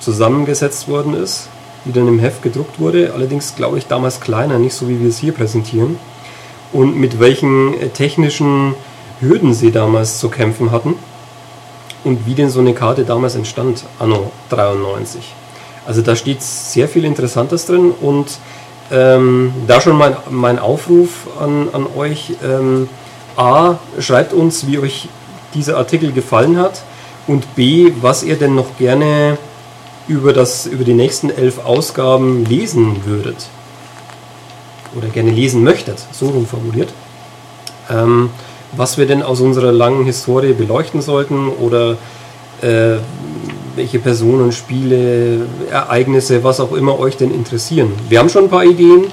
zusammengesetzt 0.00 0.88
worden 0.88 1.14
ist, 1.14 1.48
die 1.84 1.92
dann 1.92 2.08
im 2.08 2.18
Heft 2.18 2.42
gedruckt 2.42 2.78
wurde, 2.78 3.12
allerdings 3.14 3.56
glaube 3.56 3.78
ich 3.78 3.86
damals 3.86 4.20
kleiner, 4.20 4.58
nicht 4.58 4.74
so 4.74 4.88
wie 4.88 5.00
wir 5.00 5.08
es 5.08 5.18
hier 5.18 5.32
präsentieren 5.32 5.98
und 6.72 6.96
mit 6.96 7.20
welchen 7.20 7.74
äh, 7.80 7.88
technischen 7.88 8.74
Hürden 9.20 9.54
sie 9.54 9.70
damals 9.70 10.18
zu 10.18 10.28
kämpfen 10.28 10.70
hatten 10.70 10.94
und 12.04 12.26
wie 12.26 12.34
denn 12.34 12.50
so 12.50 12.60
eine 12.60 12.74
Karte 12.74 13.04
damals 13.04 13.34
entstand, 13.34 13.84
anno 13.98 14.30
93. 14.48 15.34
Also 15.86 16.02
da 16.02 16.16
steht 16.16 16.42
sehr 16.42 16.88
viel 16.88 17.04
Interessantes 17.04 17.66
drin 17.66 17.92
und 18.00 18.38
ähm, 18.90 19.52
da 19.66 19.80
schon 19.80 19.96
mein, 19.96 20.16
mein 20.30 20.58
Aufruf 20.58 21.26
an, 21.40 21.68
an 21.72 21.86
euch. 21.96 22.32
Ähm, 22.44 22.88
A, 23.36 23.78
schreibt 23.98 24.32
uns, 24.32 24.66
wie 24.66 24.78
euch 24.78 25.08
dieser 25.54 25.78
Artikel 25.78 26.12
gefallen 26.12 26.58
hat 26.58 26.82
und 27.26 27.54
B, 27.54 27.92
was 28.00 28.22
ihr 28.22 28.36
denn 28.36 28.54
noch 28.54 28.76
gerne 28.76 29.38
über, 30.08 30.32
das, 30.32 30.66
über 30.66 30.84
die 30.84 30.94
nächsten 30.94 31.30
elf 31.30 31.64
Ausgaben 31.64 32.44
lesen 32.44 33.04
würdet 33.04 33.48
oder 34.96 35.08
gerne 35.08 35.30
lesen 35.30 35.62
möchtet, 35.62 35.98
so 36.12 36.28
rum 36.28 36.46
formuliert. 36.46 36.88
Ähm, 37.88 38.30
was 38.72 38.98
wir 38.98 39.06
denn 39.06 39.22
aus 39.22 39.40
unserer 39.40 39.72
langen 39.72 40.04
Historie 40.04 40.52
beleuchten 40.52 41.02
sollten 41.02 41.48
oder 41.48 41.96
äh, 42.62 42.98
welche 43.76 43.98
Personen, 43.98 44.52
Spiele, 44.52 45.46
Ereignisse, 45.70 46.44
was 46.44 46.60
auch 46.60 46.72
immer 46.72 46.98
euch 46.98 47.16
denn 47.16 47.32
interessieren. 47.32 47.92
Wir 48.08 48.18
haben 48.18 48.28
schon 48.28 48.44
ein 48.44 48.50
paar 48.50 48.64
Ideen, 48.64 49.06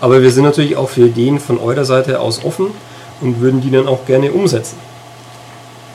aber 0.00 0.22
wir 0.22 0.30
sind 0.30 0.44
natürlich 0.44 0.76
auch 0.76 0.88
für 0.88 1.06
Ideen 1.06 1.38
von 1.40 1.58
eurer 1.58 1.84
Seite 1.84 2.20
aus 2.20 2.44
offen 2.44 2.68
und 3.20 3.40
würden 3.40 3.60
die 3.60 3.70
dann 3.70 3.88
auch 3.88 4.06
gerne 4.06 4.32
umsetzen. 4.32 4.76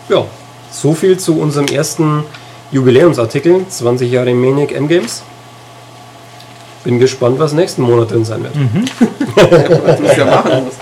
Ja, 0.09 0.25
so 0.71 0.93
viel 0.93 1.17
zu 1.17 1.39
unserem 1.39 1.67
ersten 1.67 2.23
Jubiläumsartikel, 2.71 3.65
20 3.67 4.11
Jahre 4.11 4.33
Maniac 4.33 4.71
M-Games. 4.71 5.23
Bin 6.83 6.99
gespannt, 6.99 7.37
was 7.39 7.53
nächsten 7.53 7.81
Monat 7.83 8.11
drin 8.11 8.25
sein 8.25 8.43
wird. 8.43 8.55
Was 9.85 9.97
du 9.97 10.03
es 10.05 10.17
ja 10.17 10.25
machen 10.25 10.65
musst. 10.65 10.77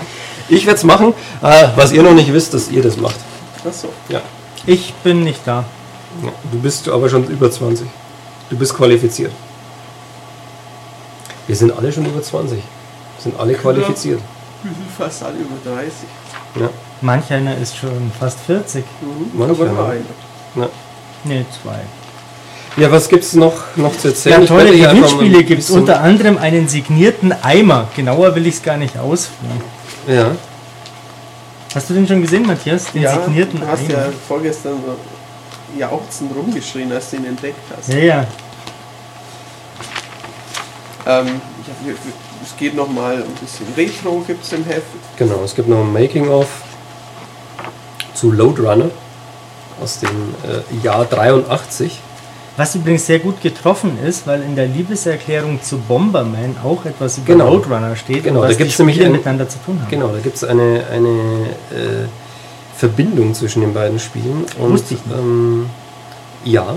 Ich 0.48 0.66
werde 0.66 0.78
es 0.78 0.84
machen. 0.84 1.14
Äh, 1.42 1.68
was 1.76 1.92
ihr 1.92 2.02
noch 2.02 2.14
nicht 2.14 2.32
wisst, 2.32 2.54
dass 2.54 2.70
ihr 2.70 2.82
das 2.82 2.96
macht. 2.96 3.16
Achso. 3.66 3.88
Ja. 4.08 4.22
Ich 4.66 4.94
bin 5.04 5.22
nicht 5.24 5.40
da. 5.44 5.64
ja. 6.24 6.30
Du 6.50 6.58
bist 6.58 6.88
aber 6.88 7.08
schon 7.08 7.26
über 7.28 7.50
20. 7.50 7.86
Du 8.48 8.56
bist 8.56 8.74
qualifiziert. 8.74 9.32
Wir 11.46 11.56
sind 11.56 11.76
alle 11.76 11.92
schon 11.92 12.06
über 12.06 12.22
20. 12.22 12.56
Wir 12.58 12.62
sind 13.22 13.38
alle 13.38 13.54
qualifiziert. 13.54 14.20
Wir 14.62 14.72
sind 14.72 14.90
fast 14.96 15.22
alle 15.22 15.36
über 15.36 15.56
30. 15.76 15.92
Ja. 16.60 16.70
Manch 17.00 17.32
einer 17.32 17.56
ist 17.58 17.76
schon 17.76 18.10
fast 18.18 18.40
40. 18.40 18.84
Mhm. 19.00 19.38
Manch 19.38 19.60
einer. 19.60 19.94
Ja. 20.56 20.68
Ne, 21.24 21.44
zwei. 21.62 21.80
ja, 22.80 22.90
was 22.90 23.08
gibt 23.08 23.24
es 23.24 23.34
noch, 23.34 23.54
noch 23.76 23.96
zu 23.96 24.08
erzählen? 24.08 24.40
Ja, 24.42 24.46
tolle 24.46 24.76
Gewinnspiele 24.76 25.44
gibt 25.44 25.62
es. 25.62 25.70
Unter 25.70 26.00
anderem 26.00 26.38
einen 26.38 26.66
signierten 26.68 27.32
Eimer. 27.42 27.88
Genauer 27.94 28.34
will 28.34 28.46
ich 28.46 28.54
es 28.56 28.62
gar 28.62 28.76
nicht 28.76 28.96
ausführen. 28.98 29.60
Ja. 30.08 30.30
Hast 31.74 31.90
du 31.90 31.94
den 31.94 32.06
schon 32.08 32.22
gesehen, 32.22 32.46
Matthias? 32.46 32.90
Den 32.92 33.02
Ja, 33.02 33.14
signierten 33.22 33.60
du 33.60 33.66
hast 33.66 33.80
Eimer. 33.80 33.90
ja 34.06 34.08
vorgestern 34.26 34.74
so 34.84 35.78
jauchzend 35.78 36.34
rumgeschrien, 36.34 36.90
als 36.92 37.10
du 37.10 37.16
ihn 37.16 37.26
entdeckt 37.26 37.60
hast. 37.76 37.88
Ja, 37.90 37.98
ja. 37.98 38.26
Ähm, 41.06 41.26
ich 41.62 41.68
hab, 41.92 41.96
es 42.44 42.56
geht 42.58 42.74
nochmal 42.74 43.16
ein 43.16 43.34
bisschen 43.40 43.66
Retro 43.76 44.22
gibt 44.26 44.44
es 44.44 44.52
im 44.52 44.64
Heft. 44.64 44.82
Genau, 45.16 45.42
es 45.44 45.54
gibt 45.54 45.68
noch 45.68 45.80
ein 45.80 45.92
Making-of 45.92 46.46
zu 48.14 48.32
Load 48.32 48.60
Runner 48.62 48.90
aus 49.82 50.00
dem 50.00 50.10
äh, 50.44 50.84
Jahr 50.84 51.04
83. 51.04 52.00
Was 52.56 52.74
übrigens 52.74 53.06
sehr 53.06 53.20
gut 53.20 53.40
getroffen 53.40 53.98
ist, 54.04 54.26
weil 54.26 54.42
in 54.42 54.54
der 54.56 54.66
Liebeserklärung 54.66 55.62
zu 55.62 55.78
Bomberman 55.78 56.56
auch 56.62 56.84
etwas 56.84 57.16
über 57.18 57.28
Genau. 57.28 57.48
Roadrunner 57.48 57.96
steht 57.96 58.24
Genau, 58.24 58.40
und 58.40 58.44
da 58.44 58.50
was 58.50 58.58
gibt's 58.58 58.76
die 58.76 58.82
nämlich 58.82 59.02
ein- 59.04 59.12
miteinander 59.12 59.48
zu 59.48 59.58
tun 59.64 59.80
haben. 59.80 59.88
Genau, 59.88 60.08
da 60.08 60.18
gibt 60.18 60.36
es 60.36 60.44
eine, 60.44 60.84
eine 60.92 61.08
äh, 61.70 62.06
Verbindung 62.76 63.34
zwischen 63.34 63.60
den 63.62 63.72
beiden 63.72 63.98
Spielen. 63.98 64.44
Und, 64.58 64.72
Wusste 64.72 64.94
ich 64.94 65.06
nicht. 65.06 65.18
Ähm, 65.18 65.70
ja, 66.44 66.76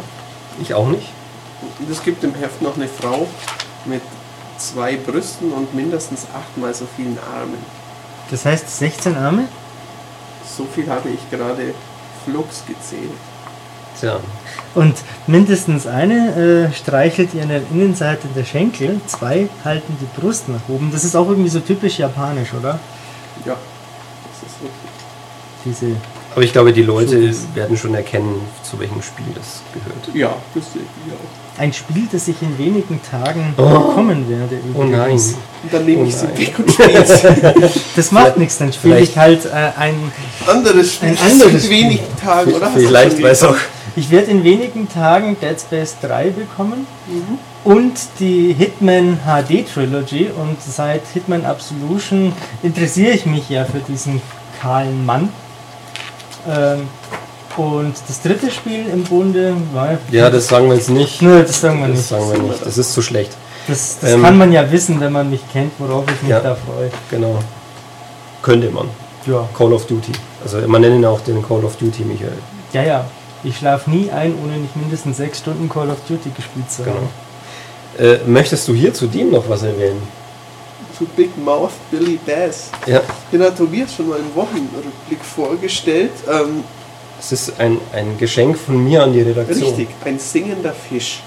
ich 0.61 0.73
auch 0.73 0.87
nicht. 0.87 1.09
Und 1.79 1.89
es 1.89 2.03
gibt 2.03 2.23
im 2.23 2.33
Heft 2.35 2.61
noch 2.61 2.75
eine 2.75 2.87
Frau 2.87 3.27
mit 3.85 4.01
zwei 4.57 4.95
Brüsten 4.95 5.51
und 5.51 5.73
mindestens 5.73 6.27
achtmal 6.33 6.73
so 6.73 6.85
vielen 6.95 7.17
Armen. 7.35 7.57
Das 8.31 8.45
heißt 8.45 8.77
16 8.79 9.17
Arme? 9.17 9.45
So 10.57 10.65
viel 10.73 10.87
habe 10.89 11.09
ich 11.09 11.29
gerade 11.29 11.73
Flux 12.25 12.63
gezählt. 12.65 13.11
Tja, 13.99 14.19
Und 14.73 14.95
mindestens 15.27 15.85
eine 15.85 16.69
äh, 16.69 16.73
streichelt 16.73 17.33
ihr 17.33 17.43
an 17.43 17.49
der 17.49 17.61
Innenseite 17.71 18.27
der 18.35 18.43
Schenkel, 18.43 18.99
zwei 19.05 19.47
halten 19.63 19.97
die 20.01 20.19
Brust 20.19 20.49
nach 20.49 20.67
oben. 20.67 20.91
Das 20.91 21.03
ist 21.03 21.15
auch 21.15 21.29
irgendwie 21.29 21.49
so 21.49 21.59
typisch 21.59 21.99
japanisch, 21.99 22.53
oder? 22.53 22.79
Ja, 23.45 23.55
das 24.31 24.51
ist 24.51 24.61
wirklich. 24.61 24.91
Diese 25.65 25.95
aber 26.33 26.41
ich 26.43 26.51
glaube, 26.51 26.73
die 26.73 26.83
Leute 26.83 27.33
So. 27.33 27.39
werden 27.55 27.77
schon 27.77 27.93
erkennen, 27.95 28.41
zu 28.63 28.79
welchem 28.79 29.01
Spiel 29.01 29.25
das 29.35 29.61
gehört. 29.73 30.15
Ja, 30.15 30.35
das 30.55 30.73
sehe 30.73 30.81
ich 30.81 31.13
auch. 31.13 31.61
ein 31.61 31.71
Spiel, 31.71 32.07
das 32.11 32.27
ich 32.27 32.41
in 32.41 32.57
wenigen 32.57 32.99
Tagen 33.09 33.53
Oh. 33.57 33.63
bekommen 33.63 34.27
werde. 34.29 34.57
Oh 34.73 34.83
nein. 34.83 34.93
übrigens. 34.93 35.35
Und 35.63 35.73
dann 35.73 35.85
nehme 35.85 36.01
Oh 36.03 36.05
ich 36.07 36.15
sie 36.15 36.25
nein. 36.25 36.37
weg 36.39 36.53
und 36.59 36.71
spiele. 36.71 37.69
Das 37.95 38.11
macht 38.11 38.37
nichts, 38.37 38.57
dann 38.57 38.73
spiele 38.73 38.99
ich 38.99 39.15
halt 39.17 39.45
äh, 39.45 39.71
ein. 39.77 39.95
Anderes 40.47 40.93
Spiel. 40.95 41.09
Ein 41.09 41.17
anderes 41.19 41.65
in 41.65 41.69
wenigen 41.69 42.17
Tagen, 42.21 42.53
oder? 42.53 42.71
Vielleicht 42.71 43.21
weiß 43.21 43.43
auch. 43.43 43.55
Ich 43.95 44.09
werde 44.09 44.31
in 44.31 44.43
wenigen 44.43 44.89
Tagen 44.89 45.37
Dead 45.39 45.59
Space 45.61 45.95
3 46.01 46.31
bekommen 46.31 46.87
und 47.63 47.93
die 48.19 48.51
Hitman 48.53 49.19
HD 49.23 49.71
Trilogy. 49.71 50.31
Und 50.35 50.57
seit 50.59 51.03
Hitman 51.13 51.45
Absolution 51.45 52.33
interessiere 52.63 53.11
ich 53.13 53.27
mich 53.27 53.47
ja 53.49 53.65
für 53.65 53.77
diesen 53.87 54.19
kahlen 54.59 55.05
Mann. 55.05 55.29
Ähm, 56.49 56.87
und 57.57 57.93
das 58.07 58.21
dritte 58.21 58.49
Spiel 58.49 58.85
im 58.91 59.03
Bunde 59.03 59.53
war. 59.73 59.97
Ja, 60.11 60.29
das 60.29 60.47
sagen 60.47 60.67
wir 60.69 60.75
jetzt 60.75 60.89
nicht. 60.89 61.21
Nö, 61.21 61.43
das 61.43 61.61
sagen 61.61 61.79
wir 61.81 61.87
Das 61.87 61.97
nicht. 61.97 62.07
sagen 62.09 62.31
wir 62.31 62.39
nicht. 62.39 62.65
Das 62.65 62.77
ist 62.77 62.93
zu 62.93 63.01
schlecht. 63.01 63.31
Das, 63.67 63.99
das 64.01 64.11
Ähm, 64.11 64.23
kann 64.23 64.37
man 64.37 64.51
ja 64.51 64.69
wissen, 64.71 64.99
wenn 64.99 65.11
man 65.11 65.29
mich 65.29 65.41
kennt, 65.53 65.71
worauf 65.77 66.03
ich 66.07 66.21
mich 66.23 66.31
Ja. 66.31 66.39
da 66.39 66.55
freue. 66.55 66.89
Genau. 67.11 67.37
Könnte 68.41 68.69
man. 68.71 68.87
Ja. 69.25 69.47
Call 69.57 69.71
of 69.71 69.85
Duty. 69.85 70.11
Also 70.43 70.57
man 70.67 70.81
nennt 70.81 70.95
ihn 70.95 71.05
auch 71.05 71.21
den 71.21 71.41
Call 71.47 71.63
of 71.63 71.75
Duty 71.77 72.03
Michael. 72.03 72.33
Ja, 72.73 72.83
ja. 72.83 73.05
Ich 73.43 73.57
schlafe 73.57 73.89
nie 73.89 74.09
ein, 74.09 74.33
ohne 74.43 74.57
nicht 74.57 74.75
mindestens 74.75 75.17
sechs 75.17 75.37
Stunden 75.39 75.69
Call 75.69 75.89
of 75.89 75.97
Duty 76.07 76.31
gespielt 76.35 76.69
zu 76.71 76.83
Genau. 76.83 76.95
haben. 76.97 77.09
Äh, 78.05 78.17
möchtest 78.25 78.67
du 78.67 78.73
hier 78.73 78.93
zu 78.93 79.05
dem 79.07 79.31
noch 79.31 79.47
was 79.47 79.61
erwähnen? 79.63 80.01
Zu 80.97 81.05
Big 81.15 81.35
Mouth 81.37 81.71
Billy 81.91 82.19
Bass. 82.25 82.69
Ja, 82.85 83.01
Den 83.31 83.41
hat 83.43 83.57
Tobias 83.57 83.95
schon 83.95 84.09
mal 84.09 84.19
im 84.19 84.35
Wochenrückblick 84.35 85.23
vorgestellt. 85.23 86.11
Ähm, 86.31 86.63
es 87.19 87.31
ist 87.31 87.59
ein, 87.59 87.79
ein 87.93 88.17
Geschenk 88.17 88.57
von 88.57 88.83
mir 88.83 89.03
an 89.03 89.13
die 89.13 89.21
Redaktion. 89.21 89.63
richtig, 89.69 89.89
ein 90.05 90.19
singender 90.19 90.73
Fisch. 90.73 91.21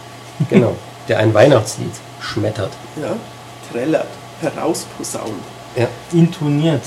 Genau. 0.51 0.77
Der 1.09 1.19
ein 1.19 1.33
Weihnachtslied 1.33 1.93
schmettert. 2.21 2.71
Ja, 3.01 3.17
trällert, 3.73 4.09
herausposaunt, 4.41 5.33
Ja, 5.77 5.89
Intoniert. 6.13 6.83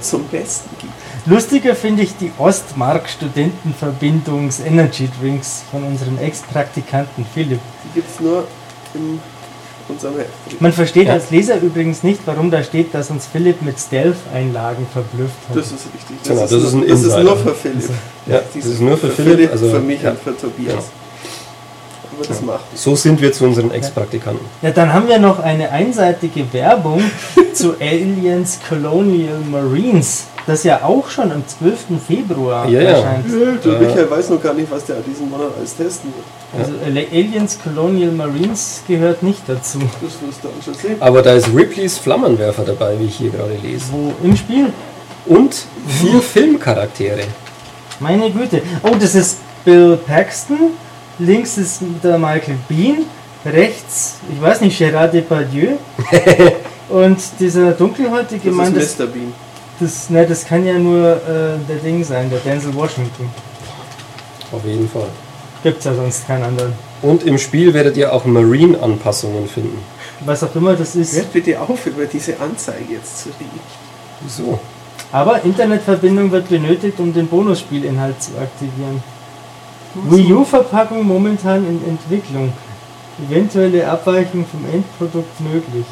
zum 0.00 0.24
Besten 0.28 0.70
gibt. 0.80 0.92
Lustiger 1.26 1.74
finde 1.74 2.02
ich 2.02 2.16
die 2.16 2.30
Ostmark 2.38 3.08
Studentenverbindungs 3.08 4.60
Energy 4.60 5.08
Drinks 5.20 5.64
von 5.70 5.82
unserem 5.84 6.18
Ex-Praktikanten 6.18 7.26
Philipp. 7.34 7.60
Die 7.84 7.94
gibt 8.00 8.08
es 8.10 8.20
nur 8.20 8.46
in 8.94 9.20
unserem 9.88 10.16
Heft. 10.16 10.60
Man 10.60 10.72
versteht 10.72 11.06
Ja. 11.08 11.14
als 11.14 11.30
Leser 11.30 11.60
übrigens 11.60 12.02
nicht, 12.02 12.20
warum 12.26 12.50
da 12.50 12.62
steht, 12.62 12.92
dass 12.94 13.10
uns 13.10 13.26
Philipp 13.26 13.62
mit 13.62 13.78
Stealth-Einlagen 13.78 14.86
verblüfft 14.92 15.34
hat. 15.48 15.56
Das 15.56 15.66
ist 15.66 15.86
richtig. 15.94 16.16
Das, 16.22 16.28
Genau, 16.28 16.44
ist, 16.44 16.52
das 16.52 16.62
ist 16.62 16.72
nur, 16.74 16.82
ein 16.84 16.88
das 16.88 17.02
ist 17.02 17.16
nur 17.18 17.36
für 17.36 17.54
Philipp. 17.54 17.90
ja 18.26 18.40
das 18.54 18.64
ist 18.66 18.80
nur 18.80 18.96
für 18.96 19.08
Philipp. 19.10 19.50
Also, 19.52 19.70
für 19.70 19.80
mich 19.80 20.02
ja. 20.02 20.10
und 20.10 20.20
für 20.20 20.36
Tobias. 20.36 20.84
Aber 22.16 22.26
das 22.26 22.40
macht. 22.42 22.64
So 22.74 22.94
sind 22.96 23.20
wir 23.20 23.32
zu 23.32 23.44
unseren 23.44 23.70
Ex-Praktikanten. 23.70 24.44
Ja, 24.62 24.70
dann 24.70 24.92
haben 24.92 25.06
wir 25.08 25.18
noch 25.18 25.38
eine 25.38 25.70
einseitige 25.70 26.52
Werbung 26.52 27.02
zu 27.52 27.74
Aliens 27.80 28.58
Colonial 28.68 29.38
Marines, 29.50 30.24
das 30.46 30.64
ja 30.64 30.82
auch 30.82 31.08
schon 31.10 31.30
am 31.32 31.42
12. 31.46 32.00
Februar 32.06 32.68
Ja, 32.68 32.80
ja. 32.80 32.90
erscheint. 32.90 33.24
Der 33.64 33.72
Äh, 33.72 33.84
Michael 33.84 34.10
weiß 34.10 34.30
noch 34.30 34.42
gar 34.42 34.54
nicht, 34.54 34.70
was 34.70 34.84
der 34.86 34.96
diesen 35.00 35.28
Monat 35.30 35.48
alles 35.58 35.76
testen 35.76 36.12
wird. 36.14 36.24
Also 36.58 36.72
Aliens 37.12 37.58
Colonial 37.62 38.12
Marines 38.12 38.82
gehört 38.88 39.22
nicht 39.22 39.42
dazu. 39.46 39.78
Das 40.00 40.12
wirst 40.26 40.42
du 40.42 40.48
dann 40.48 40.62
schon 40.64 40.74
sehen. 40.74 40.96
Aber 41.00 41.20
da 41.20 41.32
ist 41.34 41.48
Ripleys 41.54 41.98
Flammenwerfer 41.98 42.62
dabei, 42.64 42.94
wie 42.98 43.06
ich 43.06 43.16
hier 43.16 43.30
gerade 43.30 43.56
lese. 43.62 43.86
Wo 43.90 44.12
im 44.24 44.36
Spiel? 44.36 44.72
Und 45.26 45.66
vier 46.00 46.20
Filmcharaktere. 46.22 47.22
Meine 48.00 48.30
Güte. 48.30 48.62
Oh, 48.84 48.94
das 48.98 49.14
ist 49.14 49.38
Bill 49.64 49.98
Paxton. 50.06 50.70
Links 51.18 51.56
ist 51.56 51.80
der 52.02 52.18
Michael 52.18 52.56
Bean. 52.68 53.04
Rechts, 53.44 54.16
ich 54.32 54.42
weiß 54.42 54.60
nicht, 54.60 54.76
Gerard 54.76 55.14
Depardieu. 55.14 55.76
Und 56.88 57.18
dieser 57.38 57.72
dunkelhäutige 57.72 58.48
Das 58.48 58.56
Mann, 58.56 58.74
das, 58.74 58.84
ist 58.84 58.98
Mr. 58.98 59.06
Bean. 59.06 59.32
das, 59.80 60.10
ne, 60.10 60.26
das 60.26 60.44
kann 60.44 60.66
ja 60.66 60.78
nur 60.78 61.12
äh, 61.14 61.58
der 61.68 61.76
Ding 61.82 62.02
sein, 62.04 62.28
der 62.28 62.40
Denzel 62.40 62.74
Washington. 62.74 63.28
Auf 64.52 64.64
jeden 64.64 64.88
Fall. 64.88 65.08
Gibt's 65.62 65.84
ja 65.84 65.94
sonst 65.94 66.26
keinen 66.26 66.44
anderen. 66.44 66.72
Und 67.02 67.24
im 67.24 67.38
Spiel 67.38 67.72
werdet 67.74 67.96
ihr 67.96 68.12
auch 68.12 68.24
Marine-Anpassungen 68.24 69.48
finden. 69.48 69.78
Was 70.24 70.42
auch 70.42 70.54
immer 70.54 70.74
das 70.74 70.94
ist. 70.96 71.14
Hört 71.14 71.32
bitte 71.32 71.60
auf, 71.60 71.86
über 71.86 72.06
diese 72.06 72.38
Anzeige 72.40 72.94
jetzt 72.94 73.22
zu 73.24 73.28
reden. 73.30 73.60
Wieso? 74.22 74.58
Aber 75.12 75.42
Internetverbindung 75.44 76.30
wird 76.30 76.48
benötigt, 76.48 76.98
um 76.98 77.12
den 77.12 77.26
Bonusspielinhalt 77.26 78.20
zu 78.22 78.32
aktivieren. 78.40 79.02
Wii 80.04 80.32
U-Verpackung 80.32 81.06
momentan 81.06 81.66
in 81.66 81.80
Entwicklung. 81.88 82.52
Eventuelle 83.28 83.88
Abweichung 83.88 84.44
vom 84.44 84.64
Endprodukt 84.72 85.40
möglich. 85.40 85.86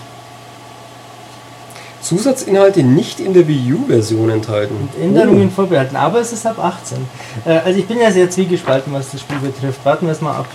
Zusatzinhalte 2.02 2.82
nicht 2.82 3.18
in 3.18 3.32
der 3.32 3.48
Wii 3.48 3.72
U-Version 3.72 4.28
enthalten. 4.28 4.74
Und 4.76 5.02
Änderungen 5.02 5.50
vorbehalten. 5.50 5.96
Aber 5.96 6.20
es 6.20 6.32
ist 6.32 6.46
ab 6.46 6.58
18. 6.62 6.98
Äh, 7.46 7.60
also 7.64 7.78
ich 7.78 7.86
bin 7.86 7.98
ja 7.98 8.10
sehr 8.10 8.28
zwiegespalten, 8.28 8.92
was 8.92 9.10
das 9.10 9.22
Spiel 9.22 9.38
betrifft. 9.38 9.82
Warten 9.84 10.06
wir 10.06 10.12
es 10.12 10.20
mal 10.20 10.36
ab. 10.36 10.46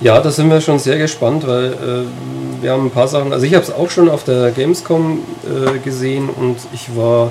Ja, 0.00 0.20
da 0.20 0.30
sind 0.30 0.50
wir 0.50 0.60
schon 0.60 0.78
sehr 0.78 0.98
gespannt, 0.98 1.46
weil 1.46 1.72
äh, 1.72 2.62
wir 2.62 2.72
haben 2.72 2.86
ein 2.86 2.90
paar 2.90 3.08
Sachen. 3.08 3.32
Also 3.32 3.46
ich 3.46 3.54
habe 3.54 3.64
es 3.64 3.72
auch 3.72 3.88
schon 3.88 4.10
auf 4.10 4.24
der 4.24 4.50
Gamescom 4.50 5.20
äh, 5.44 5.78
gesehen 5.78 6.28
und 6.28 6.58
ich 6.74 6.94
war, 6.96 7.30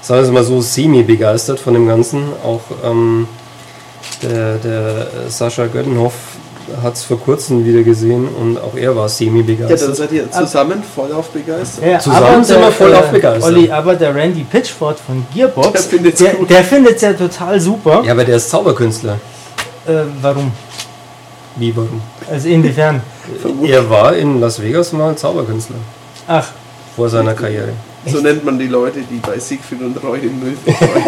sagen 0.00 0.20
wir 0.20 0.26
es 0.28 0.32
mal 0.32 0.44
so, 0.44 0.60
semi-begeistert 0.60 1.58
von 1.58 1.74
dem 1.74 1.88
Ganzen. 1.88 2.22
Auch 2.44 2.62
ähm, 2.84 3.26
der, 4.22 4.56
der 4.56 5.06
Sascha 5.28 5.66
Göttenhoff 5.66 6.12
hat 6.82 6.94
es 6.94 7.04
vor 7.04 7.20
kurzem 7.20 7.64
wieder 7.64 7.82
gesehen 7.82 8.26
und 8.40 8.58
auch 8.58 8.76
er 8.76 8.94
war 8.96 9.04
Ja, 9.04 9.08
semi-begeistert. 9.08 9.82
dann 9.88 9.94
seid 9.94 10.12
ihr 10.12 10.30
zusammen 10.32 10.82
voll 10.82 11.12
auf 11.12 11.28
begeistert. 11.28 11.84
Ja, 11.86 11.98
Zusammen 12.00 12.42
sind 12.44 12.60
wir 12.60 12.72
voll 12.72 12.94
auf 12.94 13.10
begeistert. 13.10 13.44
Olli, 13.52 13.70
aber 13.70 13.94
der 13.94 14.14
Randy 14.14 14.44
Pitchford 14.44 14.98
von 14.98 15.24
Gearbox, 15.32 15.88
der 16.48 16.64
findet 16.64 16.96
es 16.96 17.02
ja 17.02 17.12
total 17.12 17.60
super. 17.60 18.02
ja, 18.04 18.12
aber 18.12 18.24
der 18.24 18.36
ist 18.36 18.50
Zauberkünstler. 18.50 19.14
Äh, 19.86 19.92
warum? 20.20 20.50
Wie, 21.54 21.74
warum? 21.76 22.02
Also 22.28 22.48
inwiefern? 22.48 23.00
Er 23.64 23.88
war 23.88 24.16
in 24.16 24.40
Las 24.40 24.60
Vegas 24.60 24.92
mal 24.92 25.14
Zauberkünstler 25.16 25.76
Ach, 26.26 26.48
vor 26.96 27.08
seiner 27.08 27.34
Karriere. 27.34 27.68
So 28.06 28.20
nennt 28.20 28.44
man 28.44 28.58
die 28.58 28.68
Leute, 28.68 29.00
die 29.00 29.16
bei 29.16 29.38
Siegfried 29.38 29.80
und 29.82 30.02
Roy 30.02 30.20
den 30.20 30.38
Müll 30.38 30.56
verstreuen. 30.64 31.04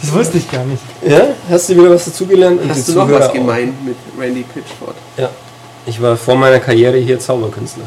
das 0.00 0.12
wusste 0.12 0.38
ich 0.38 0.50
gar 0.50 0.64
nicht. 0.64 0.82
Ja, 1.06 1.28
hast 1.50 1.68
du 1.68 1.74
wieder 1.76 1.90
was 1.90 2.04
dazugelernt? 2.04 2.62
Und 2.62 2.70
Hast 2.70 2.88
du 2.88 2.92
noch 2.92 3.06
Zuhörer 3.06 3.20
was 3.20 3.28
auch. 3.30 3.32
gemeint 3.34 3.84
mit 3.84 3.96
Randy 4.18 4.44
Pitchford? 4.44 4.94
Ja, 5.16 5.30
ich 5.86 6.00
war 6.00 6.16
vor 6.16 6.36
meiner 6.36 6.60
Karriere 6.60 6.98
hier 6.98 7.18
Zauberkünstler. 7.18 7.84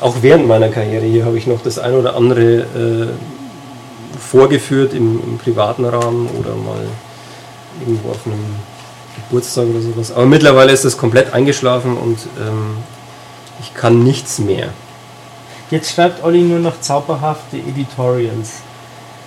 Auch 0.00 0.16
während 0.20 0.46
meiner 0.46 0.68
Karriere 0.68 1.06
hier 1.06 1.24
habe 1.24 1.38
ich 1.38 1.46
noch 1.46 1.62
das 1.62 1.78
ein 1.78 1.94
oder 1.94 2.16
andere 2.16 2.42
äh, 2.60 3.08
vorgeführt 4.18 4.94
im, 4.94 5.20
im 5.24 5.38
privaten 5.38 5.84
Rahmen 5.84 6.28
oder 6.38 6.54
mal 6.54 6.84
irgendwo 7.80 8.10
auf 8.10 8.26
einem 8.26 8.44
Geburtstag 9.16 9.66
oder 9.68 9.80
sowas. 9.80 10.12
Aber 10.12 10.26
mittlerweile 10.26 10.72
ist 10.72 10.84
das 10.84 10.96
komplett 10.98 11.32
eingeschlafen 11.32 11.96
und 11.96 12.18
ähm, 12.38 12.76
ich 13.60 13.74
kann 13.74 14.02
nichts 14.02 14.38
mehr. 14.38 14.68
Jetzt 15.72 15.94
schreibt 15.94 16.22
Olli 16.22 16.42
nur 16.42 16.58
noch 16.58 16.80
zauberhafte 16.80 17.56
Editorials. 17.56 18.50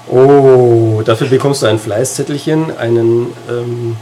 Oh, 0.08 1.02
dafür 1.04 1.26
bekommst 1.28 1.64
du 1.64 1.66
ein 1.66 1.80
Fleißzettelchen, 1.80 2.78
einen 2.78 3.34
ähm, 3.50 3.98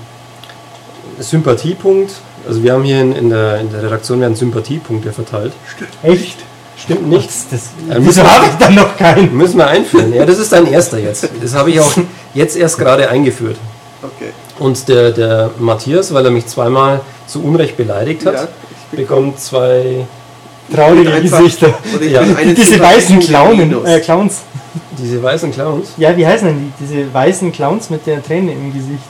Sympathiepunkt. 1.20 2.12
Also 2.46 2.62
wir 2.62 2.74
haben 2.74 2.84
hier 2.84 3.00
in, 3.00 3.14
in, 3.16 3.30
der, 3.30 3.62
in 3.62 3.72
der 3.72 3.84
Redaktion 3.84 4.20
werden 4.20 4.36
Sympathiepunkte 4.36 5.14
verteilt. 5.14 5.54
Echt? 6.02 6.40
Stimmt 6.76 7.08
nicht. 7.08 7.22
Nichts. 7.22 7.46
Das, 7.50 7.62
Ja, 7.88 7.96
wieso 7.96 8.02
müssen 8.02 8.24
wir- 8.24 8.34
habe 8.36 8.46
ich 8.48 8.56
dann 8.58 8.76
noch 8.76 8.98
keinen? 8.98 9.34
Müssen 9.38 9.58
wir 9.58 9.68
einführen. 9.68 10.14
Ja, 10.14 10.26
das 10.26 10.38
ist 10.38 10.52
dein 10.52 10.68
erster 10.68 11.00
jetzt. 11.00 11.30
Das 11.42 11.54
habe 11.54 11.72
ich 11.72 11.80
auch 11.80 11.94
jetzt 12.34 12.58
erst 12.58 12.78
gerade 12.78 13.08
eingeführt. 13.10 13.56
Okay. 14.02 14.32
Und 14.60 14.90
der, 14.90 15.12
der 15.12 15.52
Matthias, 15.60 16.14
weil 16.14 16.26
er 16.26 16.32
mich 16.32 16.48
zweimal 16.48 17.00
zu 17.26 17.42
Unrecht 17.42 17.78
beleidigt 17.78 18.26
hat, 18.26 18.34
Ja, 18.36 18.48
bekommt 18.92 19.40
zwei 19.40 20.06
Traurige 20.72 21.12
einfach- 21.14 21.40
Gesichter. 21.40 21.74
Ja. 22.02 22.24
Diese 22.24 22.80
weißen 22.80 23.20
Clownen, 23.20 23.86
äh, 23.86 24.00
Clowns. 24.00 24.42
diese 24.98 25.22
weißen 25.22 25.52
Clowns. 25.52 25.90
Ja, 25.98 26.16
wie 26.16 26.26
heißen 26.26 26.48
denn 26.48 26.72
die? 26.80 26.86
Diese 26.86 27.14
weißen 27.14 27.52
Clowns 27.52 27.90
mit 27.90 28.06
der 28.08 28.24
Träne 28.24 28.54
im 28.54 28.74
Gesicht. 28.74 29.04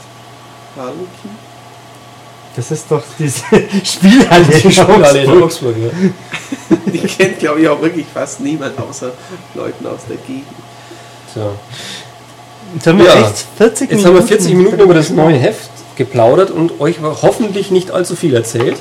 Harlequin? 0.76 1.06
Das 2.56 2.70
ist 2.70 2.86
doch 2.88 3.02
diese 3.18 3.42
Spielhalle 3.84 4.44
in 4.44 4.70
Spielhalle 4.72 5.22
in 5.24 5.30
Augsburg. 5.30 5.74
Augsburg. 5.74 5.74
Ja. 6.70 6.76
Die 6.92 6.98
kennt, 7.00 7.38
glaube 7.40 7.60
ich, 7.60 7.68
auch 7.68 7.80
wirklich 7.82 8.06
fast 8.12 8.40
niemand 8.40 8.78
außer 8.78 9.12
Leuten 9.54 9.86
aus 9.86 10.00
der 10.08 10.16
Gegend. 10.18 10.44
So. 11.34 11.50
Jetzt 12.74 12.86
haben 12.86 12.98
wir 12.98 13.06
Ja. 13.06 13.14
echt 13.28 13.44
40 13.56 13.90
Jetzt 13.90 14.04
haben 14.04 14.14
wir 14.14 14.22
40 14.22 14.54
Minuten 14.54 14.78
über 14.80 14.94
das 14.94 15.10
neue 15.10 15.36
Heft 15.36 15.70
geplaudert 15.96 16.50
und 16.50 16.80
euch 16.80 16.96
hoffentlich 17.02 17.70
nicht 17.70 17.90
allzu 17.92 18.16
viel 18.16 18.34
erzählt, 18.34 18.76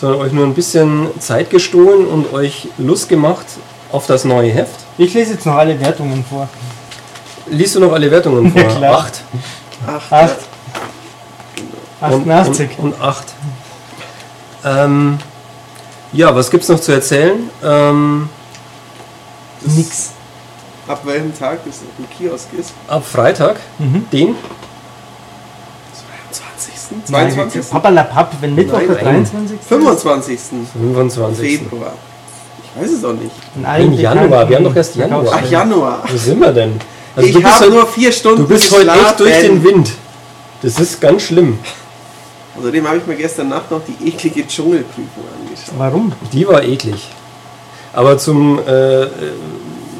sondern 0.00 0.20
euch 0.20 0.32
nur 0.32 0.44
ein 0.46 0.54
bisschen 0.54 1.08
Zeit 1.20 1.50
gestohlen 1.50 2.06
und 2.06 2.32
euch 2.32 2.68
Lust 2.78 3.08
gemacht 3.08 3.46
auf 3.92 4.06
das 4.06 4.24
neue 4.24 4.50
Heft. 4.50 4.74
Ich 4.98 5.14
lese 5.14 5.32
jetzt 5.34 5.46
noch 5.46 5.54
alle 5.56 5.78
Wertungen 5.80 6.24
vor. 6.24 6.48
Liest 7.46 7.74
du 7.76 7.80
noch 7.80 7.92
alle 7.92 8.10
Wertungen 8.10 8.50
vor? 8.52 8.60
Ja, 8.68 8.68
klar. 8.76 8.98
Acht. 8.98 9.20
Ach, 9.86 10.12
Acht. 10.12 10.36
Und- 12.00 12.30
88. 12.30 12.70
Und, 12.78 12.92
und 12.92 13.00
acht. 13.02 13.24
Ähm, 14.64 15.18
ja, 16.12 16.34
was 16.34 16.50
gibt's 16.50 16.68
noch 16.68 16.80
zu 16.80 16.92
erzählen? 16.92 17.50
Ähm, 17.64 18.28
Nix. 19.62 20.10
ab 20.86 21.00
welchem 21.04 21.36
Tag 21.36 21.58
das 21.66 21.80
im 21.98 22.08
Kiosk 22.10 22.48
ist? 22.58 22.72
ab 22.86 23.04
Freitag, 23.04 23.56
Mhm. 23.78 24.06
den 24.12 24.36
22. 26.58 27.10
Nein, 27.10 27.30
22. 27.32 27.70
Pappalapapp, 27.70 28.32
wenn 28.40 28.54
Mittwoch 28.54 28.78
Nein, 28.78 28.88
der 28.88 29.04
nein. 29.04 29.24
23. 29.24 29.58
25. 29.60 30.40
25. 30.72 31.58
Februar. 31.58 31.92
Ich 32.62 32.82
weiß 32.82 32.90
es 32.90 33.04
auch 33.04 33.12
nicht. 33.12 33.30
In 33.56 33.64
allen 33.64 33.92
Im 33.92 33.98
Januar, 33.98 34.48
wir 34.48 34.56
haben 34.56 34.64
doch 34.64 34.76
erst 34.76 34.96
Januar. 34.96 35.24
Ach, 35.32 35.50
Januar. 35.50 36.02
Wo 36.08 36.16
sind 36.16 36.40
wir 36.40 36.52
denn? 36.52 36.78
Also 37.16 37.28
ich 37.28 37.34
du 37.34 37.42
bist, 37.42 37.54
habe 37.60 37.70
nur 37.70 37.86
vier 37.86 38.12
Stunden 38.12 38.42
du 38.42 38.48
bist 38.48 38.70
heute 38.70 38.90
echt 38.90 39.20
durch 39.20 39.40
den 39.40 39.64
Wind. 39.64 39.90
Das 40.62 40.78
ist 40.78 41.00
ganz 41.00 41.22
schlimm. 41.22 41.58
Außerdem 42.58 42.86
habe 42.86 42.98
ich 42.98 43.06
mir 43.06 43.16
gestern 43.16 43.48
Nacht 43.48 43.70
noch 43.70 43.80
die 43.84 44.08
eklige 44.08 44.46
Dschungelprüfung 44.46 45.24
angeschaut. 45.40 45.74
Warum? 45.78 46.12
Die 46.32 46.46
war 46.46 46.62
eklig. 46.62 47.08
Aber 47.92 48.18
zum 48.18 48.58
äh, 48.58 49.04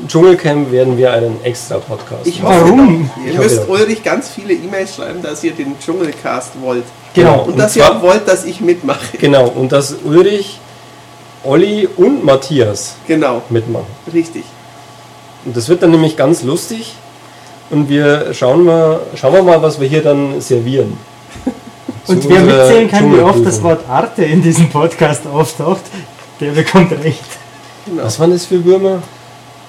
Dschungelcamp 0.08 0.72
werden 0.72 0.96
wir 0.98 1.12
einen 1.12 1.38
extra 1.44 1.78
Podcast 1.78 2.26
Ich 2.26 2.42
machen. 2.42 2.54
hoffe 2.60 2.64
Warum? 2.70 3.10
Ihr 3.24 3.32
Ich 3.32 3.38
müsst. 3.38 3.68
Ulrich 3.68 4.02
ganz 4.02 4.28
viele 4.30 4.54
E-Mails 4.54 4.96
schreiben, 4.96 5.22
dass 5.22 5.44
ihr 5.44 5.52
den 5.52 5.76
Dschungelcast 5.78 6.52
wollt. 6.62 6.84
Genau. 7.14 7.42
Und, 7.42 7.52
Und 7.52 7.58
dass 7.58 7.76
ihr 7.76 7.84
zwar- 7.84 7.98
auch 7.98 8.02
wollt, 8.02 8.26
dass 8.26 8.44
ich 8.44 8.60
mitmache. 8.60 9.16
Genau, 9.18 9.46
und 9.48 9.70
dass 9.72 9.94
Ulrich, 10.04 10.58
Olli 11.44 11.88
und 11.96 12.24
Matthias 12.24 12.96
Genau, 13.06 13.42
mitmachen. 13.50 13.86
richtig. 14.12 14.44
Und 15.44 15.56
das 15.56 15.68
wird 15.68 15.82
dann 15.82 15.90
nämlich 15.92 16.16
ganz 16.16 16.42
lustig. 16.42 16.94
Und 17.70 17.88
wir 17.88 18.32
schauen 18.32 18.64
mal, 18.64 19.00
schauen 19.14 19.34
wir 19.34 19.42
mal, 19.42 19.62
was 19.62 19.78
wir 19.78 19.86
hier 19.88 20.02
dann 20.02 20.40
servieren. 20.40 20.96
Und 22.06 22.26
wer 22.28 22.40
mitzählen 22.40 22.90
kann, 22.90 23.14
wie 23.14 23.20
oft 23.20 23.44
das 23.44 23.62
Wort 23.62 23.86
Arte 23.88 24.24
in 24.24 24.40
diesem 24.40 24.70
Podcast 24.70 25.26
auftaucht, 25.26 25.82
der 26.40 26.52
bekommt 26.52 26.90
recht. 27.04 27.22
Genau. 27.84 28.04
Was 28.04 28.18
waren 28.18 28.30
das 28.30 28.46
für 28.46 28.64
Würmer? 28.64 29.02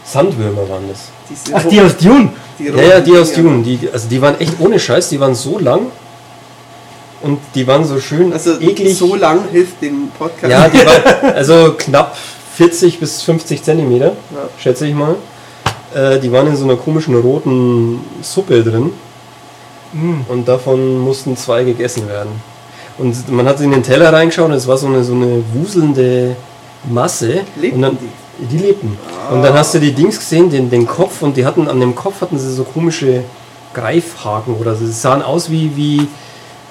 Sandwürmer 0.05 0.67
waren 0.69 0.83
das. 0.89 0.99
Diese 1.29 1.55
Ach, 1.55 1.63
die 1.65 1.79
aus 1.81 1.95
Dune. 1.97 2.29
die 2.57 2.65
Ja, 2.65 2.81
ja, 2.81 2.99
die 2.99 3.17
aus. 3.17 3.33
Dune. 3.33 3.61
Die, 3.63 3.79
also 3.91 4.07
die 4.09 4.21
waren 4.21 4.39
echt 4.39 4.53
ohne 4.59 4.79
Scheiß, 4.79 5.09
die 5.09 5.19
waren 5.19 5.35
so 5.35 5.59
lang. 5.59 5.81
Und 7.21 7.39
die 7.53 7.67
waren 7.67 7.83
so 7.83 7.99
schön 7.99 8.31
Also 8.31 8.59
eklig. 8.61 8.97
so 8.97 9.15
lang 9.15 9.41
hilft 9.51 9.81
dem 9.81 10.09
Podcast. 10.17 10.49
Ja, 10.51 10.69
die 10.69 10.79
waren 10.85 11.33
also 11.35 11.73
knapp 11.77 12.15
40 12.55 12.99
bis 12.99 13.21
50 13.23 13.61
Zentimeter, 13.61 14.13
Ja. 14.31 14.49
schätze 14.57 14.87
ich 14.87 14.93
mal. 14.95 15.15
Äh, 15.93 16.19
die 16.19 16.31
waren 16.31 16.47
in 16.47 16.55
so 16.55 16.63
einer 16.63 16.75
komischen 16.77 17.15
roten 17.15 17.99
Suppe 18.21 18.63
drin. 18.63 18.91
Mm. 19.91 20.21
Und 20.29 20.47
davon 20.47 20.99
mussten 20.99 21.35
zwei 21.35 21.63
gegessen 21.63 22.07
werden. 22.07 22.29
Und 22.97 23.29
man 23.31 23.47
hat 23.47 23.59
in 23.61 23.71
den 23.71 23.81
Teller 23.83 24.13
reingeschaut 24.13 24.45
und 24.49 24.53
es 24.55 24.67
war 24.67 24.77
so 24.77 24.87
eine, 24.87 25.03
so 25.03 25.13
eine 25.13 25.43
wuselnde 25.53 26.35
Masse. 26.89 27.41
Lebten 27.59 27.77
und 27.77 27.81
dann, 27.81 27.97
die? 27.97 28.07
Lebten. 28.57 28.97
Und 29.31 29.43
dann 29.43 29.53
hast 29.53 29.73
du 29.73 29.79
die 29.79 29.91
Dings 29.91 30.19
gesehen, 30.19 30.49
den, 30.49 30.69
den 30.69 30.85
Kopf, 30.87 31.21
und 31.21 31.37
die 31.37 31.45
hatten 31.45 31.67
an 31.67 31.79
dem 31.79 31.95
Kopf 31.95 32.21
hatten 32.21 32.39
sie 32.39 32.51
so 32.53 32.63
komische 32.63 33.23
Greifhaken 33.73 34.55
oder 34.55 34.75
so. 34.75 34.85
Sie 34.85 34.91
sahen 34.91 35.21
aus 35.21 35.49
wie, 35.49 35.75
wie 35.75 36.07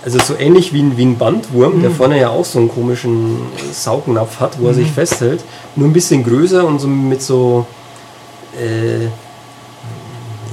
also 0.05 0.19
so 0.19 0.37
ähnlich 0.39 0.73
wie 0.73 0.83
ein, 0.83 0.97
wie 0.97 1.05
ein 1.05 1.19
Bandwurm, 1.19 1.83
der 1.83 1.91
vorne 1.91 2.19
ja 2.19 2.31
auch 2.31 2.45
so 2.45 2.59
einen 2.59 2.69
komischen 2.69 3.39
Saugnapf 3.73 4.41
hat, 4.41 4.61
wo 4.61 4.69
er 4.69 4.75
sich 4.75 4.91
festhält. 4.91 5.43
Nur 5.77 5.89
ein 5.89 5.93
bisschen 5.93 6.25
größer 6.25 6.65
und 6.67 6.79
so 6.79 6.89
mit 6.89 7.23
so 7.23 7.67
äh, 8.59 9.05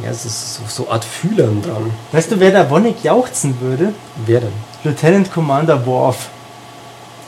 ja, 0.04 0.12
es 0.12 0.26
ist 0.26 0.56
so, 0.56 0.62
so 0.68 0.90
Art 0.90 1.04
Fühlern 1.04 1.62
dran. 1.62 1.92
Weißt 2.12 2.32
du, 2.32 2.40
wer 2.40 2.52
da 2.52 2.70
wonnig 2.70 3.04
jauchzen 3.04 3.60
würde? 3.60 3.94
Wer 4.26 4.42
denn? 4.42 4.54
Lieutenant 4.84 5.32
Commander 5.34 5.84
Worf. 5.86 6.30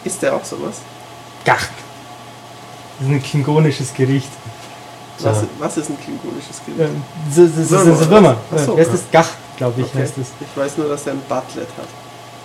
Ist 0.03 0.21
der 0.21 0.35
auch 0.35 0.45
sowas? 0.45 0.81
Gach. 1.43 1.67
Das 2.99 3.07
ist 3.07 3.13
ein 3.13 3.21
klingonisches 3.23 3.93
Gericht. 3.93 4.29
Was, 5.19 5.37
Ja. 5.37 5.43
was 5.59 5.77
ist 5.77 5.89
ein 5.89 5.97
klingonisches 5.99 6.61
Gericht? 6.65 6.91
So, 7.33 7.47
so, 7.47 7.63
so, 7.63 7.69
Würmer, 7.71 7.95
so, 7.95 8.03
so 8.03 8.09
Würmer. 8.09 8.35
So. 8.65 8.75
Wer 8.77 8.83
ist 8.85 8.93
das? 8.93 9.01
Gach, 9.11 9.29
glaube 9.57 9.81
ich, 9.81 9.87
Okay. 9.87 9.99
heißt 9.99 10.17
es. 10.19 10.27
Ich 10.41 10.57
weiß 10.61 10.77
nur, 10.77 10.89
dass 10.89 11.05
er 11.07 11.13
ein 11.13 11.21
Butlet 11.27 11.67
hat. 11.77 11.87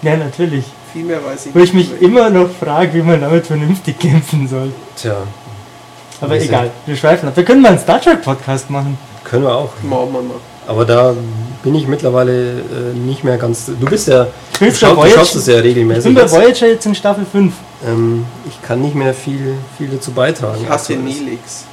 Ja, 0.02 0.16
natürlich. 0.16 0.64
Viel 0.92 1.04
mehr 1.04 1.24
weiß 1.24 1.46
ich 1.46 1.54
Wo 1.54 1.58
ich 1.60 1.72
mich 1.72 1.90
nicht. 1.90 2.02
immer 2.02 2.28
noch 2.30 2.48
frage, 2.50 2.92
wie 2.94 3.02
man 3.02 3.20
damit 3.20 3.46
vernünftig 3.46 3.98
kämpfen 3.98 4.48
soll. 4.48 4.72
Tja, 4.96 5.16
Aber 6.20 6.36
egal, 6.40 6.70
wir 6.86 6.96
schweifen 6.96 7.28
ab. 7.28 7.36
Wir 7.36 7.44
können 7.44 7.62
mal 7.62 7.70
einen 7.70 7.78
Star 7.78 8.00
Trek 8.00 8.22
Podcast 8.22 8.68
machen. 8.70 8.98
können 9.24 9.44
wir 9.44 9.54
auch. 9.54 9.70
Machen 9.82 10.12
wir 10.12 10.22
mal. 10.22 10.36
Aber 10.66 10.84
da 10.84 11.14
bin 11.62 11.74
ich 11.74 11.86
mittlerweile 11.86 12.60
äh, 12.60 12.94
nicht 12.94 13.24
mehr 13.24 13.38
ganz. 13.38 13.66
Du 13.66 13.86
bist 13.88 14.08
ja. 14.08 14.24
Du, 14.24 14.58
bin 14.60 14.74
schau, 14.74 14.88
bei 14.88 14.94
du 14.94 15.00
Voyager- 15.00 15.14
schaust 15.18 15.36
es 15.36 15.46
ja 15.46 15.58
Ich 15.58 15.64
regelmäßig. 15.64 16.04
bin 16.04 16.14
bei. 16.14 16.30
Voyager 16.30 16.66
jetzt 16.68 16.86
in 16.86 16.94
Staffel 16.94 17.24
5. 17.30 17.52
ähm, 17.86 18.24
ich 18.48 18.60
kann 18.62 18.80
nicht 18.82 18.94
mehr 18.94 19.14
viel, 19.14 19.54
viel 19.78 19.88
dazu 19.88 20.10
beitragen. 20.12 20.58
Ich 20.62 20.68
hasse 20.68 20.94
Nilix. 20.94 21.64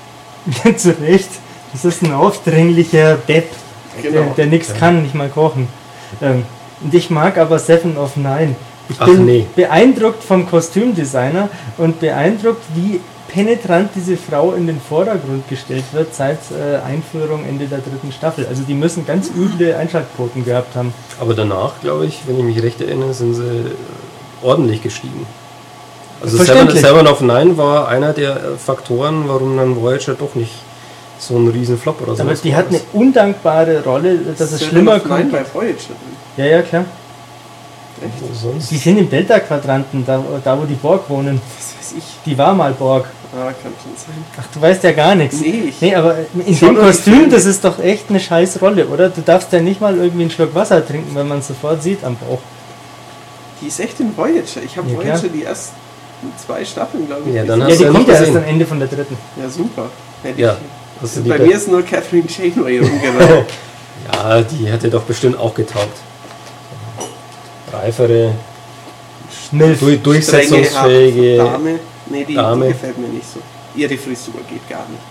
Zu 0.77 0.95
Recht. 1.01 1.29
Das 1.73 1.85
ist 1.85 2.01
ein 2.03 2.13
aufdringlicher 2.13 3.15
Depp, 3.27 3.49
der, 4.03 4.11
Genau. 4.11 4.33
der 4.35 4.45
nichts 4.47 4.73
kann, 4.73 5.03
nicht 5.03 5.13
mal 5.13 5.29
kochen. 5.29 5.67
Ähm, 6.21 6.43
und 6.81 6.93
ich 6.93 7.09
mag 7.09 7.37
aber 7.37 7.59
Seven 7.59 7.97
of 7.97 8.15
Nine. 8.15 8.55
Ich 8.89 8.95
Ach, 8.99 9.05
bin 9.05 9.25
nee. 9.25 9.45
beeindruckt 9.55 10.23
vom 10.23 10.49
Kostümdesigner 10.49 11.49
und 11.77 11.99
beeindruckt, 11.99 12.63
wie 12.73 12.99
penetrant 13.29 13.91
diese 13.95 14.17
Frau 14.17 14.53
in 14.53 14.67
den 14.67 14.81
Vordergrund 14.81 15.47
gestellt 15.47 15.85
wird 15.93 16.13
seit 16.13 16.39
äh, 16.51 16.77
Einführung 16.85 17.45
Ende 17.45 17.67
der 17.67 17.79
dritten 17.79 18.11
Staffel. 18.11 18.45
Also 18.47 18.63
die 18.63 18.73
müssen 18.73 19.05
ganz 19.05 19.29
üble 19.29 19.75
Einschaltquoten 19.75 20.43
gehabt 20.43 20.75
haben. 20.75 20.93
Aber 21.19 21.33
danach, 21.33 21.79
glaube 21.81 22.05
ich, 22.07 22.21
wenn 22.27 22.37
ich 22.39 22.43
mich 22.43 22.61
recht 22.61 22.81
erinnere, 22.81 23.13
sind 23.13 23.35
sie 23.35 23.43
äh, 23.43 24.43
ordentlich 24.43 24.81
gestiegen. 24.81 25.25
Also 26.21 26.43
Seven. 26.43 26.69
Seven 26.75 27.07
of 27.07 27.21
Nine 27.21 27.57
war 27.57 27.87
einer 27.87 28.13
der 28.13 28.35
äh, 28.35 28.39
Faktoren, 28.57 29.23
warum 29.27 29.55
dann 29.55 29.75
Voyager 29.81 30.15
doch 30.15 30.35
nicht 30.35 30.51
so 31.19 31.37
ein 31.37 31.47
riesen 31.47 31.77
Flop 31.77 32.01
oder 32.01 32.15
so 32.15 32.23
Aber 32.23 32.33
die 32.33 32.55
hat 32.55 32.67
eine 32.69 32.81
undankbare 32.93 33.83
Rolle, 33.83 34.17
dass 34.37 34.51
es 34.51 34.65
schlimmer 34.65 34.97
of 34.97 35.05
Nine 35.05 35.29
kommt. 35.29 35.31
bei 35.31 35.45
Voyager. 35.53 35.93
Ja, 36.35 36.45
ja, 36.45 36.61
klar. 36.61 36.85
Sonst? 38.33 38.71
Die 38.71 38.77
sind 38.77 38.97
im 38.97 39.09
Delta-Quadranten, 39.09 40.05
da, 40.05 40.23
da 40.43 40.59
wo 40.59 40.65
die 40.65 40.75
Borg 40.75 41.09
wohnen. 41.09 41.41
Was 41.57 41.75
weiß 41.77 41.97
ich. 41.97 42.03
Die 42.25 42.37
war 42.37 42.53
mal 42.53 42.71
Borg. 42.73 43.05
Ah, 43.31 43.51
kann 43.61 43.71
schon 43.83 43.93
sein. 43.95 44.25
Ach, 44.39 44.45
du 44.53 44.59
weißt 44.61 44.83
ja 44.83 44.91
gar 44.91 45.13
nichts. 45.13 45.39
Nee, 45.39 45.65
ich- 45.69 45.81
nee 45.81 45.93
aber 45.95 46.15
in 46.33 46.45
dem 46.45 46.75
die 46.75 46.75
Kostüm, 46.81 47.29
das 47.29 47.45
ist 47.45 47.63
doch 47.63 47.77
echt 47.79 48.05
eine 48.09 48.19
scheiß 48.19 48.59
Rolle, 48.61 48.87
oder? 48.87 49.09
Du 49.09 49.21
darfst 49.21 49.53
ja 49.53 49.59
nicht 49.61 49.79
mal 49.81 49.95
irgendwie 49.95 50.23
einen 50.23 50.31
Schluck 50.31 50.55
Wasser 50.55 50.85
trinken, 50.85 51.13
wenn 51.15 51.27
man 51.27 51.37
es 51.39 51.47
sofort 51.47 51.83
sieht 51.83 52.03
am 52.03 52.15
Bauch. 52.15 52.39
Die 53.61 53.67
ist 53.67 53.79
echt 53.79 53.99
in 53.99 54.15
Voyager. 54.17 54.61
Ich 54.65 54.75
habe 54.77 54.89
Ja, 54.89 54.97
Voyager 54.97 55.19
klar. 55.19 55.31
die 55.33 55.43
ersten 55.43 55.75
zwei 56.43 56.65
Staffeln, 56.65 57.05
glaube 57.05 57.21
ich. 57.29 57.35
Ja, 57.35 57.43
dann 57.45 57.59
Ja, 57.59 57.65
Hast 57.67 57.73
die 57.73 57.77
du 57.77 57.83
ja 57.83 57.91
kommt 57.91 58.07
nicht 58.07 58.17
ja 58.19 58.25
erst 58.25 58.35
am 58.37 58.43
Ende 58.45 58.65
von 58.65 58.79
der 58.79 58.87
dritten. 58.87 59.17
Ja, 59.39 59.49
super. 59.49 59.89
Hätte 60.23 60.41
Ja, 60.41 60.57
ich, 61.03 61.11
die 61.23 61.29
bei 61.29 61.37
be- 61.37 61.45
mir 61.45 61.55
ist 61.55 61.67
nur 61.67 61.81
Catherine 61.83 62.25
Janeway 62.27 62.79
rumgelaufen. 62.79 63.45
Ja, 64.11 64.41
die 64.41 64.65
hätte 64.67 64.89
doch 64.89 65.03
bestimmt 65.03 65.37
auch 65.37 65.53
getaugt. 65.53 65.97
Reifere, 67.71 68.33
du 69.51 69.97
durchsetzungsfähige. 69.97 71.37
Dame. 71.37 71.79
Nee, 72.09 72.25
die, 72.25 72.35
Dame. 72.35 72.65
die 72.67 72.71
gefällt 72.73 72.97
mir 72.97 73.07
nicht 73.07 73.25
so. 73.31 73.39
Ihre 73.75 73.97
Frisur 73.97 74.33
geht 74.49 74.67
gar 74.69 74.85
nicht. 74.89 75.01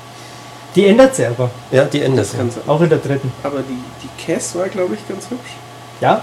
Die 0.75 0.87
ändert 0.87 1.15
sie 1.17 1.27
aber. 1.27 1.51
Ja, 1.71 1.85
die 1.85 2.03
ändert 2.03 2.27
Das 2.27 2.37
kann 2.37 2.51
sein. 2.51 2.63
Auch 2.67 2.81
in 2.81 2.89
der 2.91 2.99
dritten. 2.99 3.33
Aber 3.43 3.59
die, 3.61 3.79
die 4.03 4.09
Cass 4.33 4.55
war, 4.57 4.69
glaube 4.69 4.95
ich, 4.95 5.09
ganz 5.09 5.31
hübsch. 5.31 5.53
Ja, 6.01 6.23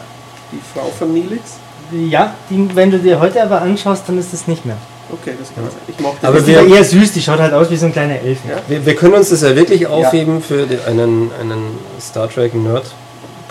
Die 0.52 0.60
Frau 0.74 0.86
von 0.98 1.12
Neelix. 1.14 1.54
ja, 1.92 2.36
die, 2.50 2.70
wenn 2.76 2.92
du 2.92 3.00
dir 3.00 3.20
heute 3.20 3.42
aber 3.42 3.62
anschaust, 3.62 4.04
dann 4.08 4.18
ist 4.20 4.34
es 4.34 4.48
nicht 4.48 4.66
mehr. 4.66 4.78
Okay, 5.12 5.34
das 5.40 5.54
kann 5.54 5.64
sein. 5.66 5.80
Ich 5.88 6.00
mochte 6.00 6.28
Aber 6.28 6.46
wir- 6.48 6.58
war 6.58 6.66
eher 6.78 6.84
süß, 6.84 7.12
die 7.14 7.22
schaut 7.22 7.40
halt 7.40 7.54
aus 7.54 7.70
wie 7.70 7.78
so 7.78 7.86
ein 7.88 7.92
kleiner 7.92 8.20
Elf. 8.20 8.40
Ja. 8.50 8.58
Wir, 8.68 8.86
wir 8.86 8.96
können 8.96 9.14
uns 9.16 9.30
das 9.30 9.42
ja 9.42 9.56
wirklich 9.56 9.86
aufheben 9.88 10.42
für 10.42 10.66
die, 10.66 10.80
einen, 10.80 11.32
einen 11.40 11.78
Star 12.02 12.28
Trek 12.30 12.54
Nerd 12.56 12.86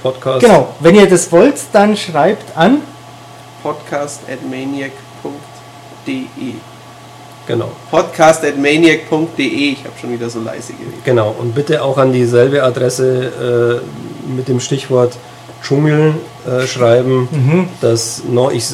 Podcast. 0.03 0.41
Genau, 0.45 0.75
wenn 0.81 0.95
ihr 0.97 1.09
das 1.09 1.31
wollt, 1.33 1.55
dann 1.73 1.97
schreibt 1.97 2.57
an. 2.57 2.79
podcast 3.63 4.21
at 4.31 4.39
maniac.de. 4.49 4.93
Genau. 7.47 7.71
Podcast 7.91 8.43
at 8.45 8.57
maniac.de. 8.57 9.45
Ich 9.47 9.81
habe 9.85 9.93
schon 10.01 10.13
wieder 10.13 10.31
so 10.31 10.41
leise 10.41 10.73
geredet. 10.73 11.05
Genau. 11.05 11.35
Und 11.39 11.55
bitte 11.55 11.83
auch 11.83 11.99
an 11.99 12.13
dieselbe 12.13 12.63
Adresse 12.63 13.83
äh, 14.27 14.31
mit 14.31 14.49
dem 14.49 14.61
Stichwort 14.61 15.13
Dschungel 15.63 16.15
äh, 16.47 16.67
schreiben, 16.67 17.29
Mhm. 17.31 17.69
dass 17.83 18.23
noch, 18.27 18.51
ich 18.51 18.65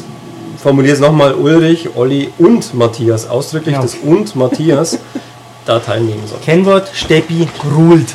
formuliere 0.62 0.94
es 0.94 1.00
nochmal 1.00 1.34
Ulrich, 1.34 1.90
Olli 1.96 2.30
und 2.38 2.74
Matthias, 2.74 3.28
ausdrücklich 3.28 3.74
Genau. 3.74 3.82
das 3.86 3.96
und 4.02 4.36
Matthias 4.36 4.98
da 5.66 5.78
teilnehmen 5.80 6.26
sollen. 6.28 6.42
Kennwort 6.42 6.90
Steppi 6.94 7.48
ruled. 7.76 8.08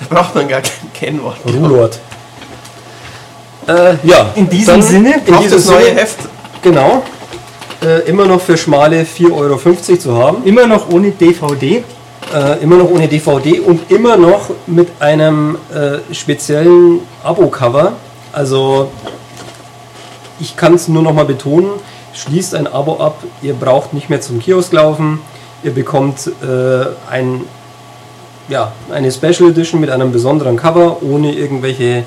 Da 0.00 0.16
braucht 0.16 0.34
man 0.34 0.48
gar 0.48 0.60
kein 0.62 0.92
Kennwort. 0.94 1.36
Rulort. 1.46 1.98
Äh, 3.68 3.94
ja, 4.02 4.30
In 4.34 4.48
diesem 4.48 4.74
dann- 4.74 4.82
Sinne, 4.82 5.14
in 5.24 5.36
diesem 5.38 5.50
das 5.58 5.66
neue 5.66 5.84
Sinne, 5.84 6.00
Heft. 6.00 6.18
genau, 6.62 7.02
äh, 7.84 8.08
immer 8.08 8.26
noch 8.26 8.40
für 8.40 8.56
schmale 8.56 9.02
4,50 9.02 9.32
Euro 9.32 9.58
zu 9.98 10.16
haben. 10.16 10.44
immer 10.44 10.66
noch 10.66 10.88
ohne 10.90 11.10
DVD. 11.10 11.82
Äh, 12.32 12.62
immer 12.62 12.76
noch 12.76 12.90
ohne 12.90 13.08
DVD 13.08 13.60
und 13.60 13.90
immer 13.90 14.16
noch 14.16 14.50
mit 14.66 14.88
einem 15.00 15.58
äh, 15.74 16.14
speziellen 16.14 17.00
Abo-Cover. 17.22 17.92
Also 18.32 18.90
ich 20.40 20.56
kann 20.56 20.74
es 20.74 20.88
nur 20.88 21.02
noch 21.02 21.12
mal 21.12 21.24
betonen, 21.24 21.70
schließt 22.14 22.54
ein 22.54 22.66
Abo 22.66 22.98
ab, 22.98 23.22
ihr 23.42 23.54
braucht 23.54 23.92
nicht 23.92 24.08
mehr 24.08 24.20
zum 24.20 24.40
Kiosk 24.40 24.72
laufen, 24.72 25.20
ihr 25.62 25.72
bekommt 25.72 26.30
äh, 26.42 26.86
ein, 27.10 27.42
ja, 28.48 28.72
eine 28.90 29.12
Special 29.12 29.50
Edition 29.50 29.80
mit 29.80 29.90
einem 29.90 30.10
besonderen 30.10 30.56
Cover, 30.56 31.02
ohne 31.02 31.34
irgendwelche 31.34 32.04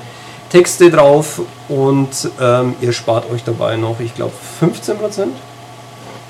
Texte 0.50 0.90
drauf 0.90 1.40
und 1.68 2.08
ähm, 2.40 2.74
ihr 2.80 2.92
spart 2.92 3.30
euch 3.30 3.44
dabei 3.44 3.76
noch, 3.76 4.00
ich 4.00 4.14
glaube, 4.14 4.32
15%. 4.60 5.28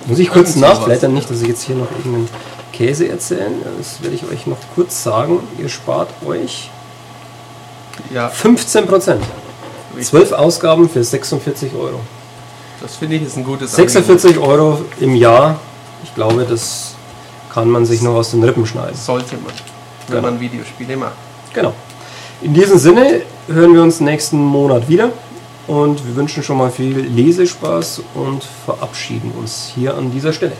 Muss 0.06 0.18
ich 0.18 0.30
kurz 0.30 0.56
nachblättern, 0.56 1.12
nicht, 1.14 1.28
dass 1.30 1.42
ich 1.42 1.48
jetzt 1.48 1.62
hier 1.62 1.76
noch 1.76 1.90
irgendeinen 1.90 2.28
Käse 2.72 3.08
erzählen. 3.08 3.52
Das 3.78 4.02
werde 4.02 4.14
ich 4.14 4.22
euch 4.30 4.46
noch 4.46 4.56
kurz 4.74 5.02
sagen. 5.02 5.40
Ihr 5.58 5.68
spart 5.68 6.08
euch 6.26 6.70
Ja, 8.12 8.28
15%. 8.30 9.16
12 10.00 10.32
Ausgaben 10.32 10.88
für 10.90 11.02
46 11.02 11.72
Euro. 11.74 12.00
das 12.82 12.96
finde 12.96 13.16
ich 13.16 13.22
ist 13.22 13.36
ein 13.38 13.44
gutes 13.44 13.74
46 13.74 14.38
Euro 14.38 14.82
im 15.00 15.14
Jahr. 15.14 15.58
Ich 16.04 16.14
glaube, 16.14 16.44
das 16.44 16.94
kann 17.52 17.70
man 17.70 17.86
sich 17.86 18.02
noch 18.02 18.14
aus 18.14 18.32
den 18.32 18.44
Rippen 18.44 18.66
schneiden. 18.66 18.88
Angebot. 18.90 19.04
Sollte 19.06 19.36
man, 19.36 19.44
wenn 20.08 20.16
Genau. 20.16 20.30
man 20.30 20.40
Videospiele 20.40 20.96
macht. 20.98 21.12
Genau. 21.54 21.72
In 22.42 22.52
diesem 22.52 22.78
Sinne 22.78 23.22
hören 23.48 23.72
wir 23.72 23.82
uns 23.82 24.00
nächsten 24.00 24.36
Monat 24.36 24.86
wieder 24.88 25.08
und 25.66 26.06
wir 26.06 26.16
wünschen 26.16 26.42
schon 26.42 26.58
mal 26.58 26.70
viel 26.70 26.98
Lesespaß 26.98 28.02
und 28.14 28.44
verabschieden 28.64 29.32
uns 29.38 29.72
hier 29.74 29.96
an 29.96 30.10
dieser 30.10 30.32
Stelle. 30.32 30.56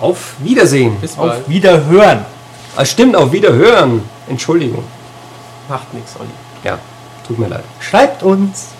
Auf 0.00 0.34
Wiedersehen. 0.40 0.96
Bis 1.00 1.14
bald. 1.14 1.42
Auf 1.42 1.48
Wiederhören. 1.48 2.24
Ah, 2.76 2.84
stimmt, 2.84 3.16
auf 3.16 3.32
Wiederhören. 3.32 4.02
Entschuldigung. 4.28 4.84
Macht 5.68 5.94
nichts, 5.94 6.14
Olli. 6.18 6.28
Ja, 6.64 6.78
tut 7.26 7.38
mir 7.38 7.48
leid. 7.48 7.64
Schreibt 7.80 8.22
uns. 8.22 8.75